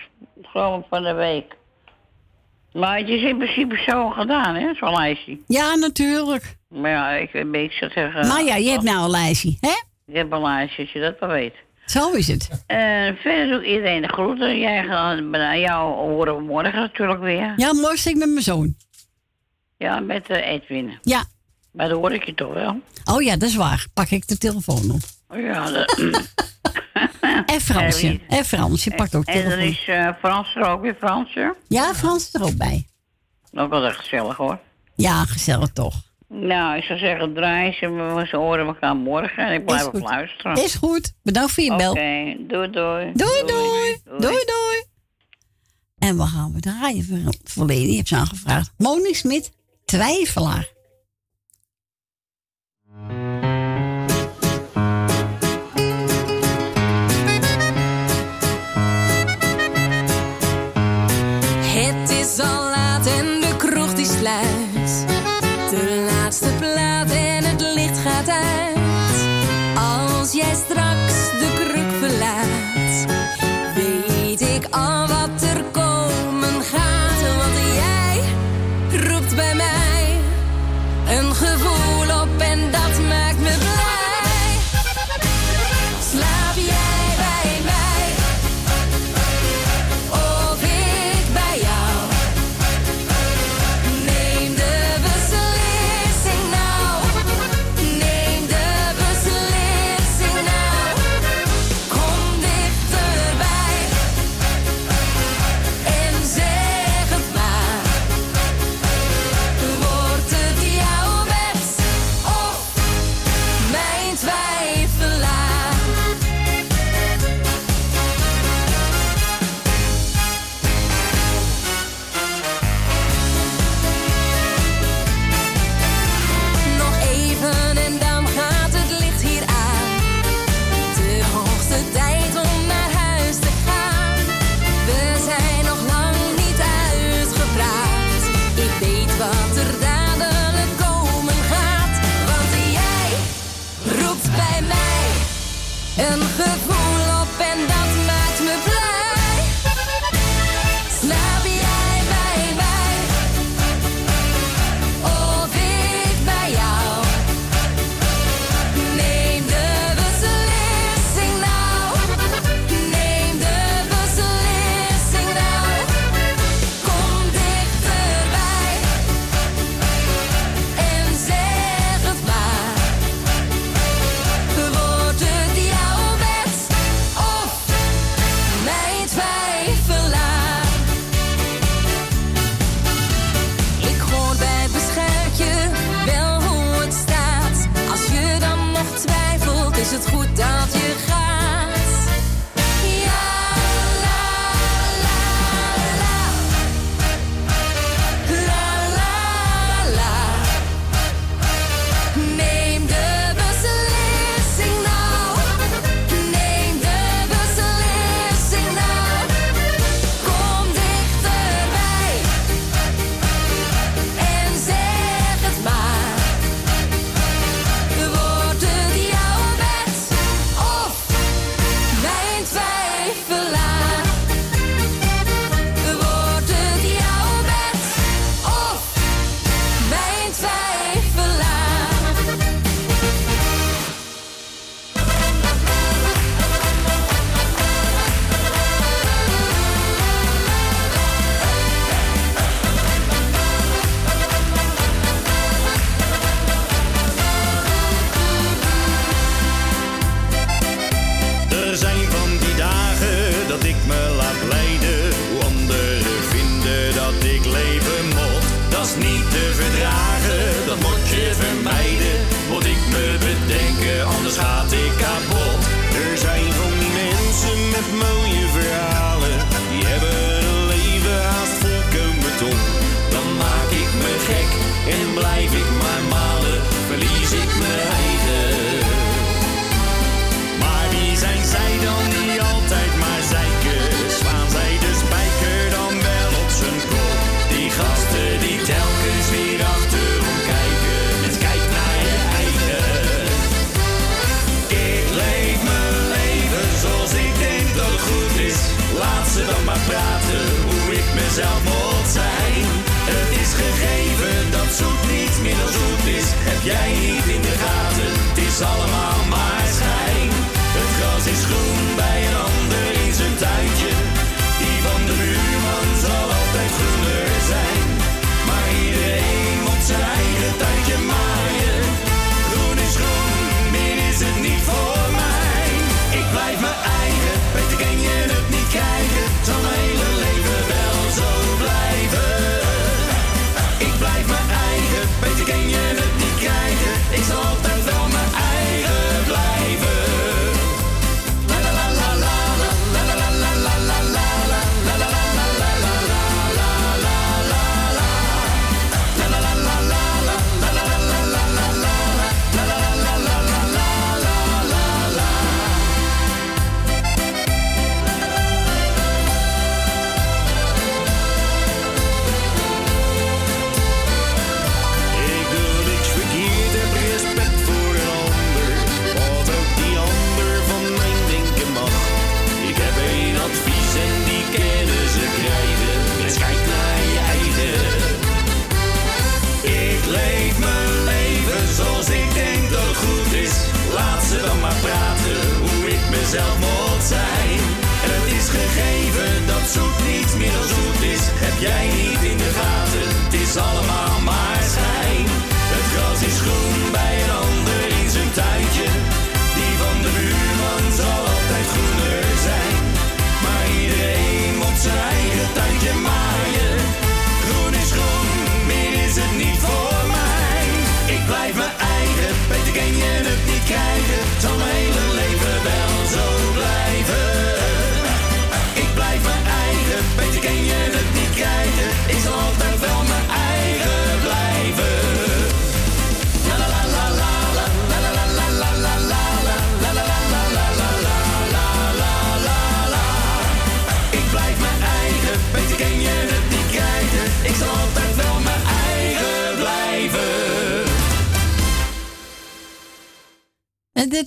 gewoon 0.42 0.84
van 0.90 1.02
de 1.02 1.12
week. 1.12 1.56
Maar 2.72 2.98
het 2.98 3.08
is 3.08 3.22
in 3.22 3.36
principe 3.36 3.82
zo 3.86 4.08
gedaan, 4.08 4.54
hè, 4.54 4.74
zo'n 4.74 4.94
lijstje. 4.94 5.38
Ja, 5.46 5.74
natuurlijk. 5.74 6.56
Maar 6.68 6.90
ja, 6.90 7.10
ik, 7.10 7.32
ik 7.52 7.72
zou 7.72 7.90
zeggen... 7.90 8.28
maar 8.28 8.44
ja, 8.44 8.56
je 8.56 8.70
hebt 8.70 8.82
nou 8.82 9.04
een 9.04 9.10
lijstje, 9.10 9.56
hè? 9.60 9.82
Ik 10.06 10.16
heb 10.16 10.32
een 10.32 10.42
lijstje, 10.42 10.82
als 10.82 10.92
je 10.92 11.00
dat 11.00 11.18
wel 11.20 11.28
weet. 11.28 11.54
Zo 11.86 12.10
is 12.12 12.28
het. 12.28 12.64
En 12.66 13.16
verder 13.16 13.48
doe 13.48 13.60
ik 13.60 13.66
iedereen 13.66 14.02
de 14.02 14.08
groeten. 14.08 14.58
Jij 14.58 14.84
gaat 14.84 15.30
bij 15.30 15.60
jou 15.60 15.94
horen 15.94 16.44
morgen 16.44 16.74
natuurlijk 16.80 17.20
weer. 17.20 17.52
Ja, 17.56 17.72
morgen 17.72 17.98
zit 17.98 18.12
ik 18.12 18.18
met 18.18 18.28
mijn 18.28 18.42
zoon. 18.42 18.74
Ja, 19.78 20.00
met 20.00 20.28
Edwin. 20.28 20.98
Ja. 21.02 21.24
Maar 21.72 21.88
dan 21.88 21.98
hoor 21.98 22.12
ik 22.12 22.24
je 22.24 22.34
toch 22.34 22.52
wel. 22.54 22.80
Oh 23.04 23.22
ja, 23.22 23.36
dat 23.36 23.48
is 23.48 23.54
waar. 23.54 23.86
Pak 23.94 24.08
ik 24.10 24.28
de 24.28 24.38
telefoon 24.38 24.90
op. 24.90 25.00
Oh 25.28 25.40
Ja, 25.40 25.70
dat... 25.70 25.98
En 27.46 27.60
Fransje. 27.60 28.20
En 28.28 28.44
Fransje 28.44 28.90
pakt 28.90 29.14
ook 29.14 29.26
de 29.26 29.32
En 29.32 29.42
dan 29.42 29.50
telefoon. 29.50 29.72
is 29.72 29.88
eh, 29.88 30.08
Frans 30.18 30.54
er 30.56 30.62
ook 30.68 30.80
weer, 30.82 30.94
Fransje. 30.98 31.54
Ja, 31.68 31.94
Frans 31.94 32.34
er 32.34 32.42
ook 32.42 32.56
bij. 32.56 32.86
Ook 33.52 33.70
wel 33.70 33.90
gezellig 33.90 34.36
hoor. 34.36 34.58
Ja, 34.94 35.24
gezellig 35.24 35.68
toch. 35.72 35.94
Nou, 36.28 36.76
ik 36.76 36.82
zou 36.82 36.98
zeggen, 36.98 37.34
draai 37.34 37.72
ze, 37.72 37.90
we 37.90 38.36
horen 38.36 38.66
elkaar 38.66 38.96
morgen 38.96 39.46
en 39.46 39.52
ik 39.52 39.64
blijf 39.64 39.86
op 39.86 40.00
luisteren. 40.00 40.64
Is 40.64 40.74
goed. 40.74 41.12
Bedankt 41.22 41.52
voor 41.52 41.64
je 41.64 41.72
Oké, 41.72 41.78
bel. 41.82 41.94
doei 41.94 42.70
doei. 42.70 43.12
Doei, 43.14 43.42
doei. 43.46 43.96
Doei, 44.04 44.44
doei. 44.44 44.84
En 45.98 46.16
we 46.16 46.22
gaan 46.26 46.52
we 46.52 46.60
draaien 46.60 47.32
voor, 47.44 47.66
Leni. 47.66 47.90
Je 47.90 47.96
hebt 47.96 48.08
ze 48.08 48.16
aangevraagd. 48.16 48.72
Monique 48.76 49.14
Smit, 49.16 49.52
twijfelaar. 49.88 50.72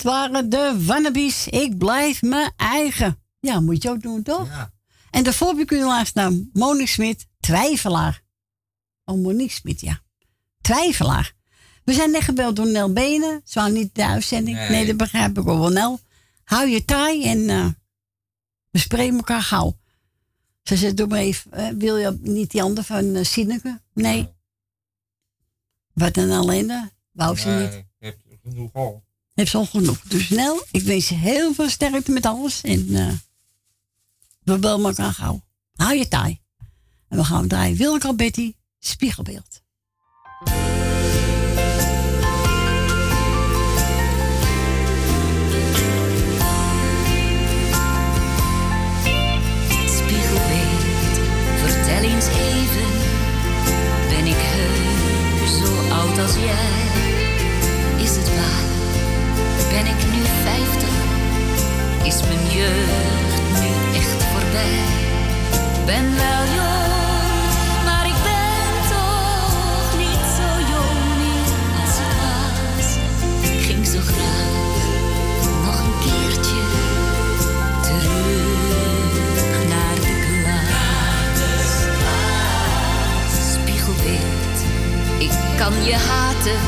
Dit 0.01 0.11
waren 0.11 0.49
de 0.49 0.83
Wannabies. 0.85 1.47
Ik 1.47 1.77
blijf 1.77 2.21
mijn 2.21 2.51
eigen. 2.57 3.23
Ja, 3.39 3.59
moet 3.59 3.83
je 3.83 3.89
ook 3.89 4.01
doen, 4.01 4.23
toch? 4.23 4.47
Ja. 4.47 4.73
En 5.11 5.23
je 5.23 5.83
luisteren 5.85 6.31
naar 6.31 6.47
Monique 6.53 6.87
Smit, 6.87 7.27
Twijfelaar. 7.39 8.23
Oh, 9.05 9.23
Monique 9.23 9.53
Smit, 9.53 9.81
ja. 9.81 10.01
Twijfelaar. 10.61 11.33
We 11.83 11.93
zijn 11.93 12.11
net 12.11 12.21
gebeld 12.21 12.55
door 12.55 12.67
Nel 12.67 12.93
Benen. 12.93 13.41
Ze 13.43 13.59
waren 13.59 13.73
niet 13.73 13.95
de 13.95 14.05
uitzending. 14.05 14.57
Nee. 14.57 14.69
Nee. 14.69 14.85
dat 14.85 14.97
begrijp 14.97 15.37
ik 15.37 15.47
ook 15.47 15.59
wel, 15.59 15.69
Nel. 15.69 15.99
Hou 16.43 16.67
je 16.67 16.85
taai 16.85 17.25
en 17.25 17.49
eh, 17.49 17.67
we 18.69 18.79
spreken 18.79 19.15
elkaar 19.15 19.41
gauw. 19.41 19.77
Ze 20.63 20.77
zei, 20.77 20.93
doe 20.93 21.07
maar 21.07 21.19
even, 21.19 21.51
eh, 21.51 21.67
wil 21.69 21.97
je 21.97 22.17
niet 22.21 22.51
die 22.51 22.63
ander 22.63 22.83
van 22.83 23.05
uh, 23.05 23.23
Sineke? 23.23 23.81
Nee. 23.93 24.33
Wat 25.93 26.17
een 26.17 26.29
ellende. 26.29 26.91
Wou 27.11 27.37
ze 27.37 27.49
niet. 27.49 27.69
Nee, 27.71 27.85
heb 27.99 28.39
genoeg 28.43 28.73
al. 28.73 29.03
Heeft 29.33 29.51
ze 29.51 29.57
al 29.57 29.65
genoeg. 29.65 30.01
Dus 30.01 30.25
snel, 30.25 30.65
ik 30.71 30.83
wens 30.83 31.09
je 31.09 31.15
heel 31.15 31.53
veel 31.53 31.69
sterkte 31.69 32.11
met 32.11 32.25
alles. 32.25 32.61
En 32.61 32.95
eh, 32.95 33.11
we 34.43 34.59
bellen 34.59 34.85
elkaar 34.85 35.13
gauw. 35.13 35.41
Hou 35.75 35.95
je 35.95 36.07
taai. 36.07 36.39
En 37.07 37.17
we 37.17 37.23
gaan 37.23 37.47
draaien 37.47 38.01
al 38.01 38.15
Betty, 38.15 38.53
Spiegelbeeld. 38.79 39.61
Spiegelbeeld, 49.87 50.83
vertel 51.57 52.03
eens 52.03 52.27
even. 52.27 52.89
Ben 54.09 54.25
ik 54.25 54.37
heus 54.37 55.57
zo 55.59 55.89
oud 55.89 56.17
als 56.17 56.33
jij? 56.33 58.03
Is 58.03 58.15
het 58.15 58.35
waar? 58.35 58.70
Ben 59.71 59.85
ik 59.85 60.03
nu 60.13 60.21
vijftig? 60.43 60.89
Is 62.03 62.21
mijn 62.23 62.45
jeugd 62.57 63.41
nu 63.61 63.69
echt 63.97 64.23
voorbij? 64.23 64.79
Ben 65.85 66.15
wel 66.15 66.43
jong, 66.57 67.83
maar 67.85 68.05
ik 68.05 68.19
ben 68.29 68.73
toch 68.89 69.97
niet 69.97 70.25
zo 70.37 70.47
jong 70.73 70.99
meer 71.21 71.49
als 71.81 71.95
ik 72.05 72.13
was. 72.21 72.89
Ik 73.51 73.61
ging 73.65 73.85
zo 73.87 73.99
graag 73.99 74.83
nog 75.65 75.79
een 75.79 75.95
keertje 76.05 76.63
terug 77.81 79.67
naar 79.69 79.95
de 79.95 80.13
klas. 80.43 81.71
Spiegelbeeld, 83.53 84.57
ik 85.17 85.33
kan 85.57 85.83
je 85.83 85.95
haten, 85.95 86.59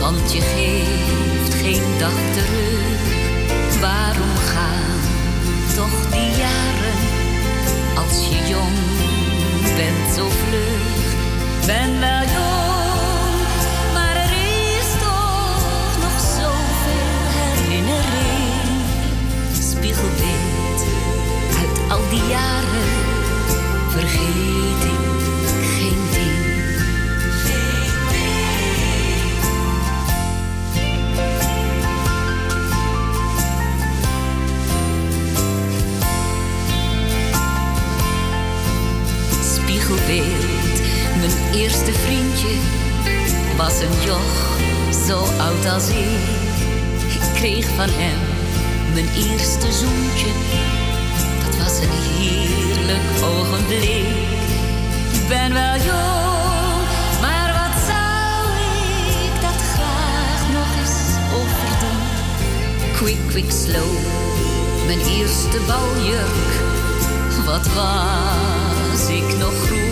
want 0.00 0.32
je 0.32 0.40
geeft 0.40 1.37
geen 1.72 1.98
dag 1.98 2.18
terug. 2.32 3.80
Waarom 3.80 4.34
gaan 4.52 5.00
toch 5.74 6.10
die 6.10 6.30
jaren 6.44 7.00
als 7.96 8.28
je 8.30 8.48
jong 8.48 8.78
bent 9.76 10.14
zo 10.16 10.28
vlug? 10.28 11.06
Ben 11.66 12.00
wel 12.00 12.24
jong, 12.36 13.40
maar 13.94 14.16
er 14.16 14.32
is 14.78 14.90
toch 15.06 15.92
nog 16.04 16.16
zoveel 16.38 17.20
herinnering. 17.38 18.80
Spiegelbeeld 19.60 20.80
uit 21.60 21.90
al 21.90 22.08
die 22.10 22.26
jaren 22.28 22.90
vergeet 23.88 24.82
ik 24.94 25.17
eerste 41.58 41.92
vriendje 41.92 42.54
was 43.56 43.80
een 43.80 44.02
joch 44.04 44.58
zo 45.06 45.18
oud 45.18 45.66
als 45.74 45.88
ik. 45.88 46.20
Ik 47.14 47.32
kreeg 47.34 47.66
van 47.66 47.88
hem 47.90 48.18
mijn 48.94 49.08
eerste 49.08 49.72
zoentje. 49.72 50.32
Dat 51.44 51.56
was 51.56 51.78
een 51.78 51.96
heerlijk 52.18 53.08
ogenblik. 53.22 54.06
Ik 55.12 55.28
ben 55.28 55.52
wel 55.52 55.76
jong, 55.76 56.82
maar 57.20 57.50
wat 57.60 57.76
zou 57.90 58.40
ik 59.24 59.34
dat 59.40 59.60
graag 59.74 60.40
nog 60.58 60.70
eens 60.80 61.00
overdoen? 61.38 62.02
Quick, 62.96 63.28
quick, 63.28 63.50
slow, 63.50 63.92
mijn 64.86 65.00
eerste 65.00 65.58
baljurk. 65.66 66.50
Wat 67.44 67.66
was 67.74 69.08
ik 69.08 69.38
nog 69.38 69.54
groen? 69.66 69.87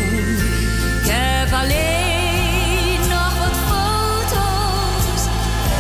Alleen 1.61 3.01
nog 3.09 3.33
wat 3.39 3.57
foto's 3.71 5.25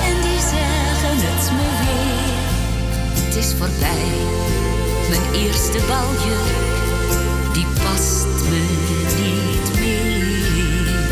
en 0.08 0.16
die 0.22 0.40
zeggen 0.40 1.16
het 1.26 1.44
me 1.56 1.68
weer. 1.80 2.36
Het 3.24 3.34
is 3.36 3.50
voorbij, 3.52 4.08
mijn 5.08 5.26
eerste 5.44 5.80
baljurk, 5.88 7.14
die 7.54 7.66
past 7.66 8.26
me 8.50 8.60
niet 9.22 9.68
meer. 9.78 10.24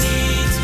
Niet 0.03 0.57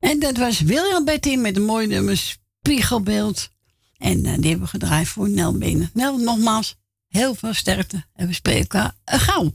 En 0.10 0.18
dat 0.18 0.36
was 0.36 0.60
William 0.60 1.04
Betty 1.04 1.36
met 1.36 1.56
een 1.56 1.64
mooi 1.64 1.86
nummer 1.86 2.16
Spiegelbeeld. 2.16 3.50
En 3.98 4.26
eh, 4.26 4.34
die 4.36 4.50
hebben 4.50 4.60
we 4.60 4.66
gedraaid 4.66 5.08
voor 5.08 5.30
Nel. 5.30 5.52
Nel, 5.92 6.18
nogmaals, 6.18 6.76
heel 7.12 7.34
veel 7.34 7.54
sterkte. 7.54 8.06
En 8.12 8.26
we 8.26 8.32
spreken 8.32 8.60
elkaar 8.60 8.96
eh, 9.04 9.20
gauw. 9.20 9.52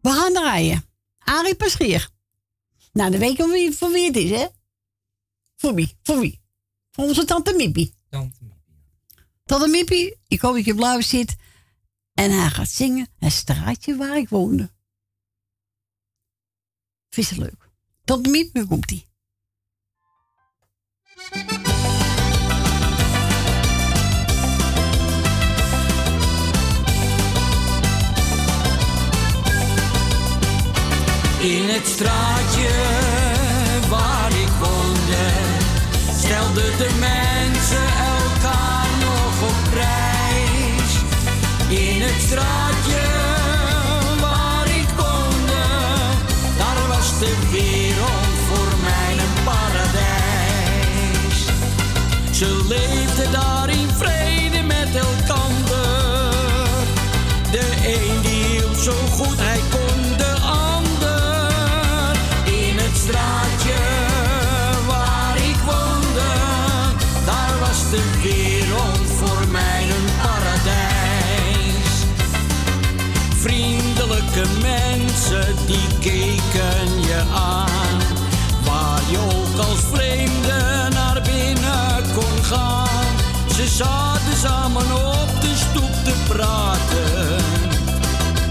We 0.00 0.10
gaan 0.10 0.32
draaien. 0.32 0.84
Arie 1.18 1.54
Paschier. 1.54 2.10
Nou, 2.92 3.10
dan 3.10 3.20
weet 3.20 3.36
wel 3.36 3.48
wie, 3.48 3.72
voor 3.72 3.90
wie 3.90 4.06
het 4.06 4.16
is, 4.16 4.30
hè? 4.30 4.46
Voor 5.56 5.74
wie? 5.74 5.96
Voor 6.02 6.18
wie? 6.18 6.40
Voor 6.90 7.04
onze 7.04 7.24
tante 7.24 7.54
Miepie. 7.54 7.94
Tante 8.10 8.38
Tante 9.44 9.68
Miepie, 9.68 10.18
ik 10.28 10.40
hoop 10.40 10.54
dat 10.54 10.64
je 10.64 10.74
blauw 10.74 11.00
zit. 11.00 11.36
En 12.12 12.30
hij 12.30 12.50
gaat 12.50 12.68
zingen 12.68 13.08
het 13.18 13.32
straatje 13.32 13.96
waar 13.96 14.16
ik 14.16 14.28
woonde. 14.28 14.72
Vind 17.08 17.28
je 17.28 17.34
het 17.34 17.44
leuk? 17.44 17.70
Tante 18.04 18.30
Miepie, 18.30 18.62
hoe 18.62 18.80
In 31.44 31.68
het 31.68 31.86
straatje 31.86 32.68
waar 33.88 34.30
ik 34.30 34.52
woonde, 34.60 35.26
stelden 36.18 36.78
de 36.78 36.90
mensen 36.98 37.88
elkaar 38.16 38.88
nog 39.00 39.42
op 39.50 39.70
prijs. 39.70 40.90
In 41.68 42.00
het 42.00 42.22
straatje 42.22 43.02
waar 44.20 44.66
ik 44.66 44.88
woonde, 44.96 45.64
daar 46.58 46.88
was 46.88 47.18
de 47.18 47.34
wereld 47.50 48.34
voor 48.48 48.70
mij 48.82 49.12
een 49.24 49.36
paradijs. 49.44 51.38
Mensen 74.60 75.56
die 75.66 75.86
keken 76.00 77.00
je 77.00 77.22
aan, 77.34 78.00
waar 78.64 79.00
je 79.10 79.18
ook 79.18 79.66
als 79.66 79.80
vreemde 79.92 80.88
naar 80.92 81.22
binnen 81.22 82.12
kon 82.14 82.44
gaan. 82.44 83.16
Ze 83.54 83.66
zaten 83.68 84.36
samen 84.42 84.94
op 84.94 85.40
de 85.40 85.54
stoep 85.54 86.04
te 86.04 86.14
praten. 86.28 87.36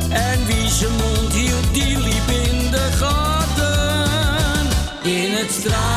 En 0.10 0.46
wie 0.46 0.70
zijn 0.70 0.92
mond 0.92 1.34
hield, 1.34 1.74
die 1.74 1.98
liep 1.98 2.30
in 2.30 2.72
de 2.72 2.90
gaten. 2.92 4.68
In 5.04 5.32
het 5.32 5.52
straatje 5.52 5.93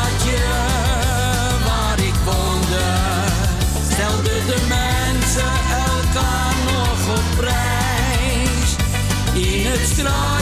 In 10.07 10.36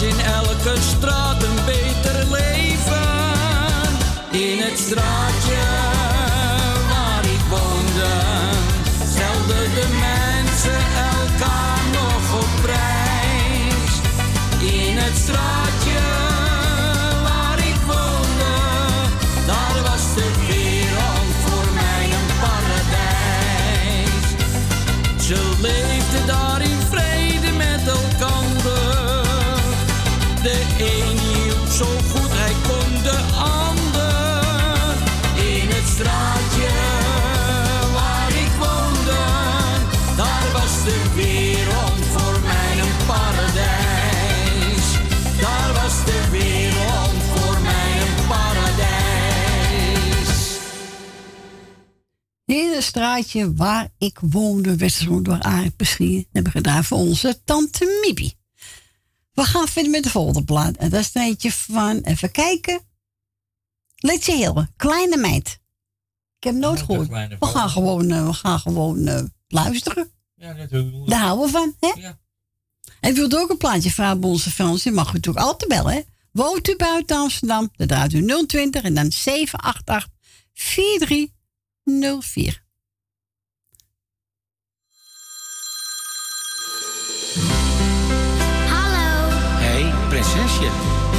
in 0.00 0.20
elke 0.20 0.80
straat 0.80 1.42
een 1.42 1.64
beter 1.66 2.30
leven. 2.30 3.96
In 4.30 4.58
het 4.58 4.78
straatje 4.78 5.27
straatje 52.88 53.54
waar 53.54 53.88
ik 53.98 54.18
woonde, 54.20 54.76
werd 54.76 54.92
gezongen 54.92 55.22
door 55.22 55.40
Arie 55.40 55.70
Peschier. 55.70 56.24
hebben 56.32 56.52
we 56.52 56.58
gedaan 56.58 56.84
voor 56.84 56.98
onze 56.98 57.40
tante 57.44 58.00
Miepie. 58.04 58.36
We 59.32 59.44
gaan 59.44 59.68
verder 59.68 59.90
met 59.90 60.02
de 60.02 60.10
volgende 60.10 60.44
plaat. 60.44 60.76
En 60.76 60.90
dat 60.90 61.00
is 61.00 61.10
een 61.12 61.22
eentje 61.22 61.52
van, 61.52 62.00
even 62.00 62.30
kijken. 62.30 62.80
Letje 63.96 64.36
Hillen, 64.36 64.72
Kleine 64.76 65.16
Meid. 65.16 65.60
Ik 66.36 66.44
heb 66.44 66.54
nooit 66.54 66.82
gehoord. 66.82 67.08
kleine 67.08 67.36
We 67.38 67.46
gaan 67.46 67.70
gewoon, 67.70 68.10
eh, 68.10 68.26
we 68.26 68.32
gaan 68.32 68.60
gewoon 68.60 69.06
eh, 69.06 69.22
luisteren. 69.48 70.10
Ja, 70.34 70.52
natuurlijk. 70.52 71.10
Daar 71.10 71.20
houden 71.20 71.46
we 71.46 71.52
van, 71.52 71.74
hè? 71.80 71.92
Ja. 72.00 72.18
En 73.00 73.14
wilt 73.14 73.36
ook 73.36 73.50
een 73.50 73.56
plaatje 73.56 73.90
vragen 73.90 74.20
bij 74.20 74.30
onze 74.30 74.50
Frans? 74.50 74.82
Je 74.82 74.90
mag 74.90 75.10
u 75.10 75.12
natuurlijk 75.12 75.46
altijd 75.46 75.70
bellen, 75.70 75.92
hè? 75.92 76.00
Woont 76.32 76.68
u 76.68 76.76
buiten 76.76 77.16
Amsterdam? 77.16 77.70
Dan 77.76 77.86
draait 77.86 78.12
u 78.12 78.46
020 78.46 78.82
en 78.82 78.94
dan 78.94 79.12
788 79.12 80.08
4304. 80.52 82.66
Prinsesje. 90.18 90.70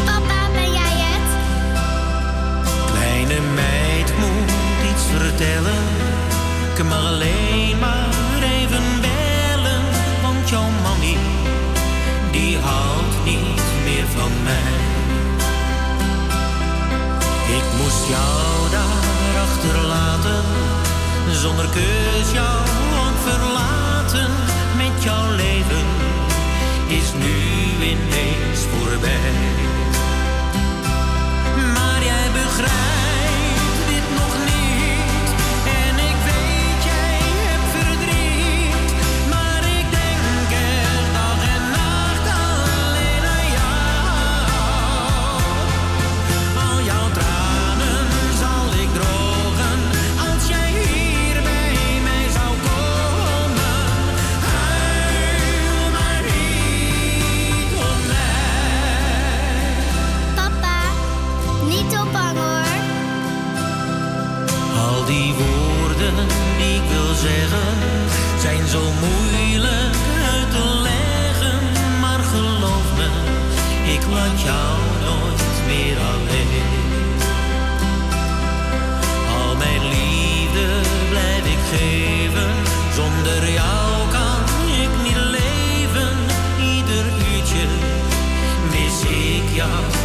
Papa, 0.06 0.40
ben 0.54 0.72
jij 0.72 0.96
het? 1.08 1.30
Kleine 2.92 3.40
meid 3.56 4.10
moet 4.18 4.52
iets 4.90 5.04
vertellen. 5.16 5.84
Ik 6.76 6.84
mag 6.84 7.06
alleen 7.06 7.80
maar 7.80 8.42
even 8.44 8.84
bellen. 9.02 9.84
Want 10.22 10.50
jouw 10.50 10.70
mammy, 10.84 11.18
die 12.32 12.58
houdt 12.58 13.16
niet 13.26 13.64
meer 13.84 14.08
van 14.18 14.32
mij. 14.44 14.78
Ik 17.58 17.66
moest 17.78 18.08
jou 18.08 18.70
daar 18.72 19.42
achterlaten. 19.48 20.44
Zonder 21.32 21.66
kus 21.70 22.32
jou 22.34 22.60
ook 23.04 23.18
verlaten. 23.30 24.32
Met 24.78 25.04
jouw 25.04 25.32
leven 25.36 25.88
is 26.88 27.14
nu 27.14 27.36
ineens 27.86 28.20
voorbij. 28.20 28.39
Maar 29.02 29.49
die 66.57 66.76
ik 66.76 66.90
wil 66.90 67.14
zeggen 67.14 67.99
zijn 68.40 68.68
zo 68.68 68.81
moeilijk 69.06 69.95
uit 70.34 70.52
te 70.52 70.81
leggen. 70.81 71.60
Maar 72.02 72.19
geloof 72.19 72.88
me, 72.98 73.10
ik 73.94 74.02
laat 74.14 74.41
jou 74.41 74.77
nooit 75.06 75.41
meer 75.68 75.98
alleen. 75.98 76.68
Al 79.38 79.56
mijn 79.56 79.81
liefde 79.81 80.68
blijf 81.10 81.45
ik 81.45 81.77
geven. 81.77 82.52
Zonder 82.95 83.52
jou 83.52 84.10
kan 84.11 84.41
ik 84.81 84.90
niet 85.03 85.23
leven. 85.38 86.15
Ieder 86.76 87.06
uurtje 87.34 87.65
mis 88.72 89.02
ik 89.02 89.56
jou 89.56 89.99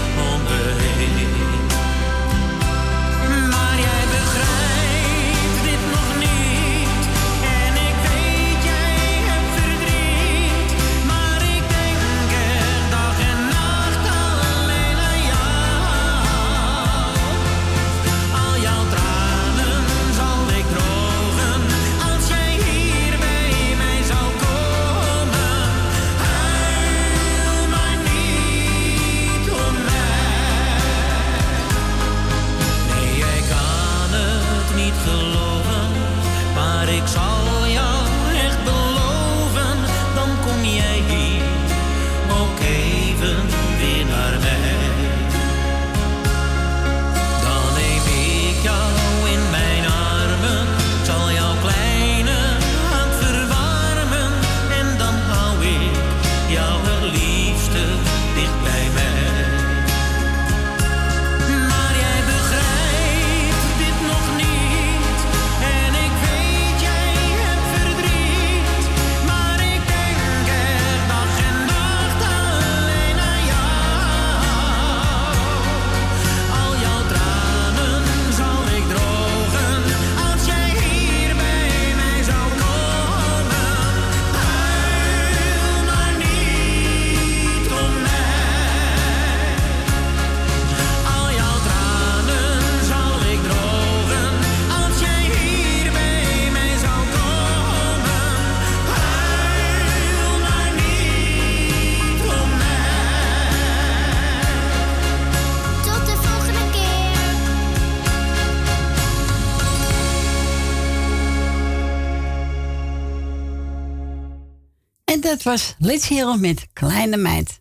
was 115.44 115.74
Lits 115.78 116.08
Hero 116.08 116.36
met 116.36 116.66
Kleine 116.72 117.16
Meid. 117.16 117.60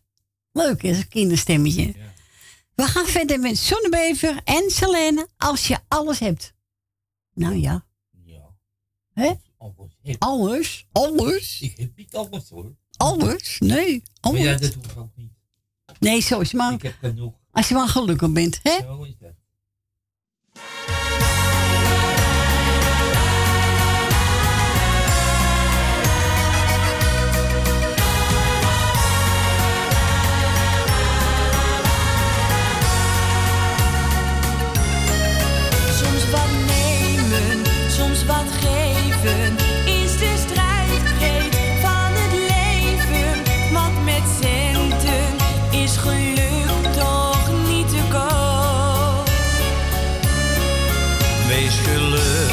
Leuk 0.52 0.84
is 0.84 0.98
een 0.98 1.08
kinderstemmetje. 1.08 1.94
We 2.76 2.84
gaan 2.84 3.06
verder 3.06 3.40
met 3.40 3.58
Zonnebever 3.58 4.42
en 4.44 4.70
Selene 4.72 5.28
als 5.38 5.68
je 5.68 5.78
alles 5.88 6.20
hebt. 6.20 6.54
Nou 7.34 7.56
ja. 7.56 7.86
Hè? 9.14 9.32
Alles? 10.18 10.86
Alles? 10.92 11.62
Ik 11.62 11.78
heb 11.78 11.96
niet 11.96 12.16
alles 12.16 12.50
hoor. 12.50 12.76
Alles? 12.98 13.58
Nee. 13.60 14.04
Maar 14.22 14.32
Alles. 14.32 14.42
ja, 14.42 14.58
dat 14.58 14.74
hoeft 14.74 14.98
ook 14.98 15.12
niet. 15.16 15.32
Nee, 16.00 16.22
zo 16.22 16.40
is 16.40 16.54
maar. 16.54 16.74
Ik 16.74 16.82
heb 16.82 16.96
genoeg. 17.00 17.34
Als 17.52 17.68
je 17.68 17.74
maar 17.74 17.88
gelukkig 17.88 18.32
bent, 18.32 18.60
hè? 18.64 18.78
Zo 18.82 19.04
is 19.04 19.16
is 51.66 51.80
geluk 51.80 52.52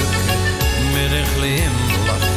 met 0.92 1.10
een 1.12 1.26
glimlach. 1.26 2.29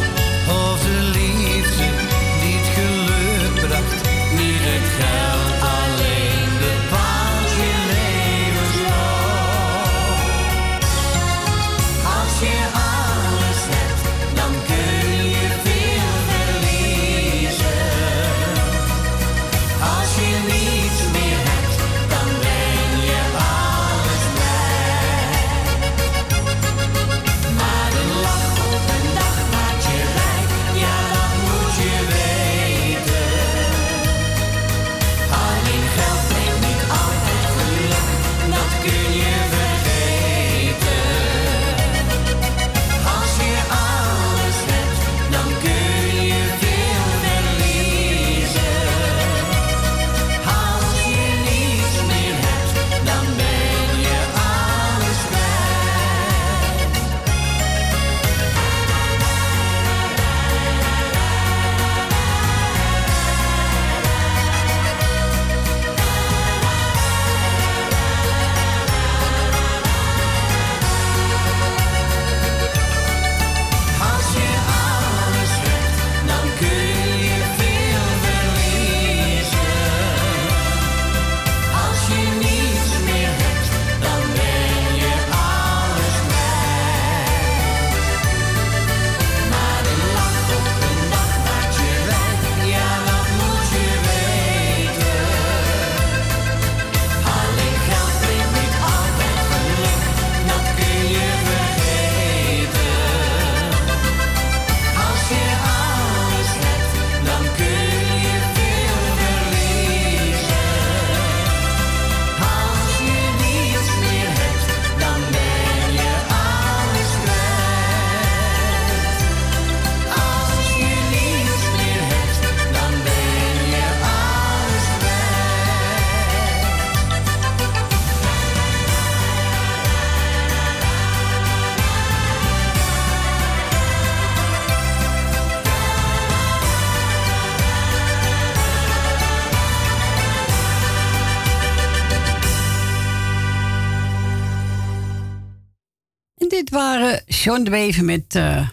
John 147.44 148.06
met 148.06 148.36
eh 148.36 148.70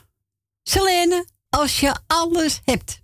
Selene. 0.63 1.27
Als 1.49 1.81
je 1.81 1.97
alles 2.07 2.61
hebt. 2.65 3.03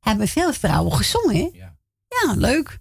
Hebben 0.00 0.28
veel 0.28 0.52
vrouwen 0.52 0.92
gezongen, 0.92 1.36
hè? 1.36 1.48
Ja. 1.52 1.78
Ja, 2.08 2.34
leuk. 2.34 2.78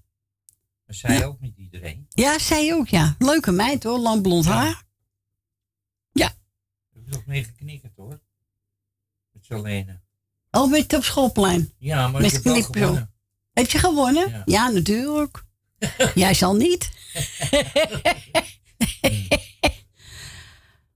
Maar 0.86 0.96
zij 0.96 1.18
Ja. 1.18 1.26
ook 1.26 1.40
niet 1.40 1.58
iedereen. 1.58 2.06
Ja, 2.10 2.40
zij 2.40 2.74
ook, 2.74 2.88
ja. 2.88 3.16
Leuke 3.20 3.52
meid, 3.52 3.84
hoor. 3.84 4.00
Lang 4.00 4.22
blond 4.22 4.46
haar. 4.46 4.88
Ik 6.14 6.26
heb 6.94 7.08
nog 7.08 7.26
mee 7.26 7.44
geknikkerd 7.44 7.96
hoor. 7.96 8.20
Met 9.32 9.46
Selene. 9.46 10.00
Oh, 10.52 10.70
met 10.72 10.94
op 10.94 11.04
schoolplein. 11.04 11.74
Ja, 11.78 12.08
maar 12.08 12.22
Met 12.22 12.34
ik 12.34 12.44
heb 12.44 12.64
gewonnen. 12.64 13.14
Heb 13.54 13.70
je 13.70 13.78
gewonnen? 13.80 14.30
Ja. 14.30 14.42
Ja, 14.46 14.70
natuurlijk. 14.70 15.44
Jij 16.16 16.34
zal 16.34 16.56
niet. 16.56 16.90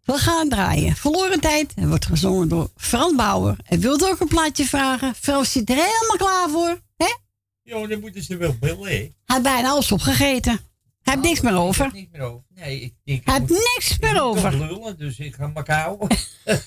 We 0.03 0.17
gaan 0.17 0.49
draaien. 0.49 0.95
Verloren 0.95 1.39
tijd. 1.39 1.73
En 1.75 1.89
wordt 1.89 2.05
gezongen 2.05 2.47
door 2.47 2.69
Fran 2.75 3.15
Bauer. 3.15 3.55
En 3.65 3.79
wilt 3.79 4.09
ook 4.09 4.19
een 4.19 4.27
plaatje 4.27 4.65
vragen? 4.65 5.15
Frans 5.15 5.51
zit 5.51 5.69
er 5.69 5.75
helemaal 5.75 6.17
klaar 6.17 6.49
voor. 6.49 6.79
Hè? 6.97 7.15
Jo, 7.61 7.87
dan 7.87 7.99
moeten 7.99 8.23
ze 8.23 8.37
wel 8.37 8.55
bellen, 8.59 8.83
hè? 8.83 8.89
Hij 8.89 9.13
heeft 9.25 9.41
bijna 9.41 9.69
alles 9.69 9.91
opgegeten. 9.91 10.59
Hij 11.01 11.13
heeft 11.13 11.25
niks 11.25 11.41
meer 11.41 11.55
over. 11.55 11.89
Niet 11.93 12.11
meer 12.11 12.21
over. 12.21 12.43
Nee, 12.49 12.81
ik 12.81 12.93
denk... 13.03 13.25
Hij 13.25 13.35
ik 13.35 13.41
heeft 13.47 13.49
niks 13.49 13.91
ik 13.91 14.01
meer 14.01 14.21
over. 14.21 14.57
lullen, 14.57 14.97
dus 14.97 15.19
ik 15.19 15.35
ga 15.35 15.47
maar 15.47 15.71
houden. 15.71 16.17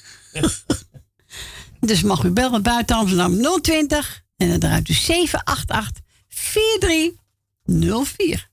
Dus 1.80 2.02
mag 2.02 2.24
u 2.24 2.30
bellen 2.30 2.62
buiten 2.62 2.96
Amsterdam 2.96 3.60
020 3.60 4.22
en 4.36 4.48
dan 4.48 4.58
draait 4.58 4.88
u 4.88 4.92
788 4.92 6.02
4304. 6.28 8.45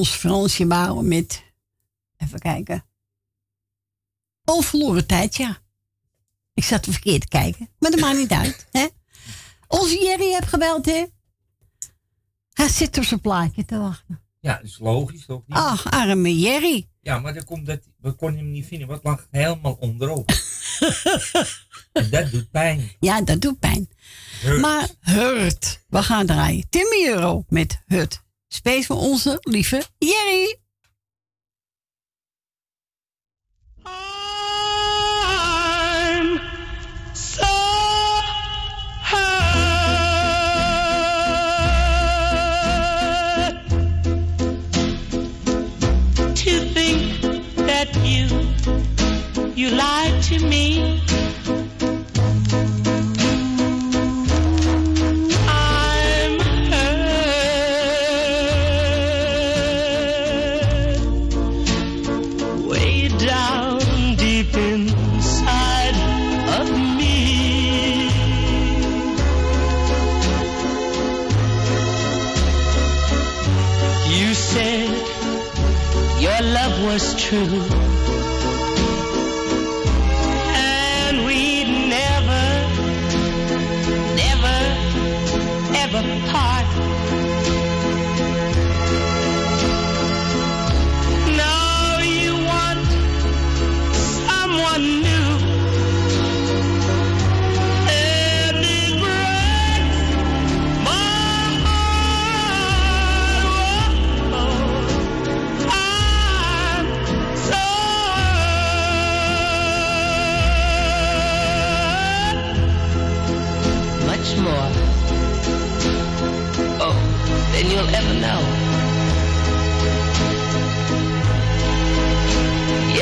Ons 0.00 0.10
Fransje 0.10 0.66
Bauer 0.66 1.04
met, 1.04 1.44
even 2.16 2.38
kijken. 2.38 2.84
Oh, 4.44 4.62
verloren 4.62 5.06
tijd, 5.06 5.36
ja. 5.36 5.58
Ik 6.54 6.64
zat 6.64 6.86
verkeerd 6.90 7.20
te 7.20 7.28
kijken, 7.28 7.68
maar 7.78 7.90
dat 7.90 8.00
maakt 8.00 8.18
niet 8.18 8.30
uit. 8.30 8.66
Hè? 8.78 8.86
Onze 9.66 10.04
Jerry 10.04 10.32
heeft 10.32 10.48
gebeld, 10.48 10.86
hè? 10.86 11.06
Hij 12.52 12.68
zit 12.68 12.98
op 12.98 13.04
zijn 13.04 13.20
plaatje 13.20 13.64
te 13.64 13.78
wachten. 13.78 14.20
Ja, 14.40 14.54
dat 14.56 14.64
is 14.64 14.78
logisch 14.78 15.26
toch? 15.26 15.42
niet? 15.46 15.56
Ach, 15.58 15.90
arme 15.90 16.38
Jerry. 16.38 16.88
Ja, 17.00 17.18
maar 17.18 17.34
dan 17.34 17.44
komt 17.44 17.66
dat, 17.66 17.80
we 17.96 18.12
konden 18.12 18.38
hem 18.38 18.50
niet 18.50 18.66
vinden, 18.66 18.88
wat 18.88 19.04
lag 19.04 19.26
helemaal 19.30 19.76
onderop. 19.80 20.30
en 21.92 22.10
dat 22.10 22.30
doet 22.30 22.50
pijn. 22.50 22.90
Ja, 23.00 23.22
dat 23.22 23.40
doet 23.40 23.58
pijn. 23.58 23.88
Hurt. 24.40 24.60
Maar 24.60 24.88
Hurt. 25.00 25.84
We 25.88 26.02
gaan 26.02 26.26
draaien. 26.26 26.68
Timmy 26.70 27.06
Euro 27.06 27.44
met 27.48 27.82
Hurt. 27.86 28.22
Space 28.52 28.86
voor 28.86 28.96
onze 28.96 29.38
lieve 29.40 29.82
Jerry. 29.98 30.58
You 49.54 49.70
lied 49.70 50.22
to 50.22 50.38
me. 50.46 50.89
to 77.30 77.46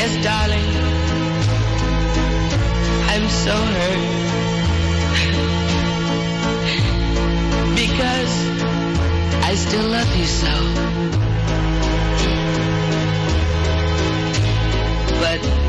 Yes, 0.09 0.25
darling. 0.25 0.71
I'm 3.13 3.29
so 3.29 3.55
hurt. 3.77 4.05
because 7.83 8.35
I 9.45 9.55
still 9.55 9.89
love 9.97 10.17
you 10.17 10.25
so. 10.25 10.55
But, 15.21 15.68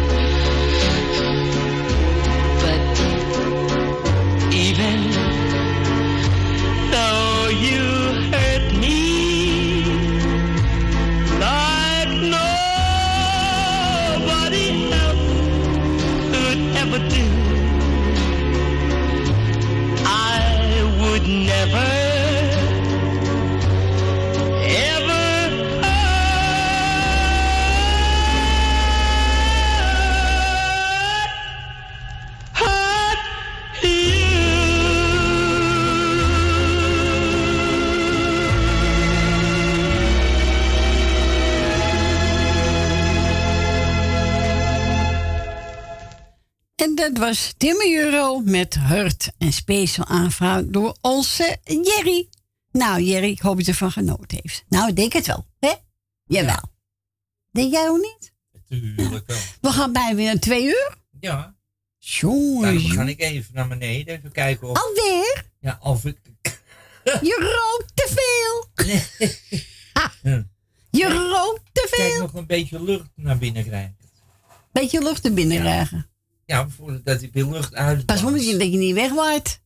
was 47.20 47.54
Timmy 47.58 47.96
Euro 47.98 48.40
met 48.40 48.76
Hurt. 48.80 49.32
En 49.38 49.54
speciaal 49.54 50.06
aanvraag 50.06 50.64
door 50.66 50.98
onze 51.02 51.58
Jerry. 51.64 52.30
Nou, 52.72 53.02
Jerry, 53.02 53.30
ik 53.30 53.40
hoop 53.40 53.56
dat 53.56 53.66
je 53.66 53.72
ervan 53.72 53.92
genoten 53.92 54.40
heeft. 54.42 54.64
Nou, 54.70 54.90
ik 54.90 54.96
denk 54.96 55.14
het 55.14 55.28
wel, 55.28 55.46
hè? 55.60 55.74
Jawel. 56.26 56.72
Denk 57.52 57.72
jij 57.74 57.90
ook 57.90 57.98
niet? 57.98 58.34
Tuurlijk 58.70 59.28
wel. 59.28 59.38
We 59.62 59.70
gaan 59.72 59.94
bijna 59.94 60.16
weer 60.16 60.26
naar 60.26 60.40
twee 60.40 60.64
uur. 60.66 60.98
Ja. 61.20 61.56
Jongen, 61.98 62.62
Daarom 62.62 62.82
ga 62.82 62.88
jongen. 62.88 63.08
ik 63.08 63.20
even 63.22 63.54
naar 63.54 63.68
beneden. 63.68 64.16
Even 64.18 64.32
kijken 64.32 64.70
of... 64.70 64.78
Alweer? 64.84 65.46
Ja, 65.60 65.80
of 65.82 66.06
ik... 66.06 66.18
Je 67.22 67.38
rookt 67.58 67.92
te 67.96 68.10
veel. 68.16 68.88
Je 70.92 71.30
rookt 71.32 71.62
te 71.72 71.88
Kijk 71.92 72.12
veel. 72.12 72.22
nog 72.22 72.34
een 72.34 72.46
beetje 72.46 72.84
lucht 72.84 73.10
naar 73.16 73.38
binnen 73.38 73.64
krijgen. 73.64 73.98
Beetje 74.72 75.02
lucht 75.04 75.26
er 75.26 75.34
binnen 75.34 75.58
krijgen. 75.60 76.09
Ja, 76.50 76.70
voordat 76.70 77.22
ik 77.22 77.34
weer 77.34 77.46
lucht 77.46 77.76
uit. 77.76 78.06
Pas 78.06 78.24
op 78.24 78.32
dat 78.32 78.44
je 78.44 78.78
niet 78.78 78.94
wegwaait. 78.94 79.62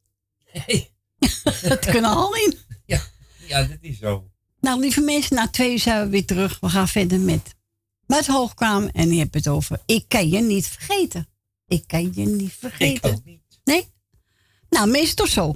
dat 1.69 1.85
kunnen 1.85 2.09
al 2.09 2.35
in. 2.35 2.57
Ja, 2.85 3.01
ja, 3.47 3.63
dat 3.63 3.77
is 3.81 3.97
zo. 3.97 4.29
Nou, 4.59 4.79
lieve 4.79 5.01
mensen, 5.01 5.35
na 5.35 5.49
twee 5.49 5.71
uur 5.71 5.79
zijn 5.79 6.03
we 6.03 6.09
weer 6.09 6.25
terug. 6.25 6.59
We 6.59 6.69
gaan 6.69 6.87
verder 6.87 7.19
met, 7.19 7.55
met 8.05 8.27
Hoogkamer. 8.27 8.89
En 8.93 9.11
je 9.11 9.19
hebt 9.19 9.33
het 9.33 9.47
over 9.47 9.79
Ik 9.85 10.05
kan 10.07 10.29
je 10.29 10.41
niet 10.41 10.67
vergeten. 10.67 11.27
Ik 11.67 11.87
kan 11.87 12.11
je 12.13 12.25
niet 12.25 12.53
vergeten. 12.53 13.09
Ik 13.09 13.15
ook 13.15 13.25
niet. 13.25 13.41
Nee? 13.63 13.87
Nou, 14.69 14.89
meestal 14.89 15.25
toch 15.25 15.33
zo. 15.33 15.55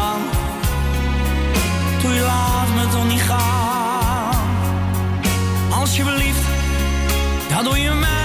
Laat 2.19 2.67
me 2.75 2.87
toch 2.91 3.07
niet 3.07 3.21
gaan. 3.21 4.35
Alsjeblieft, 5.69 6.45
dat 7.49 7.63
doe 7.63 7.79
je 7.79 7.91
mij 7.91 8.20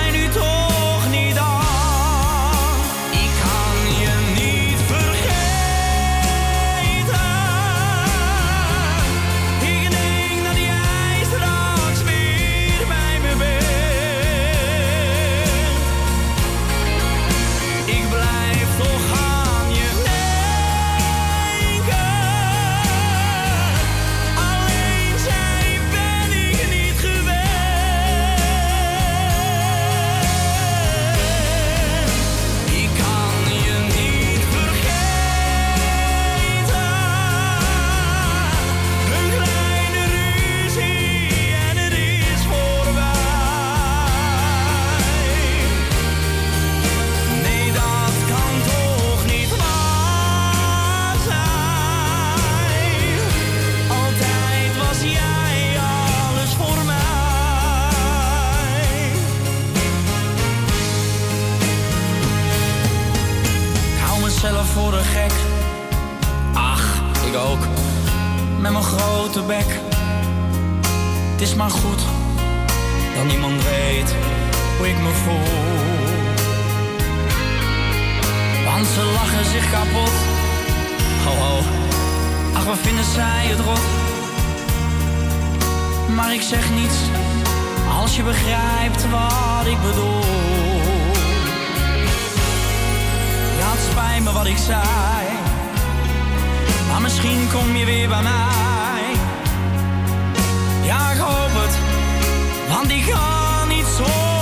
grote 69.37 69.55
bek. 69.55 69.81
Het 71.33 71.41
is 71.41 71.55
maar 71.55 71.71
goed 71.71 72.01
dat 73.17 73.25
niemand 73.25 73.63
weet 73.63 74.15
hoe 74.77 74.89
ik 74.89 74.99
me 74.99 75.13
voel. 75.25 75.49
Want 78.65 78.87
ze 78.87 79.03
lachen 79.15 79.45
zich 79.45 79.71
kapot. 79.71 80.15
Ho 81.25 81.33
ho, 81.45 81.59
ach 82.55 82.65
wat 82.65 82.79
vinden 82.79 83.05
zij 83.05 83.47
het 83.47 83.61
rot? 83.61 83.87
Maar 86.15 86.35
ik 86.35 86.43
zeg 86.43 86.71
niets 86.71 86.99
als 88.01 88.17
je 88.17 88.23
begrijpt 88.23 89.11
wat 89.11 89.67
ik 89.67 89.81
bedoel. 89.83 90.25
Ja, 93.59 93.71
het 93.71 93.91
spijt 93.91 94.25
me 94.25 94.33
wat 94.33 94.47
ik 94.47 94.59
zei. 94.59 95.27
Maar 96.89 97.01
misschien 97.01 97.49
kom 97.53 97.77
je 97.77 97.85
weer 97.85 98.09
bij 98.09 98.23
mij. 98.23 98.66
Want 102.69 102.91
ik 102.91 103.03
ga 103.03 103.65
niet 103.65 103.87
zonder 103.87 104.36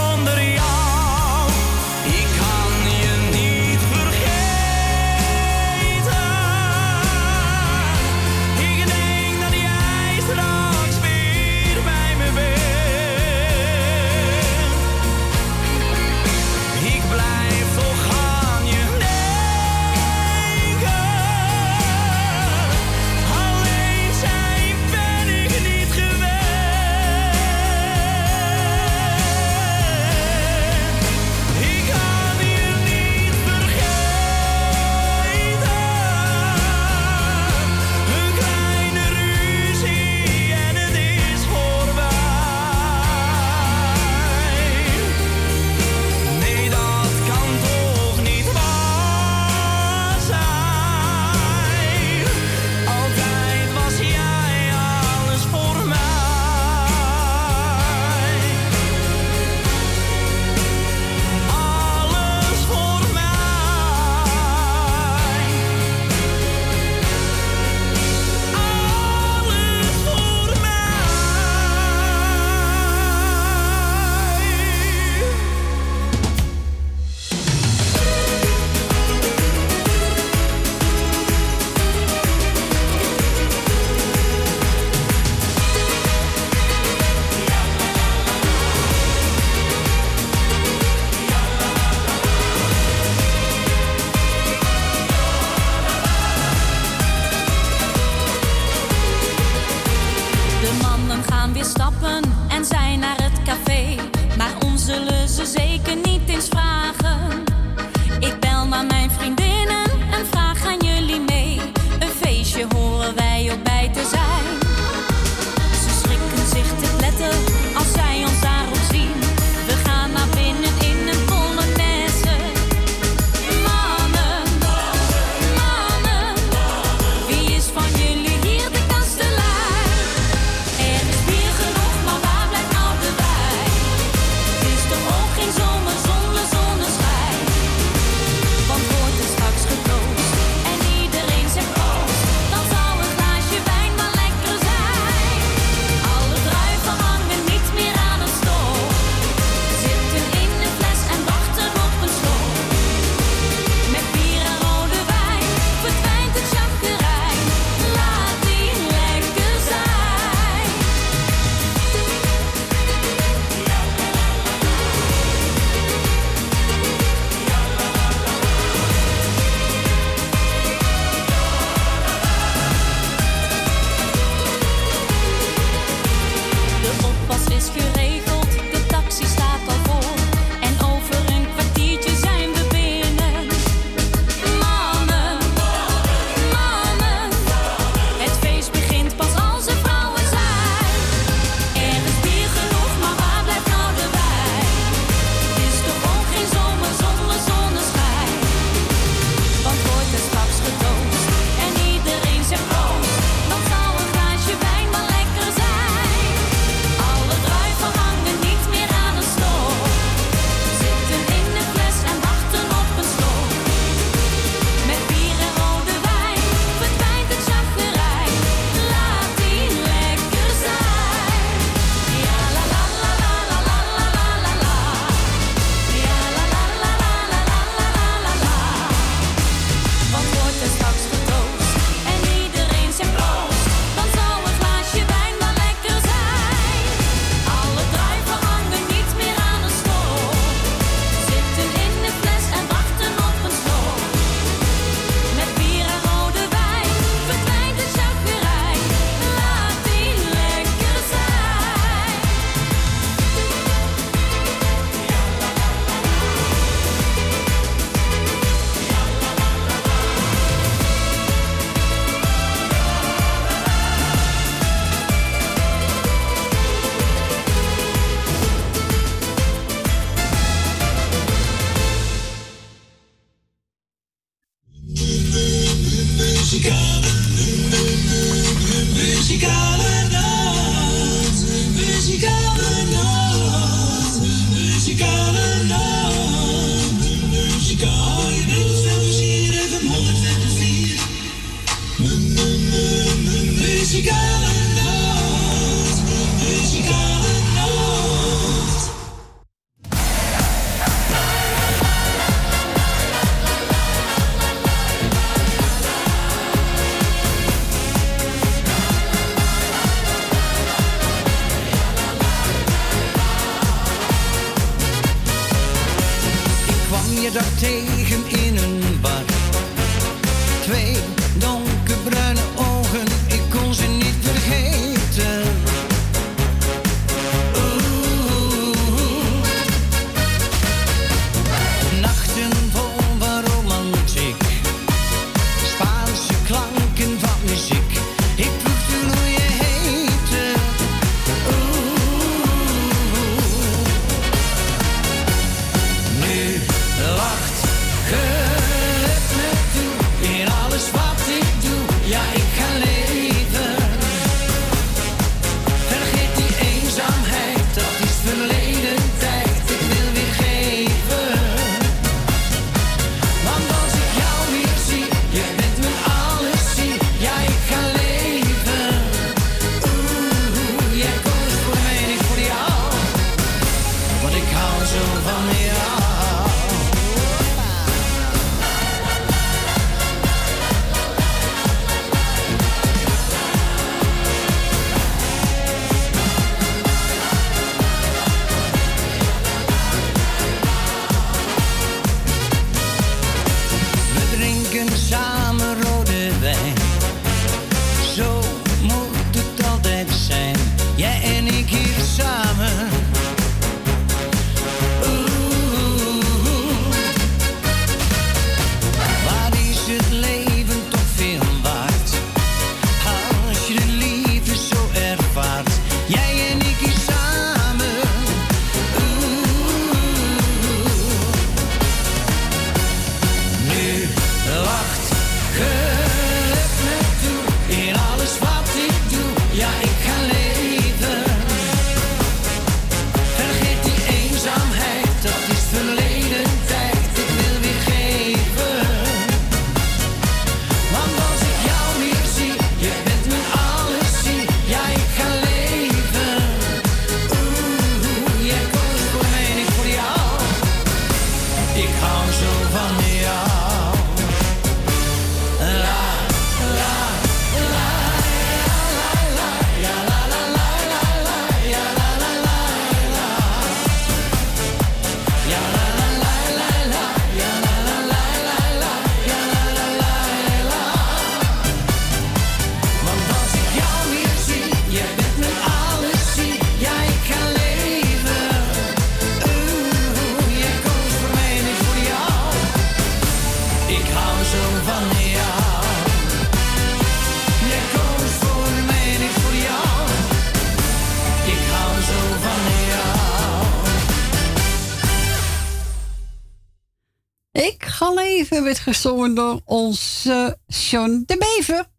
Ik 497.62 497.84
ga 497.84 498.12
leven 498.12 498.64
werd 498.64 498.78
gezongen 498.78 499.34
door 499.34 499.60
onze 499.64 500.58
John 500.66 501.22
de 501.26 501.36
Bever. 501.36 501.90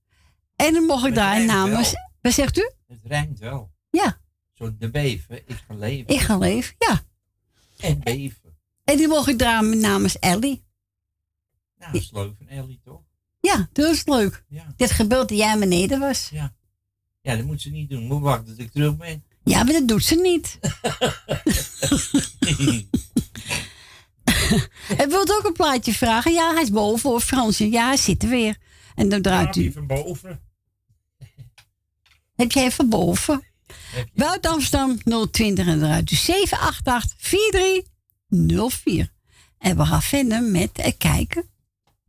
En 0.56 0.73
dan 0.73 0.84
mocht 0.84 1.06
ik 1.06 1.15
daar 1.15 1.45
namens... 1.45 1.91
wel. 1.91 2.11
Wat 2.22 2.34
zegt 2.34 2.57
u? 2.57 2.72
Het 2.88 2.99
rijmt 3.03 3.40
wel. 3.40 3.72
Ja, 3.90 4.19
Zo 4.53 4.77
de 4.77 4.90
beven, 4.90 5.38
ik 5.48 5.64
ga 5.68 5.73
leven. 5.73 6.14
ik 6.14 6.19
ga 6.19 6.38
leven, 6.38 6.76
ja. 6.77 7.03
En 7.77 7.99
beven. 7.99 8.57
En 8.84 8.98
die 8.98 9.07
mocht 9.07 9.27
ik 9.27 9.38
draaien 9.38 9.80
namens 9.80 10.19
Ellie. 10.19 10.65
Nou, 11.77 11.91
dat 11.91 12.02
is 12.02 12.11
leuk 12.11 12.34
van 12.38 12.48
Ellie, 12.48 12.80
toch? 12.84 13.02
Ja, 13.40 13.69
dat 13.72 13.91
is 13.91 14.06
leuk. 14.06 14.44
Ja. 14.48 14.73
Dit 14.76 14.91
gebeurt 14.91 15.30
dat 15.30 15.38
jij 15.38 15.60
beneden 15.60 15.99
was. 15.99 16.30
Ja. 16.30 16.53
Ja, 17.22 17.36
dat 17.36 17.45
moet 17.45 17.61
ze 17.61 17.69
niet 17.69 17.90
doen. 17.90 18.03
Moet 18.03 18.22
wachten 18.22 18.45
tot 18.45 18.60
ik 18.60 18.72
terug 18.72 18.98
ben. 18.98 19.23
Ja, 19.44 19.64
maar 19.64 19.73
dat 19.73 19.88
doet 19.88 20.03
ze 20.03 20.15
niet. 20.15 20.60
Hij 24.98 25.07
wilt 25.10 25.32
ook 25.32 25.45
een 25.45 25.53
plaatje 25.53 25.94
vragen. 25.94 26.34
Ja, 26.34 26.53
hij 26.53 26.61
is 26.64 26.72
boven 26.72 27.10
of 27.10 27.23
Fransje. 27.23 27.69
Ja, 27.72 27.86
hij 27.88 27.98
zit 27.98 28.23
er 28.23 28.30
weer. 28.30 28.57
En 28.95 29.10
dan 29.10 29.22
draait 29.22 29.56
u. 29.56 29.72
van 29.72 29.88
boven. 29.88 30.40
Heb 32.36 32.52
jij 32.52 32.72
van 32.72 32.90
boven? 32.90 33.44
Buiten 34.14 34.52
Amsterdam 34.52 34.98
020 35.32 35.68
en 35.68 35.84
eruit 35.84 36.11
u 36.11 36.15
788 36.15 37.14
4304. 37.18 39.14
En 39.57 39.77
we 39.77 39.86
gaan 39.86 40.02
verder 40.02 40.44
met 40.44 40.72
eh, 40.77 40.91
kijken. 40.98 41.49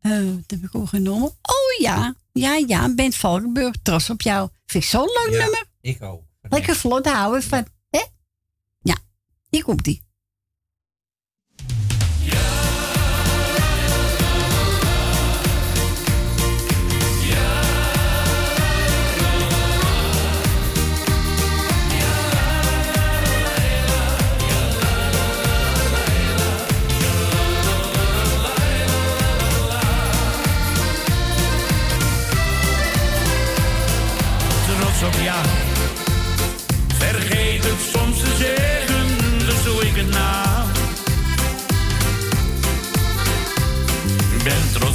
Eh, 0.00 0.10
wat 0.24 0.44
heb 0.46 0.62
ik 0.62 0.74
ook 0.74 0.88
genomen? 0.88 1.28
Oh 1.28 1.78
ja, 1.80 2.14
ja, 2.32 2.54
ja, 2.66 2.94
Bent 2.94 3.14
Valkenburg, 3.14 3.74
trots 3.82 4.10
op 4.10 4.20
jou. 4.22 4.48
Vind 4.66 4.84
ik 4.84 4.90
zo'n 4.90 5.04
leuk 5.24 5.30
Ja, 5.30 5.38
nummer. 5.42 5.64
ik 5.80 6.02
ook. 6.02 6.22
Lekker 6.42 6.76
vlot 6.76 7.06
houden 7.06 7.42
van, 7.42 7.66
hè? 7.90 8.02
Ja, 8.80 8.96
hier 9.48 9.62
komt 9.64 9.84
die. 9.84 10.02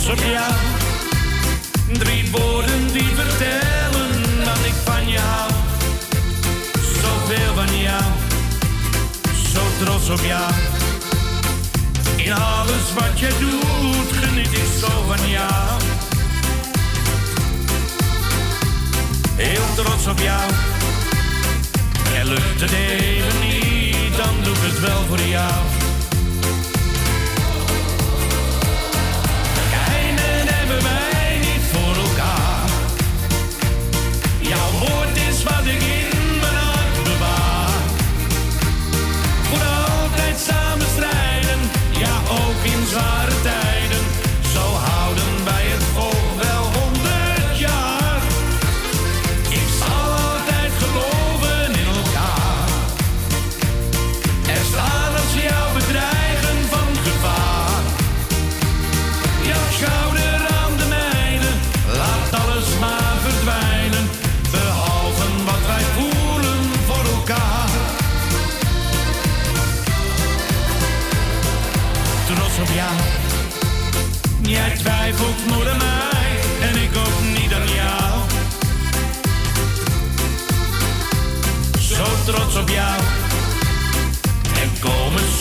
trots 0.02 0.22
op 0.22 0.28
jou. 0.30 0.54
Drie 1.98 2.32
woorden 2.32 2.88
die 2.92 3.10
vertellen 3.16 4.44
dat 4.46 4.58
ik 4.66 4.74
van 4.84 5.10
je 5.10 5.20
hou. 5.20 5.52
Zoveel 7.02 7.54
van 7.56 7.78
jou, 7.80 8.04
zo 9.54 9.62
trots 9.86 10.10
op 10.10 10.26
jou. 10.26 10.52
In 12.16 12.34
alles 12.34 12.94
wat 13.00 13.20
je 13.20 13.30
doet, 13.40 14.18
geniet 14.24 14.54
ik 14.54 14.68
zo 14.80 15.04
van 15.08 15.30
jou. 15.30 15.82
Heel 19.36 19.66
trots 19.76 20.08
op 20.08 20.20
jou. 20.20 20.52
En 22.16 22.26
lukt 22.26 22.62
het 22.62 22.72
even 22.72 23.40
niet, 23.40 24.18
dan 24.18 24.36
doe 24.44 24.54
ik 24.54 24.62
het 24.62 24.80
wel 24.80 25.06
voor 25.08 25.22
jou. 25.22 25.81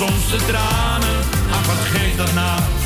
Soms 0.00 0.30
de 0.30 0.36
tranen, 0.36 1.18
ach 1.50 1.66
wat 1.66 1.76
geeft 1.76 2.16
dat 2.16 2.32
nou? 2.34 2.79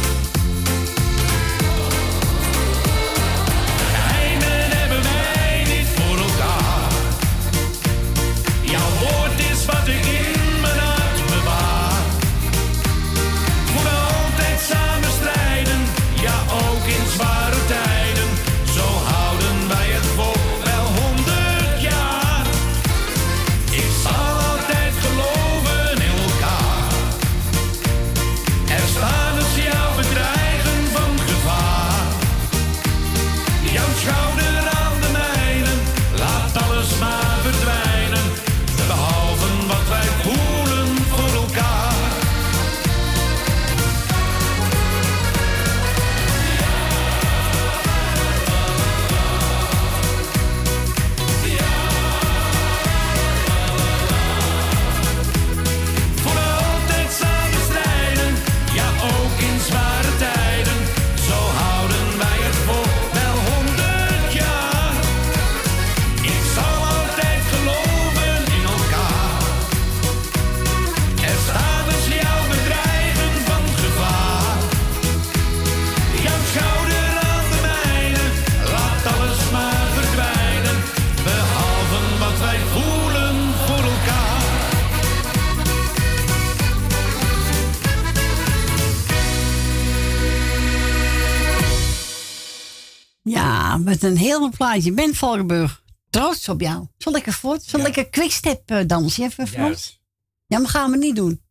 Ja, 93.74 93.80
met 93.80 94.02
een 94.02 94.16
heel 94.16 94.50
plaatje. 94.50 94.92
Ben 94.92 95.14
Valkenburg, 95.14 95.84
trots 96.10 96.48
op 96.48 96.60
jou. 96.60 96.86
Zal 96.96 97.16
ik 97.16 97.26
er 97.26 97.32
voort? 97.32 97.62
Zal 97.62 97.80
ik 97.80 97.96
een 97.96 98.10
quickstep 98.10 98.70
eh, 98.70 98.86
dansje 98.86 99.22
even, 99.22 99.46
Frans? 99.46 100.00
Ja, 100.46 100.58
maar 100.58 100.68
gaan 100.68 100.90
we 100.90 100.96
niet 100.96 101.16
doen. 101.16 101.42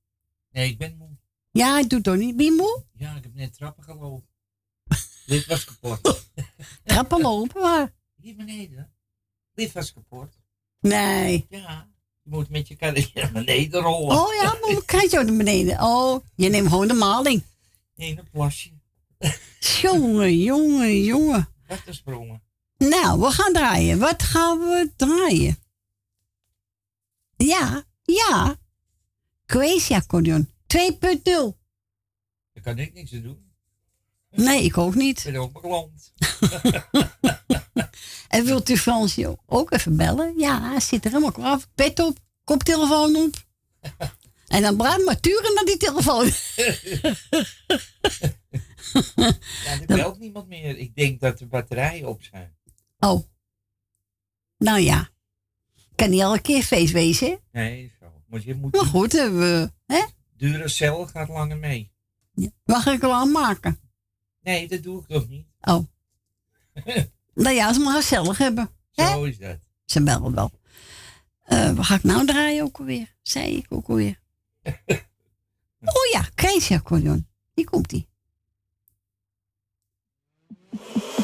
Nee, 0.52 0.70
ik 0.70 0.78
ben 0.78 0.98
moe. 0.98 1.10
Ja, 1.52 1.80
ik 1.80 1.90
doe 1.90 1.98
het 1.98 2.04
toch 2.04 2.16
niet. 2.16 2.36
Ben 2.36 2.46
je 2.46 2.52
moe? 2.52 2.84
Ja, 2.94 3.16
ik 3.16 3.24
heb 3.24 3.34
net 3.34 3.54
trappen 3.54 3.84
gelopen. 3.84 4.28
Dit 5.26 5.46
was 5.46 5.66
kapot. 5.66 6.24
Trappen 6.86 7.22
lopen, 7.22 7.62
maar. 7.62 7.94
Hier 8.16 8.36
beneden. 8.36 8.94
Dit 9.54 9.72
was 9.72 9.94
kapot. 9.94 10.40
Nee. 10.80 11.46
Ja, 11.50 11.90
je 12.22 12.30
moet 12.30 12.50
met 12.50 12.68
je 12.68 12.76
karretje 12.76 13.12
naar 13.22 13.32
beneden 13.32 13.82
rollen. 13.82 14.18
Oh 14.18 14.34
ja, 14.34 14.44
maar 14.44 14.72
hoe 14.72 14.86
krijg 14.86 15.12
je 15.12 15.24
naar 15.24 15.38
beneden? 15.38 15.82
Oh, 15.82 16.24
je 16.36 16.50
neemt 16.50 16.70
gewoon 16.70 16.88
de 16.88 16.94
maling. 16.94 17.44
Nee, 17.96 18.18
een 18.18 18.30
plasje. 18.32 18.72
Jongen, 19.60 20.40
jongen, 20.40 21.04
jongen. 21.04 21.53
Wat 21.74 21.82
een 21.86 21.94
sprongen. 21.94 22.42
Nou, 22.78 23.20
we 23.20 23.32
gaan 23.32 23.54
draaien. 23.54 24.00
Wat 24.00 24.24
gaan 24.24 24.60
we 24.60 24.92
draaien? 24.96 25.58
Ja, 27.36 27.84
ja. 28.04 28.56
Crazy 29.46 29.94
accordeon 29.94 30.48
2.0. 30.48 30.50
Daar 31.24 31.54
kan 32.64 32.80
ik 32.80 32.94
niks 32.94 33.14
aan 33.14 33.22
doen. 33.22 33.52
Nee, 34.30 34.64
ik 34.64 34.78
ook 34.78 34.96
niet. 34.96 35.18
Ik 35.18 35.24
ben 35.32 35.42
ook 35.42 35.52
mijn 35.54 35.64
klant. 35.64 36.14
En 38.28 38.46
wilt 38.46 38.70
u 38.70 38.78
Fransje 38.78 39.38
ook 39.46 39.72
even 39.72 39.98
bellen? 39.98 40.34
Ja, 40.38 40.70
hij 40.70 40.80
zit 40.80 41.06
er 41.06 41.12
helemaal 41.12 41.32
klaar. 41.32 41.60
voor. 41.60 41.70
Pet 41.76 42.00
op, 42.00 42.18
koptelefoon 42.44 43.16
op. 43.16 43.36
En 44.48 44.62
dan 44.62 44.78
bruin 44.78 45.04
maar 45.04 45.20
turen 45.20 45.54
naar 45.54 45.66
die 45.66 45.78
telefoon. 45.78 46.26
Ja, 49.16 49.80
er 49.80 49.86
belt 49.86 50.20
niemand 50.20 50.48
meer. 50.48 50.78
Ik 50.78 50.96
denk 50.96 51.20
dat 51.20 51.38
de 51.38 51.46
batterijen 51.46 52.08
op 52.08 52.24
zijn. 52.24 52.56
Oh. 53.00 53.24
Nou 54.58 54.80
ja. 54.80 55.10
Kan 55.96 56.10
niet 56.10 56.22
elke 56.22 56.42
keer 56.42 56.64
feest 56.64 56.94
wezen, 56.94 57.28
hè? 57.28 57.36
Nee, 57.52 57.92
zo. 58.00 58.06
Maar 58.28 58.42
je 58.46 58.56
moet 58.56 58.76
Maar 58.76 58.86
goed, 58.86 59.12
we, 59.12 59.72
hè? 59.86 60.04
dure 60.38 60.68
cel 60.68 61.08
gaat 61.08 61.30
langer 61.30 61.58
mee. 61.58 61.92
Mag 62.66 62.86
ik 62.86 63.02
wel 63.02 63.14
aanmaken? 63.14 63.80
Nee, 64.42 64.68
dat 64.68 64.84
doe 64.84 65.02
ik 65.02 65.08
toch 65.08 65.28
niet. 65.28 65.48
Oh. 65.62 65.86
nou 67.34 67.56
ja, 67.56 67.74
ze 67.74 67.80
maar 67.80 67.96
gezellig 67.96 68.38
hebben. 68.38 68.70
Zo 68.92 69.24
is 69.24 69.38
dat. 69.38 69.58
Ze 69.86 70.04
bellen 70.04 70.36
wel. 70.36 70.52
Eh 71.44 71.72
wat 71.72 71.86
ga 71.86 71.96
ik 71.96 72.04
nou 72.04 72.26
draaien 72.26 72.64
ook 72.64 72.78
alweer? 72.80 73.16
Zei 73.22 73.56
ik 73.56 73.66
ook 73.70 73.88
alweer. 73.88 74.20
oh 75.98 76.10
ja, 76.12 76.30
Crazy 76.36 76.74
accordeon. 76.74 77.28
Hier 77.54 77.70
komt 77.70 77.92
you 80.74 81.14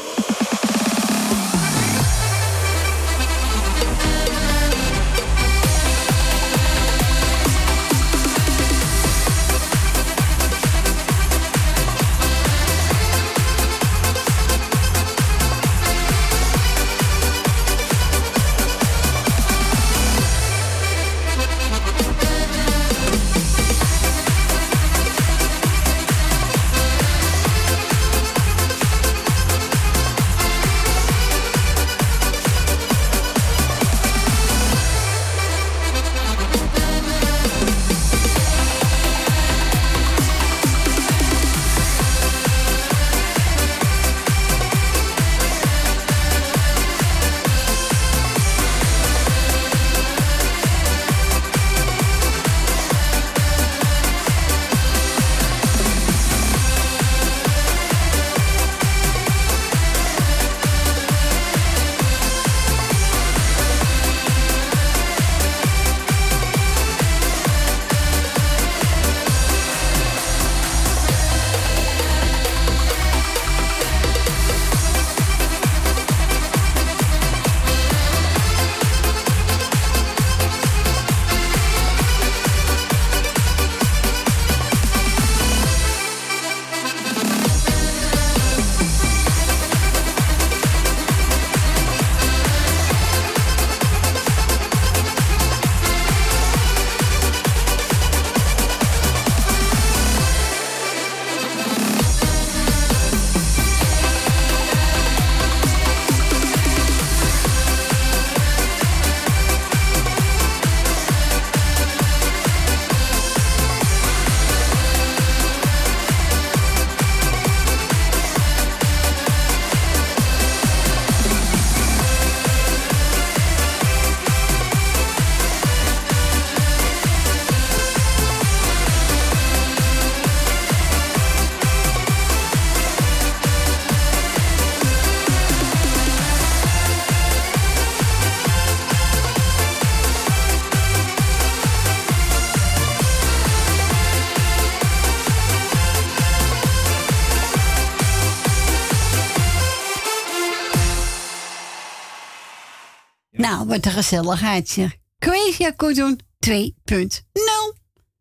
Wat 153.80 153.92
een 153.92 154.02
gezelligheidje. 154.02 154.92
Crazy 155.18 155.64
Accordeon 155.64 156.20
2.0. 156.46 156.52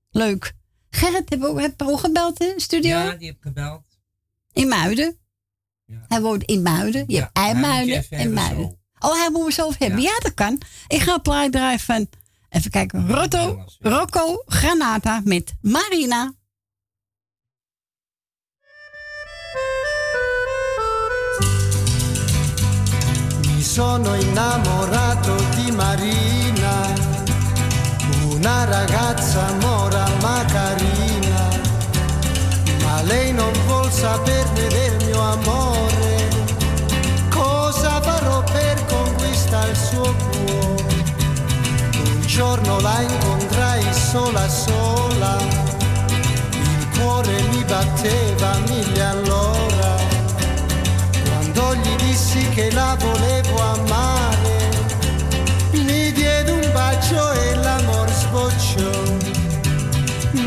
Leuk. 0.10 0.54
Gerrit, 0.90 1.30
heb 1.30 1.82
ook 1.82 2.00
gebeld 2.00 2.40
in 2.40 2.54
de 2.56 2.62
studio? 2.62 2.98
Ja, 2.98 3.16
die 3.16 3.28
heb 3.28 3.38
gebeld. 3.40 3.84
In 4.52 4.68
Muiden? 4.68 5.18
Hij 6.08 6.22
woont 6.22 6.44
in 6.44 6.62
Muiden. 6.62 7.04
Je 7.08 7.20
hebt 7.20 7.38
even 7.38 8.18
en 8.18 8.34
Muiden. 8.34 8.80
Oh, 9.00 9.12
hij 9.12 9.30
moet 9.32 9.46
me 9.46 9.52
zelf 9.52 9.78
hebben. 9.78 10.02
Ja. 10.02 10.20
dat 10.20 10.34
kan. 10.34 10.62
Ik 10.88 11.02
ga 11.02 11.14
een 11.14 11.22
plaat 11.22 11.52
draaien 11.52 11.80
van, 11.80 12.10
even 12.50 12.72
kijken, 12.72 13.08
Rotto, 13.08 13.66
Rocco 13.80 14.44
Granata 14.46 15.22
met 15.24 15.54
Marina. 15.62 16.34
Sono 23.70 24.16
innamorato 24.16 25.36
di 25.54 25.70
Marina, 25.70 26.92
una 28.24 28.66
ragazza 28.66 29.54
mora 29.62 30.08
ma 30.22 30.44
carina, 30.48 31.48
ma 32.82 33.02
lei 33.04 33.32
non 33.32 33.52
vuol 33.68 33.92
saperne 33.92 34.68
del 34.70 35.06
mio 35.06 35.22
amore. 35.22 36.30
Cosa 37.30 38.02
farò 38.02 38.42
per 38.42 38.86
conquistare 38.88 39.70
il 39.70 39.78
suo 39.78 40.16
cuore? 40.16 41.04
Un 42.06 42.22
giorno 42.26 42.80
la 42.80 43.02
incontrai 43.02 43.86
sola 43.94 44.50
sola, 44.50 45.38
il 46.50 46.88
cuore 46.98 47.40
mi 47.52 47.64
batteva 47.66 48.58
mille 48.68 49.04
all'ora. 49.04 49.96
Quando 51.24 51.76
gli 51.76 51.96
dissi 51.98 52.50
che 52.50 52.72
la 52.72 52.98
volevo 53.00 53.39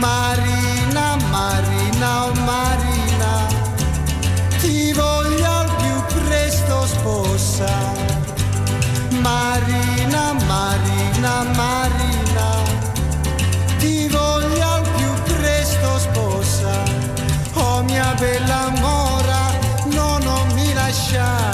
Marina, 0.02 1.16
Marina, 1.30 2.24
oh 2.24 2.32
Marina, 2.44 3.46
ti 4.58 4.92
voglio 4.92 5.48
al 5.48 5.70
più 5.76 6.18
presto 6.18 6.86
sposa. 6.88 7.70
Marina, 9.20 10.32
Marina, 10.48 11.44
Marina, 11.54 12.48
ti 13.78 14.08
voglio 14.08 14.66
al 14.74 14.82
più 14.96 15.34
presto 15.34 15.98
sposa. 16.00 16.82
Oh 17.52 17.84
mia 17.84 18.12
bella 18.18 18.70
mora, 18.80 19.52
no, 19.84 20.18
non 20.18 20.48
mi 20.54 20.72
lasciare, 20.74 21.51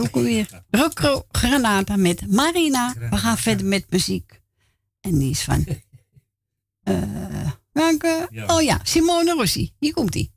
ook 0.00 0.10
alweer? 0.10 0.62
Rocco 0.70 1.24
Granata 1.30 1.96
met 1.96 2.32
Marina. 2.32 2.94
We 3.10 3.16
gaan 3.16 3.38
verder 3.38 3.66
met 3.66 3.90
muziek. 3.90 4.40
En 5.00 5.18
die 5.18 5.30
is 5.30 5.42
van... 5.42 5.66
eh 6.82 7.50
welke? 7.72 8.28
Ja. 8.30 8.46
Oh 8.46 8.62
ja, 8.62 8.80
Simone 8.82 9.32
Rossi. 9.32 9.72
Hier 9.78 9.92
komt 9.92 10.14
ie. 10.14 10.32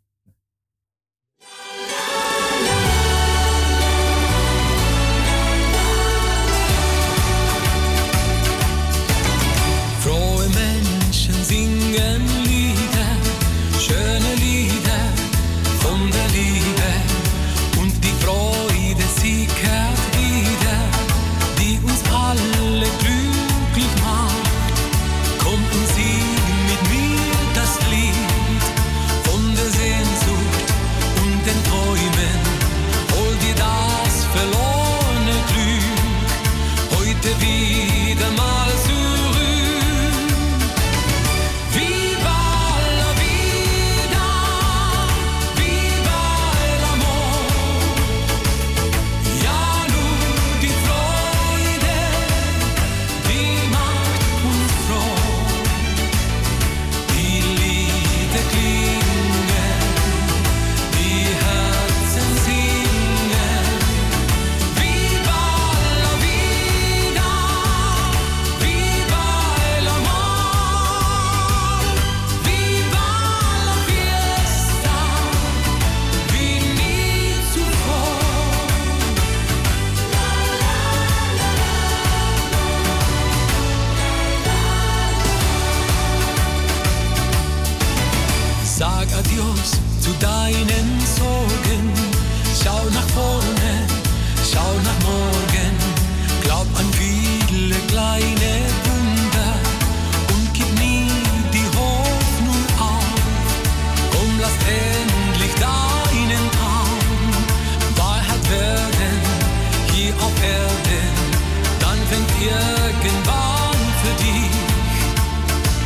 irgendwann 112.44 113.82
für 114.02 114.16
dich 114.24 114.52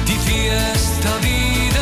die 0.07 0.19
Fiesta 0.30 1.10
wieder. 1.22 1.74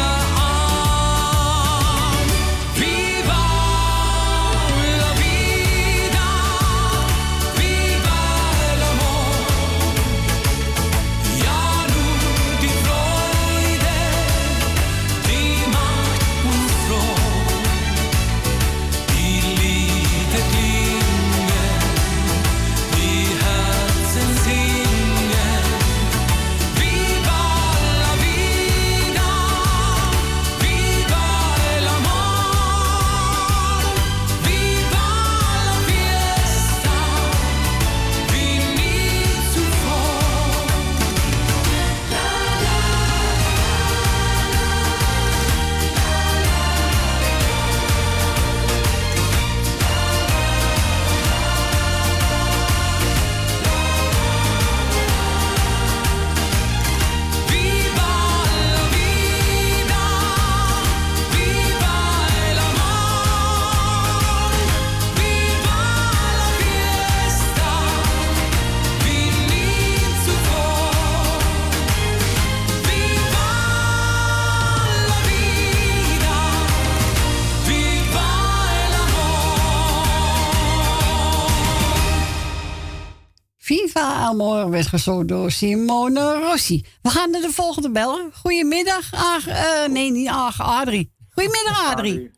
Amor 84.34 84.69
werd 84.69 84.88
gezongen 84.88 85.27
door 85.27 85.51
Simone 85.51 86.39
Rossi. 86.39 86.85
We 87.01 87.10
gaan 87.10 87.31
naar 87.31 87.41
de 87.41 87.51
volgende 87.51 87.91
bellen. 87.91 88.31
Goedemiddag, 88.34 89.14
Ag, 89.14 89.47
eh, 89.47 89.88
nee, 89.89 90.11
niet 90.11 90.30
Ag, 90.30 90.61
Adrie. 90.61 91.14
Goedemiddag, 91.30 91.91
Adrie. 91.91 92.31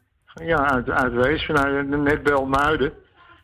Ja, 0.44 0.70
uit, 0.70 0.90
uit 0.90 1.14
Wees, 1.14 1.46
vanuit 1.46 1.88
net 1.88 2.24
bel 2.24 2.46
Muiden. 2.46 2.94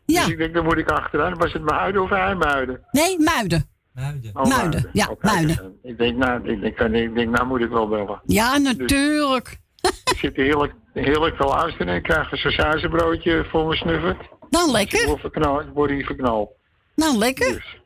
Ja. 0.05 0.21
Dus 0.21 0.31
ik 0.31 0.37
denk, 0.37 0.53
dan 0.53 0.63
moet 0.63 0.77
ik 0.77 0.89
achteraan. 0.89 1.37
Was 1.37 1.53
het 1.53 1.61
Muiden 1.61 2.01
of 2.01 2.11
IJmuiden? 2.11 2.79
Nee, 2.91 3.19
Muiden. 3.19 3.69
Muiden. 3.93 4.31
Oh, 4.33 4.45
Muiden, 4.45 4.89
ja, 4.93 5.07
Oké, 5.09 5.25
Muiden. 5.25 5.79
Ik 5.83 5.97
denk, 5.97 6.17
nou, 6.17 6.49
ik 6.49 6.61
denk, 6.61 6.79
ik 6.79 7.15
denk, 7.15 7.29
nou 7.29 7.47
moet 7.47 7.61
ik 7.61 7.69
wel 7.69 7.87
bellen. 7.87 8.21
Ja, 8.23 8.57
natuurlijk. 8.57 9.59
Ik 9.81 10.17
zit 10.17 10.35
heerlijk, 10.35 10.73
heerlijk 10.93 11.35
te 11.35 11.43
luisteren 11.43 11.87
en 11.87 11.95
ik 11.95 12.03
krijg 12.03 12.31
een 12.31 12.37
sausijzenbroodje 12.37 13.45
voor 13.49 13.65
mijn 13.65 13.77
snuffert. 13.77 14.29
Nou, 14.49 14.71
lekker. 14.71 15.01
Ik 15.01 15.07
word, 15.07 15.19
verknald, 15.19 15.61
ik 15.61 15.73
word 15.73 15.89
hier 15.89 16.05
verknald. 16.05 16.49
Nou, 16.95 17.17
lekker. 17.17 17.79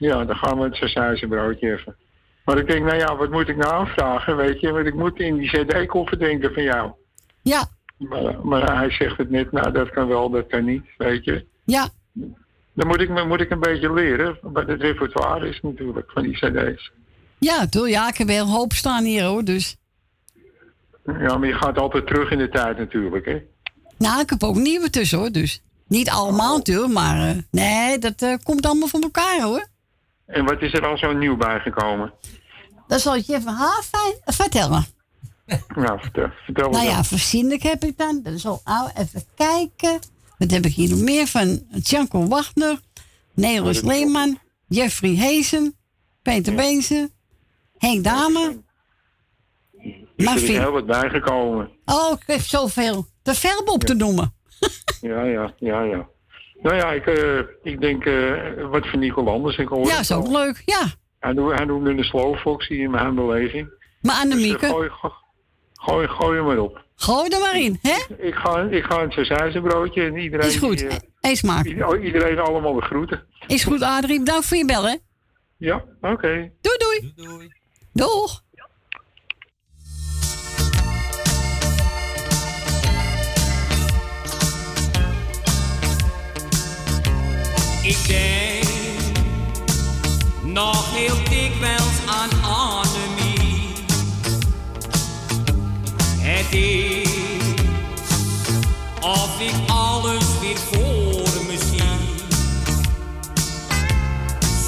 Ja, 0.00 0.24
dan 0.24 0.36
gaan 0.36 0.58
we 0.58 0.64
het 0.64 0.74
sausijzenbroodje 0.74 1.72
even. 1.72 1.96
Maar 2.44 2.58
ik 2.58 2.66
denk, 2.66 2.84
nou 2.84 2.96
ja, 2.96 3.16
wat 3.16 3.30
moet 3.30 3.48
ik 3.48 3.56
nou 3.56 3.72
aanvragen, 3.72 4.36
weet 4.36 4.60
je? 4.60 4.72
Want 4.72 4.86
ik 4.86 4.94
moet 4.94 5.18
in 5.18 5.36
die 5.36 5.48
cd-koffer 5.48 6.18
denken 6.18 6.52
van 6.52 6.62
jou. 6.62 6.92
Ja. 7.42 7.68
Maar, 7.96 8.46
maar 8.46 8.76
hij 8.76 8.90
zegt 8.90 9.18
het 9.18 9.30
net, 9.30 9.52
nou 9.52 9.72
dat 9.72 9.90
kan 9.90 10.08
wel, 10.08 10.30
dat 10.30 10.46
kan 10.46 10.64
niet, 10.64 10.84
weet 10.96 11.24
je. 11.24 11.46
Ja. 11.64 11.88
Dan 12.72 12.86
moet 12.86 13.00
ik, 13.00 13.26
moet 13.26 13.40
ik 13.40 13.50
een 13.50 13.60
beetje 13.60 13.92
leren 13.92 14.38
wat 14.42 14.66
het 14.66 14.80
repertoire 14.80 15.48
is 15.48 15.60
natuurlijk 15.60 16.10
van 16.10 16.22
die 16.22 16.32
cd's. 16.32 16.90
Ja, 17.38 17.68
toch? 17.68 17.88
Ja, 17.88 18.08
ik 18.08 18.16
heb 18.16 18.26
wel 18.26 18.44
een 18.44 18.52
hoop 18.52 18.72
staan 18.72 19.04
hier 19.04 19.24
hoor, 19.24 19.44
dus. 19.44 19.76
Ja, 21.04 21.36
maar 21.36 21.48
je 21.48 21.54
gaat 21.54 21.78
altijd 21.78 22.06
terug 22.06 22.30
in 22.30 22.38
de 22.38 22.48
tijd 22.48 22.78
natuurlijk, 22.78 23.26
hè. 23.26 23.42
Nou, 23.98 24.20
ik 24.20 24.30
heb 24.30 24.42
ook 24.42 24.56
nieuwe 24.56 24.90
tussen 24.90 25.18
hoor, 25.18 25.30
dus. 25.30 25.62
Niet 25.86 26.10
allemaal 26.10 26.56
natuurlijk, 26.56 26.92
maar 26.92 27.28
eh, 27.28 27.36
nee, 27.50 27.98
dat 27.98 28.22
eh, 28.22 28.34
komt 28.42 28.66
allemaal 28.66 28.88
van 28.88 29.02
elkaar 29.02 29.40
hoor. 29.40 29.68
En 30.30 30.44
wat 30.44 30.62
is 30.62 30.72
er 30.72 30.86
al 30.86 30.98
zo 30.98 31.12
nieuw 31.12 31.36
bijgekomen? 31.36 32.12
Dat 32.86 33.00
zal 33.00 33.16
ik 33.16 33.24
je 33.24 33.34
even 33.34 33.54
haar 33.54 33.82
fijn 33.82 34.14
vertellen. 34.24 34.84
Nou, 35.74 36.00
vertel, 36.00 36.28
vertel 36.44 36.70
Nou 36.70 36.84
ja, 36.84 36.94
dan. 36.94 37.04
verzinnelijk 37.04 37.62
heb 37.62 37.84
ik 37.84 37.98
dan. 37.98 38.20
Dat 38.22 38.32
is 38.32 38.46
al 38.46 38.60
oud. 38.64 38.90
Even 38.96 39.22
kijken. 39.34 39.98
Wat 40.38 40.50
heb 40.50 40.64
ik 40.64 40.74
hier 40.74 40.90
nog 40.90 40.98
meer 40.98 41.26
van? 41.26 41.62
Janko 41.82 42.26
Wagner, 42.28 42.80
Nelis 43.34 43.80
Leeman, 43.80 44.38
Jeffrey 44.68 45.10
Heesen, 45.10 45.76
Peter 46.22 46.54
Beense, 46.54 47.10
Henk 47.78 48.04
Dame. 48.04 48.62
Er 50.16 50.34
is 50.36 50.48
heel 50.48 50.70
wat 50.70 50.86
bijgekomen. 50.86 51.70
Oh, 51.84 52.12
ik 52.12 52.22
heb 52.26 52.40
zoveel. 52.40 53.06
Te 53.22 53.34
veel 53.34 53.58
om 53.58 53.68
op 53.68 53.84
te 53.84 53.94
noemen. 53.94 54.34
Ja, 55.00 55.22
ja, 55.24 55.54
ja, 55.58 55.82
ja. 55.82 56.08
Nou 56.62 56.76
ja, 56.76 56.92
ik, 56.92 57.06
eh, 57.06 57.38
ik 57.62 57.80
denk, 57.80 58.04
eh, 58.04 58.32
wat 58.70 58.86
van 58.88 58.98
Nico 58.98 59.22
Landers, 59.22 59.56
ik 59.56 59.68
hoor 59.68 59.86
Ja, 59.86 59.98
is 59.98 60.12
ook 60.12 60.26
al. 60.26 60.32
leuk. 60.32 60.62
Ja. 60.64 60.86
Hij, 61.18 61.32
noemde, 61.32 61.54
hij 61.54 61.64
noemde 61.64 61.90
een 61.90 62.04
slowfox 62.04 62.68
hier 62.68 62.78
in 62.82 62.90
mijn 62.90 63.14
beleving. 63.14 63.68
Maar 64.02 64.14
Dus, 64.14 64.22
Annemieke, 64.22 64.66
eh, 64.66 64.72
gooi, 64.72 64.88
go- 64.88 65.12
gooi, 65.74 66.08
gooi 66.08 66.36
hem 66.36 66.46
maar 66.46 66.58
op. 66.58 66.84
gooi 66.94 67.28
er 67.30 67.40
maar 67.40 67.60
in, 67.60 67.78
hè? 67.82 68.14
Ik 68.26 68.34
ga, 68.34 68.60
ik 68.70 68.84
ga 68.84 69.02
een 69.02 69.12
sausijzenbroodje 69.12 70.02
en 70.02 70.16
iedereen... 70.16 70.46
Is 70.46 70.56
goed. 70.56 70.78
die, 70.78 70.88
Eet 71.20 71.36
smaak. 71.36 71.64
i- 71.66 72.00
iedereen 72.04 72.38
allemaal 72.38 72.74
de 72.74 72.82
groeten. 72.82 73.26
Is 73.46 73.64
goed, 73.64 73.82
Adrie. 73.82 74.18
Bedankt 74.18 74.46
voor 74.46 74.56
je 74.56 74.64
bellen. 74.64 74.90
hè? 74.90 74.96
Ja, 75.56 75.84
oké. 76.00 76.50
Doei, 76.60 76.76
doei. 77.14 77.52
Doeg. 77.92 78.42
Ik 87.82 88.06
denk 88.06 88.64
nog 90.42 90.94
heel 90.94 91.16
dikwijls 91.28 92.06
aan 92.06 92.42
Annemie. 92.42 93.72
Het 96.18 96.52
is 96.52 97.08
of 99.00 99.40
ik 99.40 99.70
alles 99.70 100.24
weer 100.40 100.56
voor 100.56 101.44
me 101.46 101.58
zie. 101.70 101.82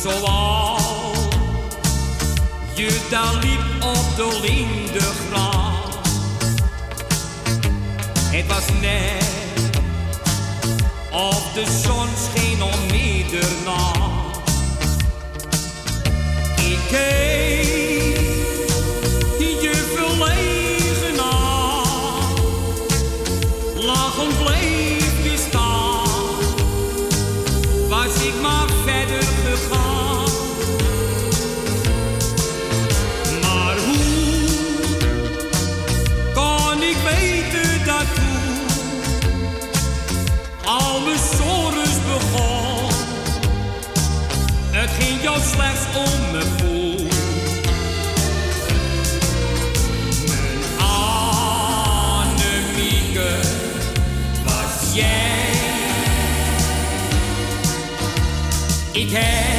Zoals 0.03 0.83
je 2.75 3.07
daar 3.11 3.35
liep 3.35 3.85
op 3.85 4.17
de 4.17 4.39
lindengracht. 4.43 6.09
Het 8.31 8.47
was 8.47 8.65
net 8.81 9.22
of 11.13 11.53
de 11.53 11.65
zon 11.85 12.09
scheen 12.17 12.63
om 12.63 12.87
middernacht. 12.91 14.41
Ik 16.57 16.79
keek 16.89 17.82
Ik 59.13 59.52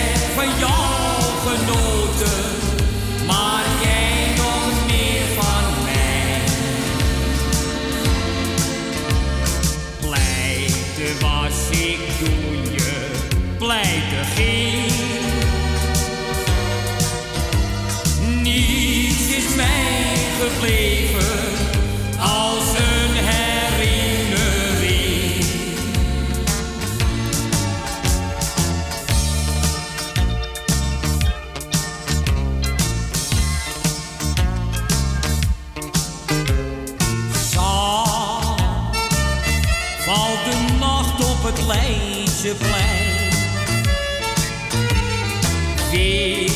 Weer 45.91 46.51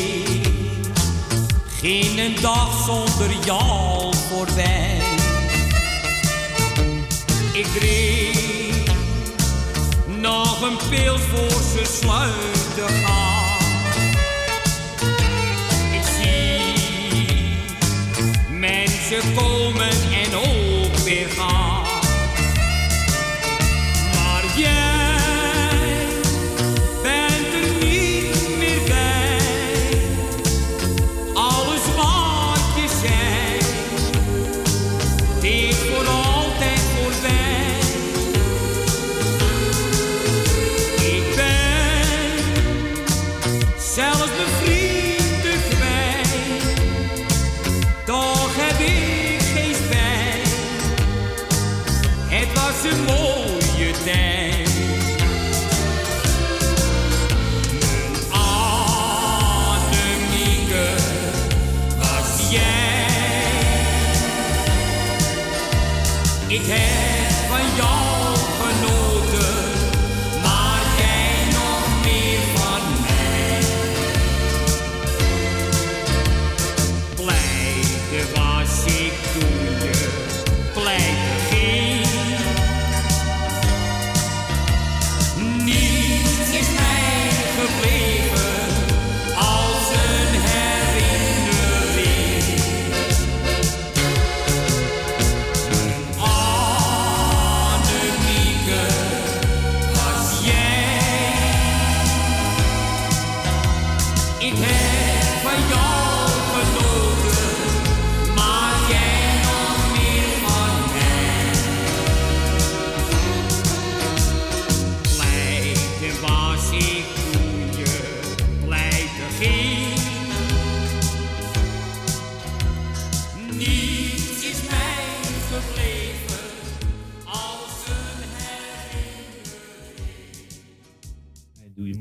ging 1.80 2.19
een 2.19 2.35
dag 2.42 2.85
zonder 2.85 3.45
jou 3.45 4.14
voorbij. 4.30 4.98
Ik 7.53 7.66
kreeg 7.76 8.95
nog 10.06 10.61
een 10.61 10.77
pil 10.90 11.17
voor 11.17 11.61
ze 11.61 11.98
sluiten 12.00 13.06
gaan. 13.06 13.58
Ik 15.93 16.03
zie 16.22 16.76
mensen 18.50 19.34
komen 19.35 19.97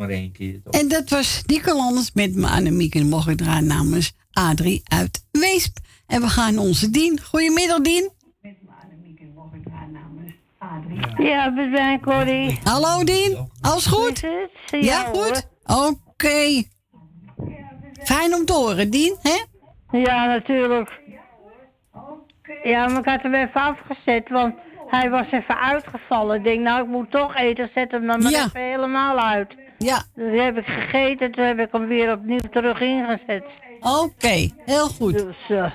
maar 0.07 0.17
één 0.17 0.33
keer. 0.33 0.63
Toch? 0.63 0.73
En 0.81 0.89
dat 0.89 1.09
was 1.11 1.43
Nico 1.47 1.77
Landers 1.77 2.11
met 2.13 2.35
me 2.35 2.47
Annemiek. 2.49 2.95
En 2.95 3.09
mocht 3.09 3.29
ik 3.29 3.37
draaien 3.37 3.67
namens 3.67 4.13
Adrie 4.33 4.81
uit 4.85 5.27
Weesp. 5.31 5.77
En 6.07 6.21
we 6.21 6.29
gaan 6.29 6.59
onze 6.59 6.91
Dien. 6.91 7.21
Goedemiddag, 7.23 7.81
Dien. 7.81 8.11
Ja, 11.19 11.53
we 11.55 11.71
zijn 11.75 12.01
Corrie. 12.01 12.59
Hallo, 12.65 13.05
Dien. 13.05 13.49
Alles 13.61 13.87
goed? 13.87 14.21
Ja, 14.21 14.79
Ja, 14.81 15.03
goed? 15.05 15.49
Oké. 15.67 16.63
Fijn 18.05 18.35
om 18.35 18.45
te 18.45 18.53
horen, 18.53 18.91
Dien, 18.91 19.17
hè? 19.23 19.45
Ja, 19.99 20.27
natuurlijk. 20.27 21.01
Ja, 22.65 22.87
maar 22.89 22.99
ik 22.99 23.05
had 23.05 23.23
hem 23.23 23.35
even 23.35 23.61
afgezet, 23.61 24.29
want 24.29 24.55
hij 24.87 25.11
was 25.11 25.27
even 25.31 25.61
uitgevallen. 25.61 26.37
Ik 26.37 26.45
denk, 26.45 26.61
nou, 26.61 26.83
ik 26.83 26.89
moet 26.89 27.11
toch 27.11 27.35
eten, 27.37 27.71
zet 27.75 27.91
hem 27.91 28.07
dan 28.07 28.23
maar 28.23 28.31
Ja. 28.33 28.45
even 28.45 28.61
helemaal 28.61 29.19
uit. 29.19 29.55
Ja. 29.79 30.03
Dus 30.15 30.41
heb 30.41 30.57
ik 30.59 30.67
gegeten, 30.67 31.33
toen 31.33 31.45
heb 31.45 31.59
ik 31.59 31.69
hem 31.73 31.87
weer 31.87 32.13
opnieuw 32.13 32.39
terug 32.51 32.81
ingezet. 32.81 33.45
Oké, 33.81 34.49
heel 34.65 34.87
goed. 34.89 35.13
Dus, 35.13 35.37
eh, 35.49 35.71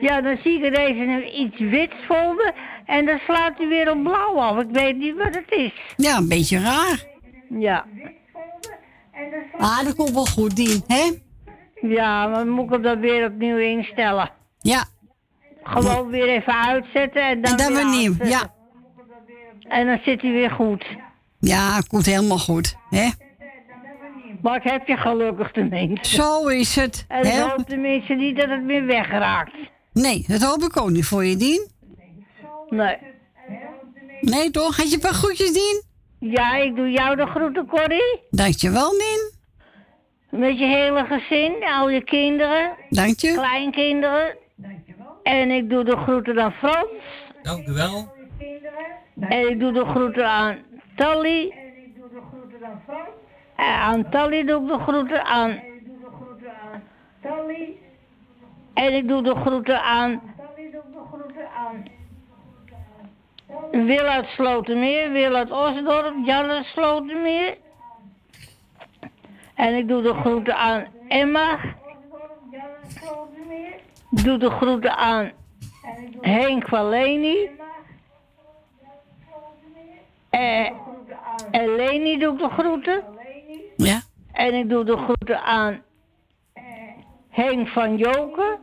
ja, 0.00 0.20
dan 0.20 0.36
zie 0.42 0.64
ik 0.64 0.74
deze 0.74 0.92
nu 1.00 1.24
iets 1.24 1.58
wits 1.58 1.94
voor 2.06 2.34
me 2.34 2.52
en 2.86 3.06
dan 3.06 3.18
slaat 3.26 3.58
hij 3.58 3.68
weer 3.68 3.90
op 3.90 4.02
blauw 4.02 4.38
af. 4.40 4.58
Ik 4.62 4.70
weet 4.70 4.96
niet 4.96 5.14
wat 5.16 5.34
het 5.34 5.50
is. 5.50 5.72
Ja, 5.96 6.16
een 6.16 6.28
beetje 6.28 6.60
raar. 6.60 7.04
Ja. 7.48 7.84
Ah, 9.58 9.84
dat 9.84 9.94
komt 9.94 10.10
wel 10.10 10.24
goed, 10.26 10.56
Dien, 10.56 10.82
hè? 10.86 11.10
Ja, 11.88 12.26
maar 12.26 12.38
dan 12.38 12.48
moet 12.48 12.64
ik 12.64 12.70
hem 12.70 12.82
dan 12.82 13.00
weer 13.00 13.26
opnieuw 13.26 13.56
instellen. 13.58 14.30
Ja. 14.60 14.84
Gewoon 15.62 16.08
weer 16.10 16.28
even 16.28 16.54
uitzetten 16.66 17.22
en 17.22 17.40
dan, 17.42 17.50
En 17.50 17.56
dan 17.56 17.74
weer 17.74 17.88
nieuw, 17.88 18.10
aanzetten. 18.10 18.28
ja. 18.28 18.54
En 19.68 19.86
dan 19.86 19.98
zit 20.04 20.22
hij 20.22 20.30
weer 20.32 20.50
goed. 20.50 20.84
Ja, 21.46 21.76
het 21.76 21.88
komt 21.88 22.06
helemaal 22.06 22.38
goed, 22.38 22.76
hè? 22.90 23.08
Maar 24.42 24.56
ik 24.56 24.62
heb 24.62 24.86
je 24.86 24.96
gelukkig 24.96 25.52
tenminste. 25.52 26.08
Zo 26.14 26.46
is 26.46 26.76
het. 26.76 27.04
En 27.08 27.18
ik 27.18 27.32
Heel 27.32 27.48
hoop 27.48 27.66
tenminste 27.68 28.14
niet 28.14 28.36
dat 28.36 28.48
het 28.48 28.62
meer 28.62 28.84
wegraakt. 28.86 29.52
Nee, 29.92 30.24
dat 30.28 30.42
hoop 30.42 30.62
ik 30.62 30.80
ook 30.80 30.90
niet 30.90 31.04
voor 31.06 31.24
je, 31.24 31.36
Dien. 31.36 31.68
Nee. 32.68 32.96
Nee, 34.20 34.50
toch? 34.50 34.76
Had 34.76 34.88
je 34.88 34.94
een 34.94 35.00
paar 35.00 35.12
groetjes, 35.12 35.52
Dien? 35.52 35.82
Ja, 36.18 36.56
ik 36.56 36.76
doe 36.76 36.90
jou 36.90 37.16
de 37.16 37.26
groeten, 37.26 37.66
Corrie. 37.66 38.20
Dankjewel, 38.30 38.90
Dien. 38.90 39.32
Met 40.30 40.58
je 40.58 40.66
hele 40.66 41.04
gezin, 41.04 41.64
al 41.64 41.90
je 41.90 42.04
kinderen. 42.04 42.76
Dank 42.90 43.20
je. 43.20 43.32
Kleinkinderen. 43.32 44.36
En 45.22 45.50
ik 45.50 45.70
doe 45.70 45.84
de 45.84 45.96
groeten 45.96 46.40
aan 46.40 46.52
Frans. 46.52 46.88
Dank 47.42 47.66
u 47.66 47.72
wel. 47.72 48.14
En 49.20 49.48
ik 49.50 49.60
doe 49.60 49.72
de 49.72 49.84
groeten 49.84 50.28
aan 50.28 50.58
Tally. 50.96 51.52
En 53.56 53.74
aan 53.74 54.10
Tally 54.10 54.44
doe 54.44 54.62
ik 54.62 54.68
de 54.68 54.78
groeten 54.78 55.24
aan. 55.24 55.60
En 58.74 58.92
ik 58.92 59.08
doe 59.08 59.22
de 59.22 59.34
groeten 59.34 59.82
aan. 59.82 60.22
Wil 63.70 64.04
uit 64.04 64.26
Slotermeer, 64.26 65.12
Wil 65.12 65.34
uit 65.34 65.50
Osdorp, 65.50 66.14
Jan 66.24 66.50
uit 66.50 66.64
Slotermeer. 66.64 67.56
En 69.54 69.74
ik 69.74 69.88
doe 69.88 70.02
de 70.02 70.14
groeten 70.14 70.56
aan 70.56 70.86
Emma. 71.08 71.58
Ik 74.10 74.24
doe 74.24 74.38
de 74.38 74.50
groeten 74.50 74.96
aan 74.96 75.32
Henk 76.20 76.68
van 76.68 76.88
Leni. 76.88 77.50
Eh, 80.36 80.70
en 81.50 81.74
Leni 81.74 82.18
doe 82.18 82.32
ik 82.32 82.38
de 82.38 82.48
groeten. 82.48 83.04
Ja. 83.76 84.00
En 84.32 84.54
ik 84.54 84.68
doe 84.68 84.84
de 84.84 84.96
groeten 84.96 85.42
aan 85.42 85.82
Henk 87.28 87.68
van 87.68 87.96
Joken. 87.96 88.58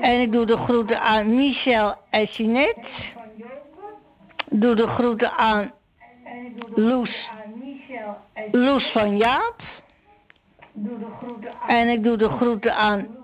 En 0.00 0.20
ik 0.20 0.32
doe 0.32 0.46
de 0.46 0.56
groeten 0.56 1.00
aan 1.00 1.34
Michel 1.34 1.94
en 2.10 2.24
Jeanette. 2.24 2.88
Doe 4.50 4.74
de 4.74 4.86
groeten 4.86 5.32
aan 5.32 5.72
Loes, 6.74 7.30
Loes 8.52 8.92
van 8.92 9.16
Jaap. 9.16 9.62
En 11.66 11.88
ik 11.88 12.02
doe 12.02 12.16
de 12.16 12.28
groeten 12.28 12.74
aan 12.74 13.16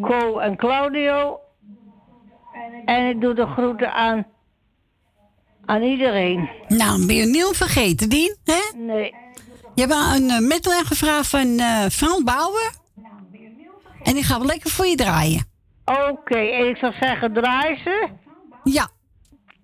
Co 0.00 0.38
en 0.38 0.56
Claudio. 0.56 1.41
En 2.84 3.08
ik 3.08 3.20
doe 3.20 3.34
de 3.34 3.46
groeten 3.46 3.92
aan, 3.92 4.26
aan 5.64 5.82
iedereen. 5.82 6.50
Nou, 6.68 7.06
ben 7.06 7.16
je 7.16 7.26
Niel 7.26 7.52
vergeten, 7.52 8.08
Dien? 8.08 8.36
Hè? 8.44 8.78
Nee. 8.78 9.14
Je 9.74 9.86
hebt 9.86 9.92
een 9.92 10.52
uh, 10.52 10.78
gevraagd 10.84 11.28
van 11.28 11.58
eh 11.58 11.86
Frans 11.86 12.22
Bauer. 12.22 12.72
En 14.02 14.14
die 14.14 14.24
gaan 14.24 14.40
we 14.40 14.46
lekker 14.46 14.70
voor 14.70 14.86
je 14.86 14.96
draaien. 14.96 15.50
Oké, 15.84 16.38
en 16.38 16.68
ik 16.68 16.76
zou 16.76 16.92
zeggen, 17.00 17.32
draai 17.32 17.76
ze. 17.84 18.08
Ja. 18.64 18.88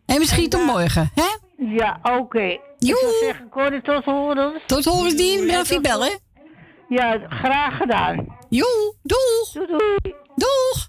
En 0.06 0.18
misschien 0.18 0.48
tot 0.48 0.64
morgen, 0.64 1.10
hè? 1.14 1.36
Ja, 1.56 2.00
oké. 2.02 2.58
Ik 2.78 2.96
zou 2.96 3.12
zeggen, 3.20 3.48
Corrie, 3.48 3.82
tot 3.82 4.04
horen. 4.04 4.60
Tot 4.66 4.84
horen, 4.84 5.16
Dien. 5.16 5.50
Voor 5.50 5.74
je 5.74 5.80
bellen. 5.80 6.18
Ja, 6.88 7.18
graag 7.28 7.76
gedaan. 7.76 8.36
Joe, 8.48 8.94
doeg. 9.02 9.52
Doei, 9.52 9.66
doei. 9.66 10.14
Doeg. 10.34 10.88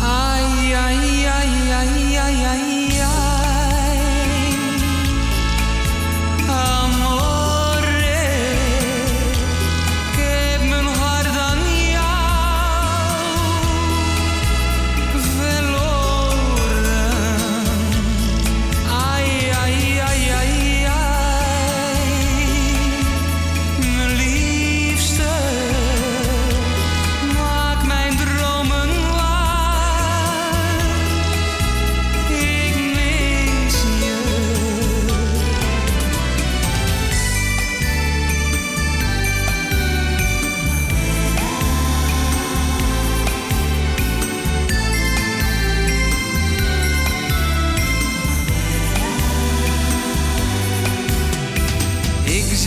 Ai, 0.00 0.74
ai, 0.74 1.26
ai, 1.26 1.72
ai, 1.72 2.46
ai, 2.46 2.97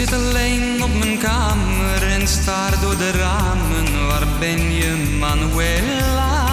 zit 0.06 0.14
alleen 0.14 0.84
op 0.84 0.94
mijn 0.94 1.18
kamer 1.18 2.04
en 2.04 2.28
staar 2.28 2.80
door 2.82 2.98
de 2.98 3.12
ramen. 3.12 4.08
Waar 4.08 4.28
ben 4.40 4.74
je, 4.74 5.18
Manuela? 5.20 6.46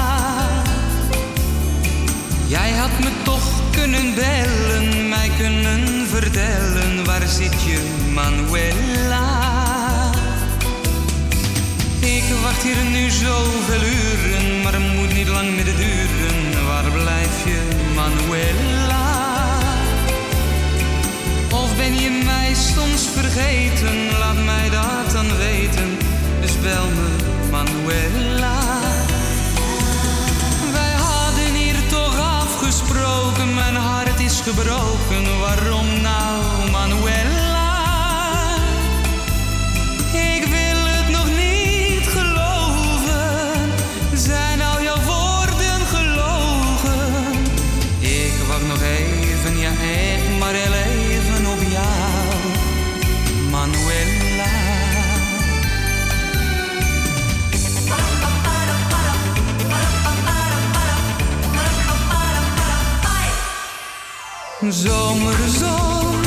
Jij 2.47 2.70
had 2.70 2.99
me 2.99 3.10
toch 3.23 3.49
kunnen 3.70 4.15
bellen, 4.15 5.09
mij 5.09 5.31
kunnen 5.39 6.07
vertellen. 6.09 7.05
Waar 7.05 7.28
zit 7.28 7.62
je, 7.62 7.78
Manuela? 8.15 9.27
Ik 12.01 12.25
wacht 12.43 12.62
hier 12.62 12.85
nu 12.91 13.10
zoveel 13.10 13.83
uren, 13.83 14.62
maar 14.62 14.73
het 14.73 14.94
moet 14.94 15.15
niet 15.15 15.28
lang 15.28 15.55
meer 15.55 15.65
duren. 15.77 16.67
Waar 16.67 16.91
blijf 16.91 17.44
je, 17.44 17.60
Manuela? 17.94 18.88
Je 22.12 22.25
mij 22.25 22.55
soms 22.55 23.03
vergeten? 23.15 24.19
Laat 24.19 24.45
mij 24.45 24.70
dat 24.70 25.12
dan 25.12 25.37
weten. 25.37 25.99
Dus 26.41 26.61
bel 26.61 26.87
me, 26.97 27.09
Manuela. 27.51 28.59
Wij 30.73 30.93
hadden 30.93 31.55
hier 31.55 31.89
toch 31.89 32.19
afgesproken. 32.19 33.55
Mijn 33.55 33.77
hart 33.77 34.20
is 34.20 34.41
gebroken. 34.41 35.39
Waarom 35.41 36.01
nou, 36.01 36.70
Manuela? 36.70 37.28
Zomerzon, 64.73 66.21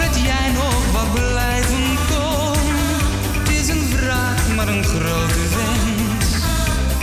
ik 0.00 0.14
jij 0.24 0.52
nog 0.52 0.92
wat 0.92 1.12
blijven 1.12 1.98
kon. 2.08 2.58
Het 3.38 3.48
is 3.48 3.68
een 3.68 3.84
vraag, 3.96 4.54
maar 4.56 4.68
een 4.68 4.84
grote 4.84 5.48
wens. 5.54 6.26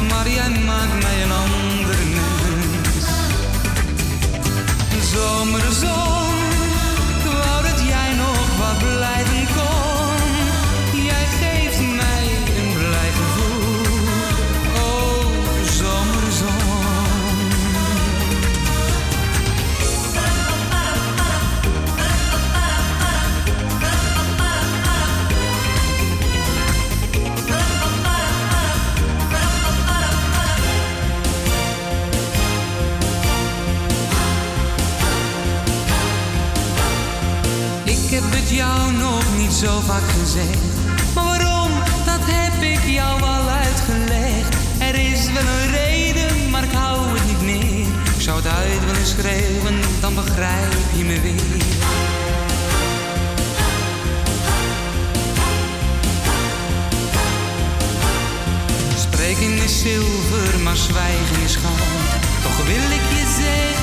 Maar 0.09 0.30
jij 0.30 0.49
maakt 0.49 1.01
mij 1.03 1.24
een 1.24 1.32
ander 1.32 1.95
mens. 2.14 3.06
Zomerzon, 5.11 5.98
zo 39.59 39.79
vaak 39.79 40.09
gezegd. 40.19 40.57
Maar 41.15 41.23
waarom, 41.23 41.71
dat 42.05 42.19
heb 42.21 42.63
ik 42.63 42.83
jou 42.85 43.21
al 43.21 43.49
uitgelegd. 43.49 44.55
Er 44.79 44.95
is 44.95 45.31
wel 45.31 45.43
een 45.43 45.71
reden, 45.71 46.49
maar 46.49 46.63
ik 46.63 46.71
hou 46.71 47.07
het 47.07 47.25
niet 47.27 47.41
meer. 47.41 47.85
Ik 48.15 48.21
zou 48.21 48.38
het 48.38 48.47
uit 48.47 48.85
willen 48.85 49.05
schreeuwen, 49.05 49.79
dan 49.99 50.15
begrijp 50.15 50.73
je 50.97 51.03
me 51.03 51.21
weer. 51.21 51.63
Spreken 58.97 59.63
is 59.63 59.79
zilver, 59.79 60.59
maar 60.63 60.77
zwijgen 60.77 61.41
is 61.43 61.55
goud. 61.55 62.09
Toch 62.43 62.65
wil 62.65 62.89
ik 62.99 63.05
je 63.17 63.25
zeggen 63.41 63.78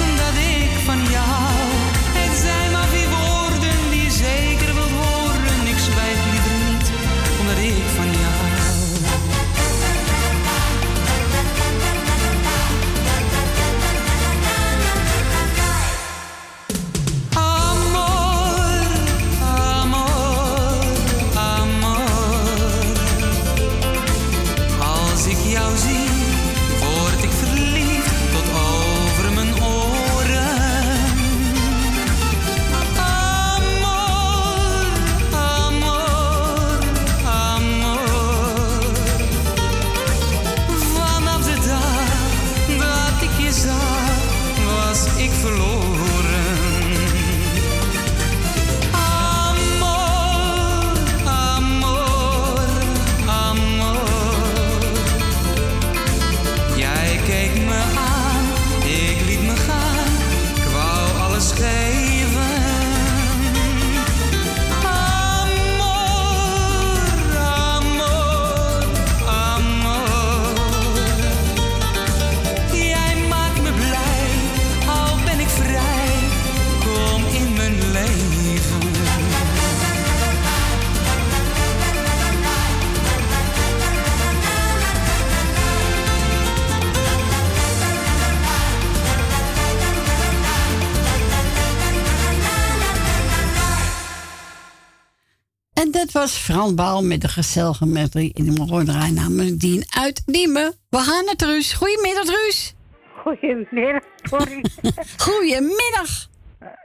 was 96.26 96.38
Frans 96.38 96.74
Baal 96.74 97.04
met 97.04 97.20
de 97.20 97.28
gezellige 97.28 97.86
medley 97.86 98.30
in 98.34 98.44
de 98.44 98.64
Moordraai 98.64 99.12
namens 99.12 99.50
Dien 99.50 99.84
uit 99.98 100.22
Diemen. 100.24 100.74
We 100.90 100.98
gaan 100.98 101.24
naar 101.24 101.34
Truus. 101.34 101.72
Goedemiddag, 101.72 102.24
Truus. 102.24 102.74
Goedemiddag, 103.16 104.02
sorry. 104.22 104.64
Goedemiddag. 105.26 106.28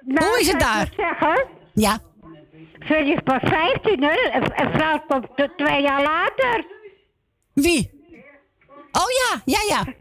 Nou, 0.05 0.25
Hoe 0.25 0.39
is 0.39 0.47
het 0.47 0.59
daar? 0.59 0.81
ik 0.81 0.87
wat 0.87 1.05
zeggen? 1.05 1.47
Ja. 1.73 1.99
Ze 2.87 2.97
is 2.97 3.19
pas 3.23 3.39
15, 3.41 4.03
hè? 4.03 4.09
En, 4.09 4.71
vrouw 4.73 5.03
komt 5.07 5.27
twee 5.57 5.81
jaar 5.81 6.01
later. 6.01 6.65
Wie? 7.53 7.91
Oh 8.91 9.09
ja, 9.21 9.41
ja, 9.45 9.59
ja. 9.67 9.93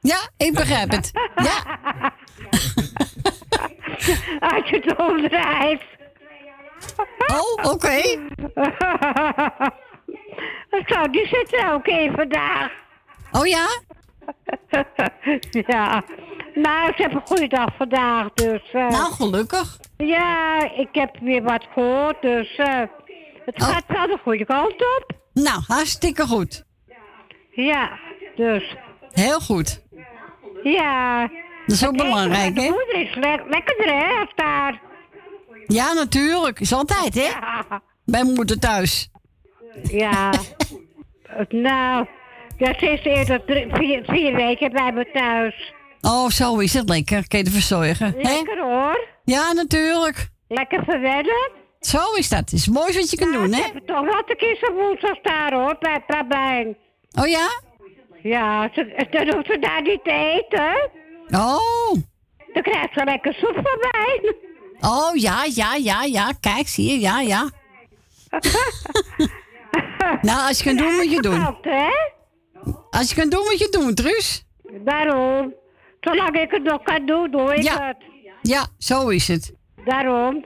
Ja, 0.00 0.28
ik 0.36 0.54
begrijp 0.54 0.90
het. 0.90 1.10
Ja. 1.36 1.80
Als 4.54 4.68
je 4.68 4.80
het 4.82 4.96
omdraait. 4.98 5.82
Oh, 7.32 7.72
oké. 7.72 8.00
Zo, 10.86 11.10
die 11.10 11.26
zit 11.26 11.52
er 11.54 11.72
ook 11.72 11.86
in 11.86 12.12
vandaag. 12.16 12.70
Oh 13.32 13.46
ja? 13.46 13.66
ja. 15.66 16.02
Nou, 16.54 16.86
ze 16.96 17.02
hebben 17.02 17.20
een 17.20 17.26
goede 17.26 17.46
dag 17.48 17.68
vandaag, 17.76 18.32
dus... 18.34 18.62
eh, 18.72 18.88
Nou, 18.88 19.12
gelukkig. 19.12 19.78
Ja, 19.96 20.58
ik 20.76 20.88
heb 20.92 21.16
weer 21.20 21.42
wat 21.42 21.66
gehoord, 21.72 22.22
dus... 22.22 22.56
eh, 22.56 22.80
het 23.44 23.62
gaat 23.62 23.84
wel 23.86 24.06
de 24.06 24.18
goede 24.22 24.44
kant 24.44 24.72
op. 24.72 25.04
Nou, 25.32 25.60
hartstikke 25.66 26.26
goed. 26.26 26.64
Ja, 27.50 27.90
dus... 28.36 28.76
Heel 29.10 29.40
goed. 29.40 29.82
Ja. 30.62 31.20
Dat 31.66 31.76
is 31.76 31.86
ook 31.86 31.96
belangrijk, 31.96 32.56
hè? 32.56 32.68
Moeder 32.68 32.94
is 32.94 33.14
le 33.14 33.44
lekkerder, 33.48 33.94
hè, 33.98 34.24
daar. 34.34 34.80
Ja, 35.72 35.92
natuurlijk. 35.92 36.60
Is 36.60 36.72
altijd, 36.72 37.14
hè? 37.14 37.28
Bij 38.04 38.24
moeder 38.24 38.58
thuis. 38.58 39.10
Ja. 39.82 40.32
nou, 41.48 42.06
dat 42.58 42.82
is 42.82 43.04
eerder 43.04 43.44
drie, 43.44 43.66
vier, 43.72 44.04
vier 44.04 44.34
weken 44.34 44.72
bij 44.72 44.92
me 44.92 45.10
thuis. 45.12 45.72
Oh, 46.00 46.28
zo 46.28 46.58
is 46.58 46.74
het 46.74 46.88
lekker. 46.88 47.28
Kun 47.28 47.38
je 47.38 47.44
het 47.44 47.52
verzorgen, 47.52 48.14
hè? 48.16 48.32
Lekker 48.32 48.58
hoor. 48.60 49.06
Ja, 49.24 49.52
natuurlijk. 49.52 50.28
Lekker 50.48 50.84
verwennen. 50.84 51.50
Zo 51.80 52.12
is 52.16 52.28
dat. 52.28 52.52
Is 52.52 52.64
het 52.64 52.74
mooiste 52.74 53.00
wat 53.00 53.10
je 53.10 53.16
kan 53.16 53.32
doen, 53.32 53.52
hè? 53.52 53.58
Ik 53.66 53.70
heb 53.72 53.86
toch 53.86 54.04
wat 54.04 54.30
een 54.30 54.36
keer 54.36 54.56
zo 54.60 54.72
woensdag 54.72 55.20
daar 55.22 55.52
hoor, 55.52 55.76
bij 55.80 56.02
Prabijn. 56.06 56.76
Oh 57.20 57.26
ja? 57.26 57.48
Ja, 58.22 58.70
ze, 58.74 59.06
dan 59.10 59.34
hoeft 59.34 59.46
ze 59.46 59.58
daar 59.58 59.82
niet 59.82 60.04
te 60.04 60.10
eten. 60.10 60.90
Oh. 61.40 61.92
Dan 62.52 62.62
krijgt 62.62 62.92
ze 62.92 63.04
lekker 63.04 63.34
soep 63.34 63.54
van 63.54 63.78
mij. 63.90 64.34
Oh, 64.80 65.10
ja, 65.16 65.44
ja, 65.54 65.74
ja, 65.74 66.02
ja. 66.04 66.32
Kijk, 66.40 66.68
zie 66.68 66.90
je, 66.90 67.00
ja, 67.00 67.20
ja. 67.20 67.50
nou, 70.22 70.48
als 70.48 70.58
je 70.58 70.64
kan 70.64 70.76
doen, 70.76 70.94
moet 70.94 71.10
je 71.10 71.20
doen. 71.20 71.56
Als 72.90 73.08
je 73.08 73.14
kan 73.14 73.28
doen, 73.28 73.44
moet 73.44 73.58
je 73.58 73.68
doen, 73.70 73.94
Truus. 73.94 74.44
Daarom. 74.84 75.54
Zolang 76.00 76.40
ik 76.40 76.50
het 76.50 76.62
nog 76.62 76.82
kan 76.82 77.06
doen, 77.06 77.30
doe 77.30 77.54
ik 77.54 77.62
Ja. 77.62 77.86
het. 77.86 77.96
Ja, 78.42 78.66
zo 78.78 79.08
is 79.08 79.28
het. 79.28 79.52
Daarom. 79.84 80.44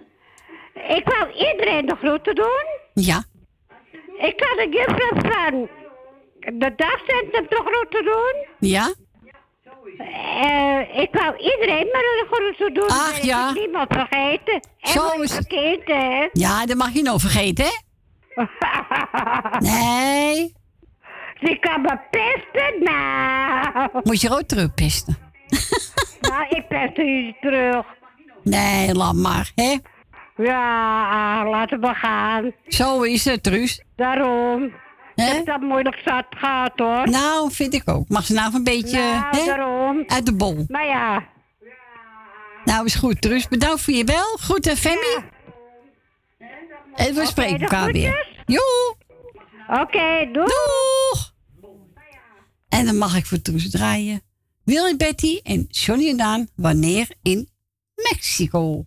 Ik 0.89 1.03
wou 1.05 1.33
iedereen 1.33 1.87
de 1.87 1.95
groeten 1.97 2.35
doen. 2.35 2.65
Ja. 2.95 3.25
Ik 4.19 4.37
kan 4.37 4.57
de 4.57 4.69
juffrouw 4.71 5.31
van 5.31 5.69
de 6.59 6.73
dagcentrum 6.77 7.47
de 7.49 7.63
groeten 7.65 8.05
doen. 8.05 8.69
Ja? 8.71 8.93
Eh, 9.99 11.01
ik 11.03 11.09
wou 11.13 11.37
iedereen 11.37 11.89
maar 11.93 12.03
de 12.03 12.27
groeten 12.31 12.75
doen. 12.75 12.89
Ach, 12.89 13.11
Ben 13.11 13.17
ik 13.19 13.25
ja. 13.25 13.53
niemand 13.53 13.93
vergeten. 13.93 14.55
En 14.81 14.93
Zo 14.93 15.21
is 15.21 15.37
het. 15.37 15.49
hè. 15.85 16.29
Ja, 16.33 16.67
dat 16.67 16.77
mag 16.77 16.93
je 16.93 17.03
nou 17.03 17.21
vergeten, 17.21 17.65
hè? 17.65 17.73
Nee. 19.59 20.55
Die 21.41 21.59
kan 21.59 21.81
me 21.81 21.99
pesten, 22.11 22.83
nou. 22.83 23.89
Moet 24.03 24.21
je 24.21 24.31
ook 24.31 24.43
terugpesten. 24.43 25.17
nou, 26.29 26.47
ik 26.49 26.69
pest 26.69 26.99
u 26.99 27.05
niet 27.05 27.41
terug. 27.41 27.85
Nee, 28.43 28.95
laat 28.95 29.15
maar, 29.15 29.53
hè? 29.55 29.77
Ja, 30.37 31.49
laten 31.49 31.81
we 31.81 31.95
gaan. 31.95 32.53
Zo 32.67 33.03
is 33.03 33.25
het, 33.25 33.43
Truus. 33.43 33.83
Daarom. 33.97 34.73
Ik 35.15 35.25
heb 35.25 35.47
dat 35.47 35.61
moeilijk 35.61 36.01
zat 36.05 36.27
gehad, 36.31 36.73
hoor. 36.77 37.09
Nou, 37.11 37.53
vind 37.53 37.75
ik 37.75 37.89
ook. 37.89 38.09
Mag 38.09 38.25
ze 38.25 38.33
nou 38.33 38.55
een 38.55 38.65
beetje 38.65 38.99
Nou, 39.33 40.05
uit 40.07 40.27
de 40.27 40.35
bol. 40.35 40.65
Maar 40.69 40.87
ja. 40.87 41.27
Nou, 42.65 42.85
is 42.85 42.95
goed, 42.95 43.21
Truus. 43.21 43.49
Bedankt 43.49 43.81
voor 43.81 43.95
je 43.95 44.05
bel. 44.05 44.39
Goed, 44.41 44.65
hè, 44.65 44.77
Femi? 44.77 45.25
En 46.95 47.15
we 47.15 47.27
spreken 47.27 47.61
elkaar 47.61 47.93
weer. 47.93 48.27
Joe! 48.47 48.97
Oké, 49.69 50.29
doei. 50.33 50.47
Doeg! 50.47 51.33
En 52.69 52.85
dan 52.87 52.99
mag 52.99 53.17
ik 53.17 53.27
voor 53.27 53.43
Truus 53.43 53.71
draaien. 53.71 54.23
Willy 54.65 54.97
Betty 54.97 55.41
en 55.43 55.67
Johnny 55.69 56.09
en 56.09 56.17
Daan, 56.17 56.49
wanneer 56.57 57.09
in 57.23 57.49
Mexico. 57.95 58.85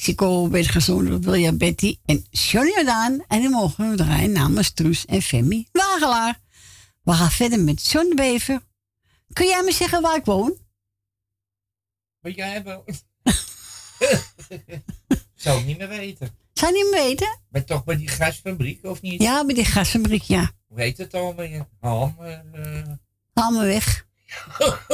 Mexico 0.00 0.50
werd 0.50 0.86
door 1.22 1.54
Betty 1.54 1.98
en 2.04 2.26
Johnny 2.30 2.72
Jordaan. 2.74 3.24
En 3.28 3.40
die 3.40 3.48
mogen 3.48 3.90
we 3.90 3.96
draaien 3.96 4.32
namens 4.32 4.70
Truus 4.70 5.04
en 5.06 5.22
Femi 5.22 5.66
Wagelaar. 5.72 6.40
We 7.02 7.12
gaan 7.12 7.30
verder 7.30 7.60
met 7.60 7.90
John 7.90 8.08
de 8.08 8.14
Bever. 8.14 8.60
Kun 9.32 9.46
jij 9.46 9.62
me 9.62 9.72
zeggen 9.72 10.02
waar 10.02 10.16
ik 10.16 10.24
woon? 10.24 10.58
Wat 12.20 12.34
jij 12.34 12.62
wel. 12.62 12.84
Zou 15.34 15.60
ik 15.60 15.66
niet 15.66 15.78
meer 15.78 15.88
weten. 15.88 16.28
Zou 16.52 16.76
je 16.76 16.82
niet 16.82 16.92
meer 16.92 17.02
weten? 17.02 17.38
Maar 17.48 17.64
toch 17.64 17.84
bij 17.84 17.96
die 17.96 18.08
gasfabriek, 18.08 18.84
of 18.84 19.00
niet? 19.00 19.22
Ja, 19.22 19.44
bij 19.44 19.54
die 19.54 19.64
gasfabriek, 19.64 20.22
ja. 20.22 20.50
Hoe 20.66 20.80
heet 20.80 20.98
het 20.98 21.14
al? 21.14 21.32
Met 21.32 21.50
je 21.50 21.64
ham? 21.80 22.16
eh, 22.20 22.38
Haal 23.32 23.50
me 23.50 23.64
weg. 23.64 24.06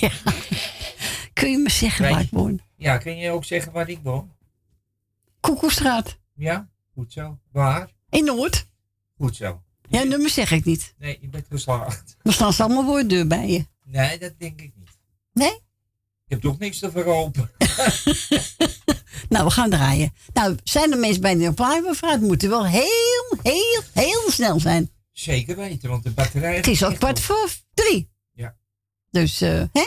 ja. 0.00 0.10
Kun 1.32 1.50
je 1.50 1.58
me 1.58 1.70
zeggen 1.70 2.10
waar 2.10 2.20
ik 2.20 2.30
woon? 2.30 2.60
Ja, 2.76 2.98
kun 2.98 3.16
je 3.16 3.30
ook 3.30 3.44
zeggen 3.44 3.72
waar 3.72 3.88
ik 3.88 3.98
woon? 4.02 4.32
Koekoestraat. 5.40 6.18
Ja, 6.34 6.68
goed 6.94 7.12
zo. 7.12 7.38
Waar? 7.52 7.90
In 8.10 8.24
Noord. 8.24 8.68
Goed 9.16 9.36
zo. 9.36 9.62
Ja, 9.88 10.02
nummer 10.02 10.30
zeg 10.30 10.50
ik 10.50 10.64
niet. 10.64 10.94
Nee, 10.98 11.18
je 11.20 11.28
bent 11.28 11.46
geslaagd. 11.50 12.16
Er 12.22 12.32
staan 12.32 12.52
ze 12.52 12.62
allemaal 12.62 12.84
voor 12.84 12.98
de 12.98 13.06
deur 13.06 13.26
bij 13.26 13.48
je. 13.48 13.66
Nee, 13.84 14.18
dat 14.18 14.38
denk 14.38 14.60
ik 14.60 14.72
niet. 14.76 14.98
Nee? 15.32 15.54
Ik 16.24 16.32
heb 16.32 16.40
toch 16.40 16.58
niks 16.58 16.78
te 16.78 16.90
verkopen. 16.90 17.50
Nou, 19.28 19.44
we 19.44 19.50
gaan 19.50 19.70
draaien. 19.70 20.14
Nou, 20.32 20.56
zijn 20.64 20.92
er 20.92 20.98
mensen 20.98 21.20
bij 21.20 21.34
de 21.34 21.48
opruimen? 21.48 21.96
Het 22.00 22.20
moet 22.20 22.42
wel 22.42 22.66
heel, 22.66 23.38
heel, 23.42 23.82
heel 23.92 24.30
snel 24.30 24.60
zijn. 24.60 24.90
Zeker 25.12 25.56
weten, 25.56 25.88
want 25.88 26.02
de 26.02 26.10
batterij... 26.10 26.56
Het 26.56 26.66
is 26.66 26.82
al 26.82 26.92
kwart 26.92 27.20
voor 27.20 27.50
drie. 27.74 28.10
Ja. 28.32 28.56
Dus, 29.10 29.40
eh, 29.40 29.62
hè? 29.72 29.86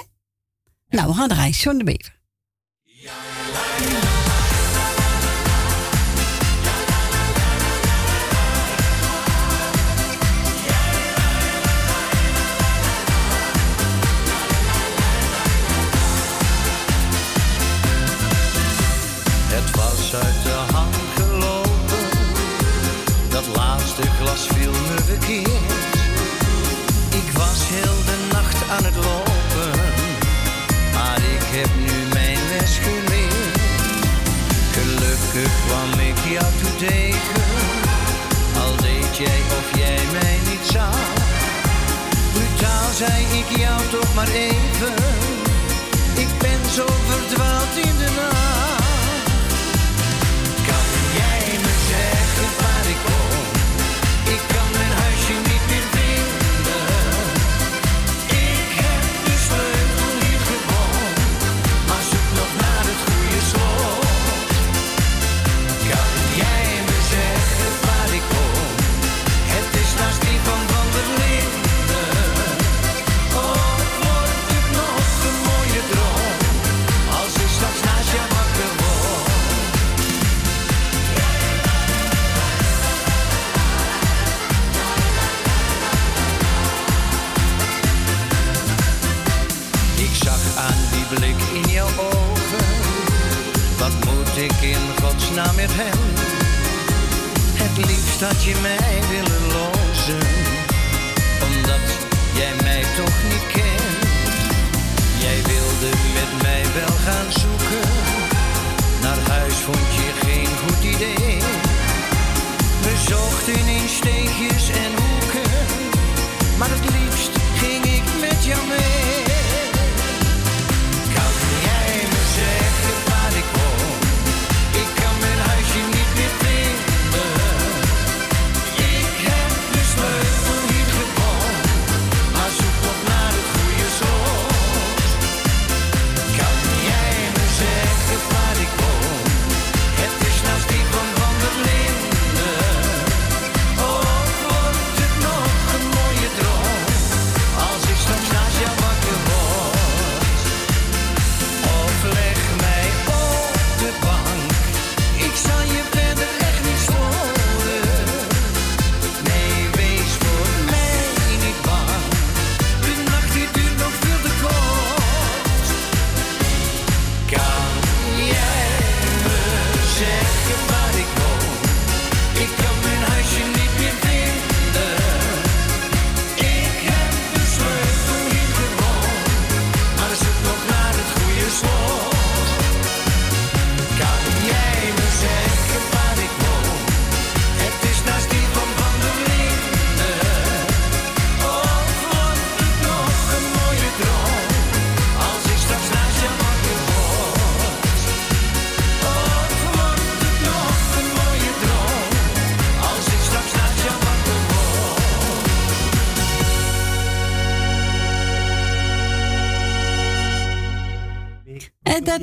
Nou, 0.88 1.08
we 1.08 1.14
gaan 1.14 1.30
draaien. 1.30 1.54
John 1.54 1.78
de 1.78 1.84
Bever. 1.84 2.19
压 3.04 3.14
来 4.04 4.09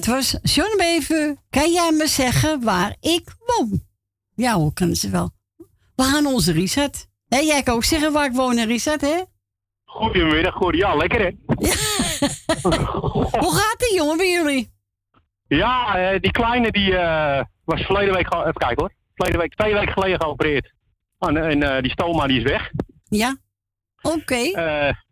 dat 0.06 0.14
was 0.14 0.38
John 0.54 0.76
Bever. 0.76 1.36
Kan 1.50 1.72
jij 1.72 1.92
me 1.92 2.06
zeggen 2.06 2.64
waar 2.64 2.96
ik 3.00 3.34
woon? 3.46 3.80
Ja 4.34 4.52
hoor, 4.54 4.72
kunnen 4.72 4.96
ze 4.96 5.10
wel. 5.10 5.30
We 5.96 6.02
gaan 6.02 6.26
onze 6.26 6.52
Richard. 6.52 7.06
Hé, 7.28 7.38
jij 7.38 7.62
kan 7.62 7.74
ook 7.74 7.84
zeggen 7.84 8.12
waar 8.12 8.26
ik 8.26 8.32
woon, 8.32 8.56
hè, 8.56 8.64
Richard, 8.64 9.00
hè? 9.00 9.22
Goedemiddag, 9.84 10.54
goed. 10.54 10.76
Ja, 10.76 10.94
lekker 10.94 11.20
hè? 11.20 11.30
Hoe 13.44 13.54
gaat 13.54 13.76
het, 13.78 13.92
jongen, 13.94 14.16
bij 14.16 14.30
jullie? 14.30 14.70
Ja, 15.48 15.96
eh, 15.96 16.20
die 16.20 16.30
kleine 16.30 16.70
die 16.70 16.96
eh, 16.96 17.44
was 17.64 17.82
verleden 17.82 18.14
week, 18.14 18.34
even 18.34 18.52
kijken 18.52 18.80
hoor. 18.80 18.92
Verleden 19.14 19.40
week, 19.40 19.54
twee 19.54 19.72
weken 19.72 19.92
geleden 19.92 20.20
geopereerd. 20.20 20.72
En, 21.18 21.36
en 21.36 21.62
eh, 21.62 21.82
die 21.82 21.90
stoma 21.90 22.26
die 22.26 22.36
is 22.38 22.50
weg. 22.50 22.70
Ja. 23.04 23.36
Oké. 24.02 24.42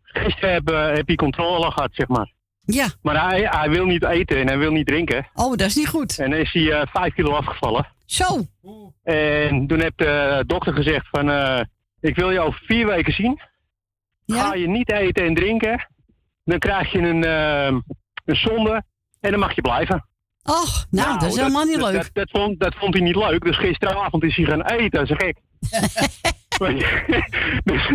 Gisteren 0.03 0.53
heb, 0.53 0.67
heb 0.95 1.07
hij 1.07 1.15
controle 1.15 1.71
gehad, 1.71 1.89
zeg 1.93 2.07
maar. 2.07 2.34
Ja. 2.65 2.87
Maar 3.01 3.29
hij, 3.29 3.41
hij 3.41 3.69
wil 3.69 3.85
niet 3.85 4.05
eten 4.05 4.37
en 4.37 4.47
hij 4.47 4.57
wil 4.57 4.71
niet 4.71 4.87
drinken. 4.87 5.27
Oh, 5.33 5.49
dat 5.49 5.67
is 5.67 5.75
niet 5.75 5.87
goed. 5.87 6.19
En 6.19 6.29
dan 6.29 6.39
is 6.39 6.53
hij 6.53 6.71
eh, 6.71 6.87
vijf 6.91 7.13
kilo 7.13 7.31
afgevallen. 7.31 7.87
Zo. 8.05 8.45
En 9.03 9.67
toen 9.67 9.79
heeft 9.79 9.97
de 9.97 10.43
dokter 10.47 10.73
gezegd 10.73 11.07
van, 11.09 11.29
eh, 11.29 11.61
ik 11.99 12.15
wil 12.15 12.31
je 12.31 12.39
over 12.39 12.61
vier 12.65 12.85
weken 12.85 13.13
zien. 13.13 13.39
Ga 14.25 14.53
je 14.53 14.67
niet 14.67 14.91
eten 14.91 15.25
en 15.25 15.35
drinken, 15.35 15.87
dan 16.43 16.59
krijg 16.59 16.91
je 16.91 16.99
een, 16.99 17.23
eh, 17.23 17.77
een 18.25 18.35
zonde 18.35 18.83
en 19.19 19.31
dan 19.31 19.39
mag 19.39 19.55
je 19.55 19.61
blijven. 19.61 20.07
Och, 20.43 20.85
nou, 20.89 21.19
dat 21.19 21.29
is 21.29 21.35
helemaal 21.37 21.65
niet 21.65 21.79
dat, 21.79 21.91
leuk. 21.91 22.01
Dat, 22.01 22.09
dat 22.13 22.29
vond, 22.29 22.59
dat 22.59 22.75
vond 22.75 22.93
hij 22.93 23.03
niet 23.03 23.15
leuk, 23.15 23.43
dus 23.43 23.57
gisteravond 23.57 24.23
is 24.23 24.35
hij 24.35 24.45
gaan 24.45 24.65
eten, 24.65 25.01
is 25.01 25.11
gek. 25.13 25.37
dus, 27.63 27.91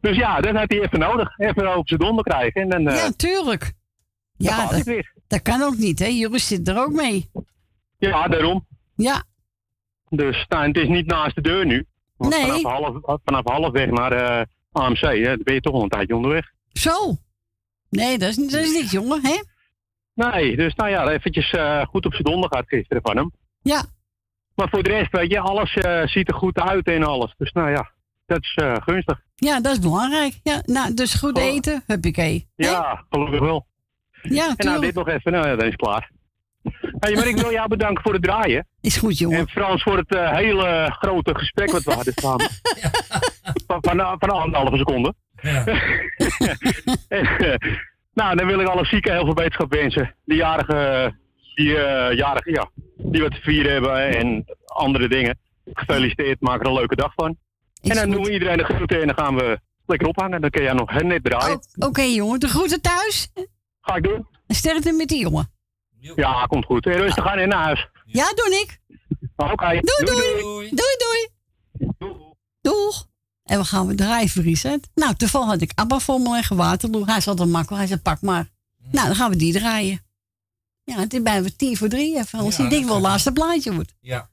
dus 0.00 0.16
ja, 0.16 0.40
dat 0.40 0.56
had 0.56 0.70
hij 0.70 0.80
even 0.80 0.98
nodig. 0.98 1.38
Even 1.38 1.76
op 1.76 1.88
zijn 1.88 2.00
donder 2.00 2.24
krijgen. 2.24 2.62
En 2.62 2.68
dan, 2.68 2.88
eh, 2.88 2.96
Ja, 2.96 3.10
tuurlijk. 3.16 3.72
Ja, 4.42 4.62
dat, 4.62 4.70
het 4.70 4.84
weer. 4.84 5.12
dat 5.26 5.42
kan 5.42 5.62
ook 5.62 5.76
niet, 5.76 5.98
hè? 5.98 6.06
Jullie 6.06 6.38
zitten 6.38 6.74
er 6.76 6.82
ook 6.82 6.92
mee. 6.92 7.30
ja, 7.98 8.28
daarom. 8.28 8.66
Ja. 8.94 9.22
Dus 10.08 10.46
nou, 10.48 10.66
het 10.66 10.76
is 10.76 10.88
niet 10.88 11.06
naast 11.06 11.34
de 11.34 11.40
deur 11.40 11.66
nu. 11.66 11.86
Want 12.16 12.34
Nee. 12.34 12.60
Vanaf, 12.60 12.62
half, 13.02 13.20
vanaf 13.24 13.44
halfweg 13.44 13.90
naar 13.90 14.12
eh, 14.12 14.44
AMC, 14.72 15.00
hè, 15.00 15.22
dan 15.22 15.40
ben 15.42 15.54
je 15.54 15.60
toch 15.60 15.72
wel 15.72 15.82
een 15.82 15.88
tijdje 15.88 16.16
onderweg. 16.16 16.50
Zo. 16.72 17.16
Nee, 17.90 18.18
dat 18.18 18.28
is, 18.28 18.36
dat 18.36 18.60
is 18.60 18.72
niks, 18.72 18.90
jongen, 18.90 19.20
hè? 19.22 19.42
Nee, 20.14 20.56
dus 20.56 20.74
nou 20.74 20.90
ja, 20.90 21.08
eventjes 21.08 21.50
eh, 21.50 21.84
goed 21.86 22.06
op 22.06 22.12
zijn 22.12 22.24
donder 22.24 22.50
gaat 22.52 22.68
gisteren 22.68 23.02
van 23.02 23.16
hem. 23.16 23.32
Ja. 23.62 23.84
Maar 24.54 24.68
voor 24.68 24.82
de 24.82 24.88
rest, 24.90 25.12
weet 25.12 25.30
je, 25.30 25.40
alles 25.40 25.74
eh, 25.74 26.06
ziet 26.06 26.28
er 26.28 26.34
goed 26.34 26.58
uit 26.58 26.86
en 26.86 27.02
alles. 27.02 27.34
Dus 27.38 27.52
nou 27.52 27.70
ja, 27.70 27.90
dat 28.26 28.42
is 28.42 28.54
gunstig. 28.84 29.20
Ja, 29.34 29.60
dat 29.60 29.72
is 29.72 29.78
belangrijk. 29.78 30.40
Ja, 30.42 30.62
nou, 30.64 30.94
dus 30.94 31.14
goed 31.14 31.38
eten, 31.38 31.82
huppakee. 31.86 32.48
Ja, 32.56 33.04
gelukkig 33.10 33.40
wel. 33.40 33.66
Ja, 34.22 34.54
en 34.56 34.66
nou, 34.66 34.80
dit 34.80 34.94
nog 34.94 35.08
even, 35.08 35.32
nou 35.32 35.46
ja, 35.46 35.56
dan 35.56 35.66
is 35.66 35.72
het 35.72 35.80
klaar. 35.80 36.10
Hey, 36.98 37.14
maar 37.14 37.26
ik 37.26 37.36
wil 37.36 37.52
jou 37.52 37.68
bedanken 37.68 38.02
voor 38.02 38.12
het 38.12 38.22
draaien. 38.22 38.66
Is 38.80 38.96
goed, 38.96 39.18
jongen. 39.18 39.38
En 39.38 39.48
Frans 39.48 39.82
voor 39.82 39.96
het 39.96 40.14
eh, 40.14 40.32
hele 40.32 40.94
grote 40.98 41.34
gesprek 41.34 41.70
wat 41.70 41.82
we 41.82 41.92
hadden 41.92 42.12
samen. 42.16 42.48
Van, 43.66 43.78
van, 43.80 44.16
van 44.18 44.30
anderhalve 44.30 44.76
seconde. 44.76 45.14
En, 47.08 47.26
eh, 47.38 47.54
nou, 48.14 48.36
dan 48.36 48.46
wil 48.46 48.60
ik 48.60 48.66
alle 48.66 48.84
zieken 48.84 49.12
heel 49.12 49.24
veel 49.24 49.34
beterschap 49.34 49.72
wensen. 49.72 50.14
De 50.24 50.34
jarigen, 50.34 51.18
die, 51.54 51.76
eh, 51.76 52.16
jarigen, 52.16 52.52
ja, 52.52 52.70
die 52.96 53.22
wat 53.22 53.30
te 53.30 53.40
vieren 53.40 53.72
hebben 53.72 54.16
en 54.16 54.44
andere 54.64 55.08
dingen. 55.08 55.38
Gefeliciteerd, 55.72 56.40
maak 56.40 56.60
er 56.60 56.66
een 56.66 56.72
leuke 56.72 56.96
dag 56.96 57.12
van. 57.14 57.36
en 57.82 57.94
dan 57.94 58.10
doen 58.10 58.22
we 58.22 58.32
iedereen 58.32 58.56
de 58.56 58.64
groeten 58.64 59.00
en 59.00 59.06
dan 59.06 59.16
gaan 59.16 59.34
we 59.34 59.60
lekker 59.86 60.08
ophangen. 60.08 60.40
Dan 60.40 60.50
kun 60.50 60.62
jij 60.62 60.72
nog 60.72 61.02
net 61.02 61.24
draaien. 61.24 61.60
Oké, 61.78 62.02
jongen, 62.02 62.40
de 62.40 62.48
groeten 62.48 62.80
thuis. 62.80 63.32
Ga 63.82 63.94
ik 63.96 64.02
doen. 64.02 64.26
En 64.46 64.54
sterkte 64.54 64.92
met 64.92 65.08
die 65.08 65.20
jongen. 65.20 65.50
Ja, 65.98 66.46
komt 66.46 66.64
goed. 66.64 66.86
En 66.86 66.92
rustig 66.92 67.26
aan 67.26 67.38
in 67.38 67.48
naar 67.48 67.62
huis. 67.62 67.88
Ja, 68.04 68.32
doe 68.34 68.60
ik. 68.60 68.80
Oké. 69.36 69.80
Doei, 69.80 70.04
doei. 70.04 70.70
Doei, 70.70 70.96
doei. 70.98 71.28
Doeg. 72.60 73.06
En 73.44 73.58
we 73.58 73.64
gaan 73.64 73.86
we 73.86 73.94
draaien 73.94 74.28
voor 74.28 74.42
Richard. 74.42 74.88
Nou, 74.94 75.14
toevallig 75.14 75.48
had 75.48 75.60
ik 75.60 75.72
Abba 75.74 75.98
voor 75.98 76.20
me 76.20 76.30
leggen, 76.30 76.56
Waterloo. 76.56 77.04
Hij 77.06 77.16
is 77.16 77.28
altijd 77.28 77.48
makkelijk. 77.48 77.78
Hij 77.78 77.86
zei, 77.86 78.00
pak 78.00 78.20
maar. 78.20 78.50
Nou, 78.90 79.06
dan 79.06 79.16
gaan 79.16 79.30
we 79.30 79.36
die 79.36 79.52
draaien. 79.52 80.04
Ja, 80.84 80.98
het 80.98 81.14
is 81.14 81.22
bijna 81.22 81.48
tien 81.56 81.76
voor 81.76 81.88
drie. 81.88 82.18
Even, 82.18 82.38
als 82.38 82.56
Ja, 82.56 82.68
denk 82.68 82.72
dat 82.80 82.84
wel 82.84 82.94
het 82.94 83.04
laatste 83.04 83.32
plaatje 83.32 83.74
wordt. 83.74 83.94
Ja. 84.00 84.30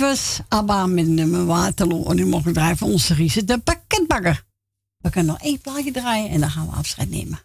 was 0.00 0.40
Abba 0.48 0.86
met 0.86 1.06
nummer 1.06 1.46
Waterloo. 1.46 2.04
En 2.04 2.16
nu 2.16 2.26
mogen 2.26 2.46
we 2.46 2.52
draaien 2.52 2.76
voor 2.76 2.88
onze 2.88 3.14
Riese 3.14 3.44
de 3.44 3.58
pakketbakker. 3.58 4.44
We 4.96 5.10
kunnen 5.10 5.32
nog 5.32 5.42
één 5.42 5.60
plaatje 5.60 5.90
draaien 5.90 6.30
en 6.30 6.40
dan 6.40 6.50
gaan 6.50 6.66
we 6.66 6.72
afscheid 6.72 7.10
nemen. 7.10 7.40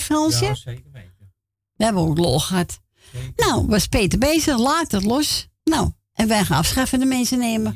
Fransje? 0.00 0.44
Ja, 0.44 0.54
zeker 0.54 0.90
weten. 0.92 1.32
We 1.76 1.84
hebben 1.84 2.02
ook 2.02 2.18
lol 2.18 2.40
gehad. 2.40 2.80
Nou, 3.36 3.66
was 3.66 3.86
Peter 3.86 4.18
bezig, 4.18 4.58
laat 4.58 4.92
het 4.92 5.04
los. 5.04 5.48
Nou, 5.64 5.90
en 6.12 6.28
wij 6.28 6.44
gaan 6.44 6.58
afschaffende 6.58 7.06
mensen 7.06 7.38
nemen. 7.38 7.74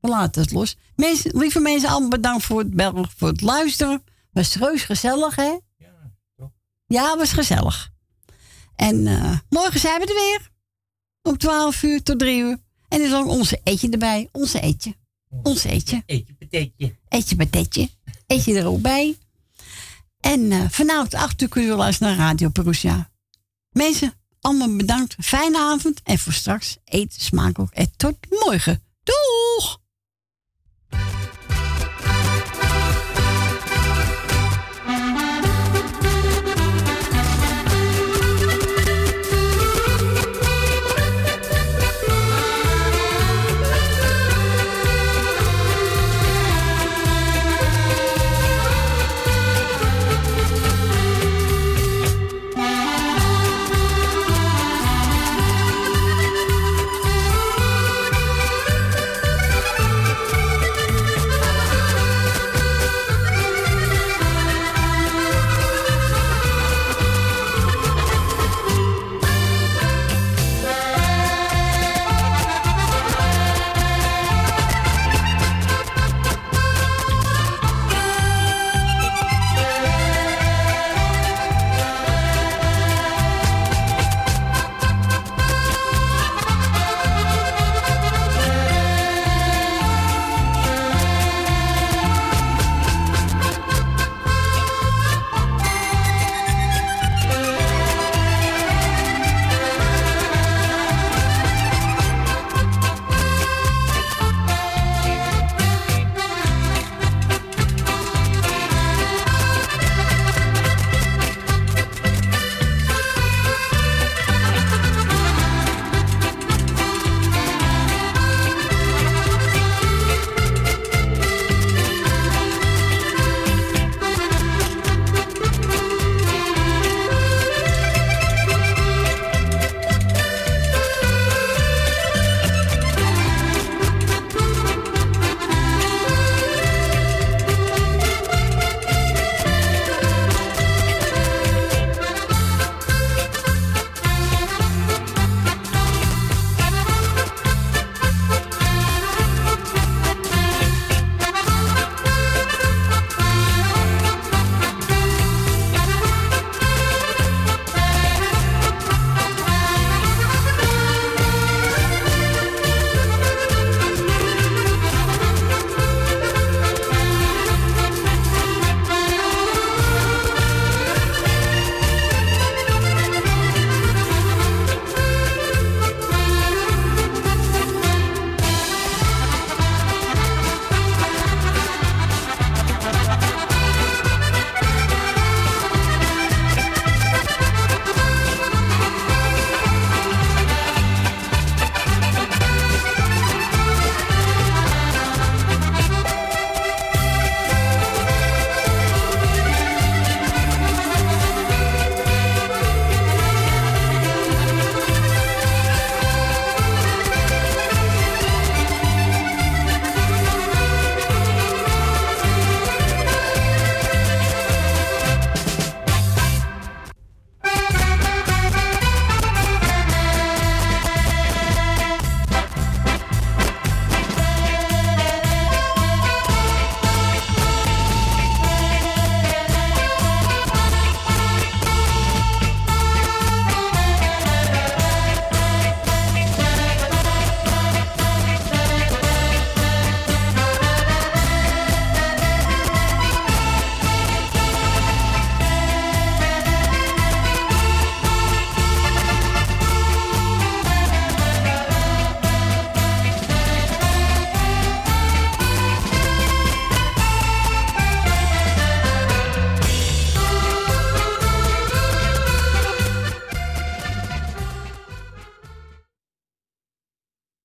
We 0.00 0.08
laten 0.08 0.42
het 0.42 0.52
los. 0.52 0.76
Mensen, 0.96 1.38
lieve 1.38 1.60
mensen, 1.60 1.88
allemaal 1.88 2.08
bedankt 2.08 2.44
voor 2.44 2.58
het 2.58 2.74
bellen, 2.74 3.10
voor 3.16 3.28
het 3.28 3.40
luisteren. 3.40 4.04
Was 4.32 4.54
reus 4.56 4.82
gezellig, 4.82 5.36
hè? 5.36 5.58
Ja, 5.76 6.12
toch? 6.36 6.50
Ja, 6.86 7.16
was 7.16 7.32
gezellig. 7.32 7.90
En 8.76 9.06
eh, 9.06 9.38
morgen 9.48 9.80
zijn 9.80 10.00
we 10.00 10.06
er 10.06 10.14
weer. 10.14 10.50
Om 11.22 11.38
12 11.38 11.82
uur 11.82 12.02
tot 12.02 12.18
3 12.18 12.40
uur. 12.40 12.58
En 12.88 13.00
er 13.00 13.06
is 13.06 13.14
ook 13.14 13.26
onze 13.26 13.60
etje 13.64 13.90
erbij. 13.90 14.28
Onze 14.32 14.60
etje. 14.60 14.94
Ons 15.42 15.64
eetje. 15.64 16.02
Eetje, 16.06 16.34
patetje. 16.34 16.94
Eetje, 17.08 17.36
patatje. 17.36 17.88
Eet 18.26 18.44
je 18.44 18.54
er 18.54 18.66
ook 18.66 18.80
bij. 18.80 19.16
En 20.20 20.52
eh, 20.52 20.64
vanavond 20.68 21.14
achter 21.14 21.48
uur 21.54 21.64
u 21.64 21.66
wel 21.66 21.76
luisteren 21.76 22.16
naar 22.16 22.26
Radio 22.26 22.48
Perusia. 22.48 23.10
Mensen, 23.70 24.12
allemaal 24.40 24.76
bedankt. 24.76 25.16
Fijne 25.20 25.58
avond. 25.58 26.00
En 26.04 26.18
voor 26.18 26.32
straks 26.32 26.76
eet 26.84 27.14
smakelijk. 27.18 27.72
En 27.72 27.90
tot 27.96 28.16
morgen. 28.30 28.82
Doeg! 29.02 29.80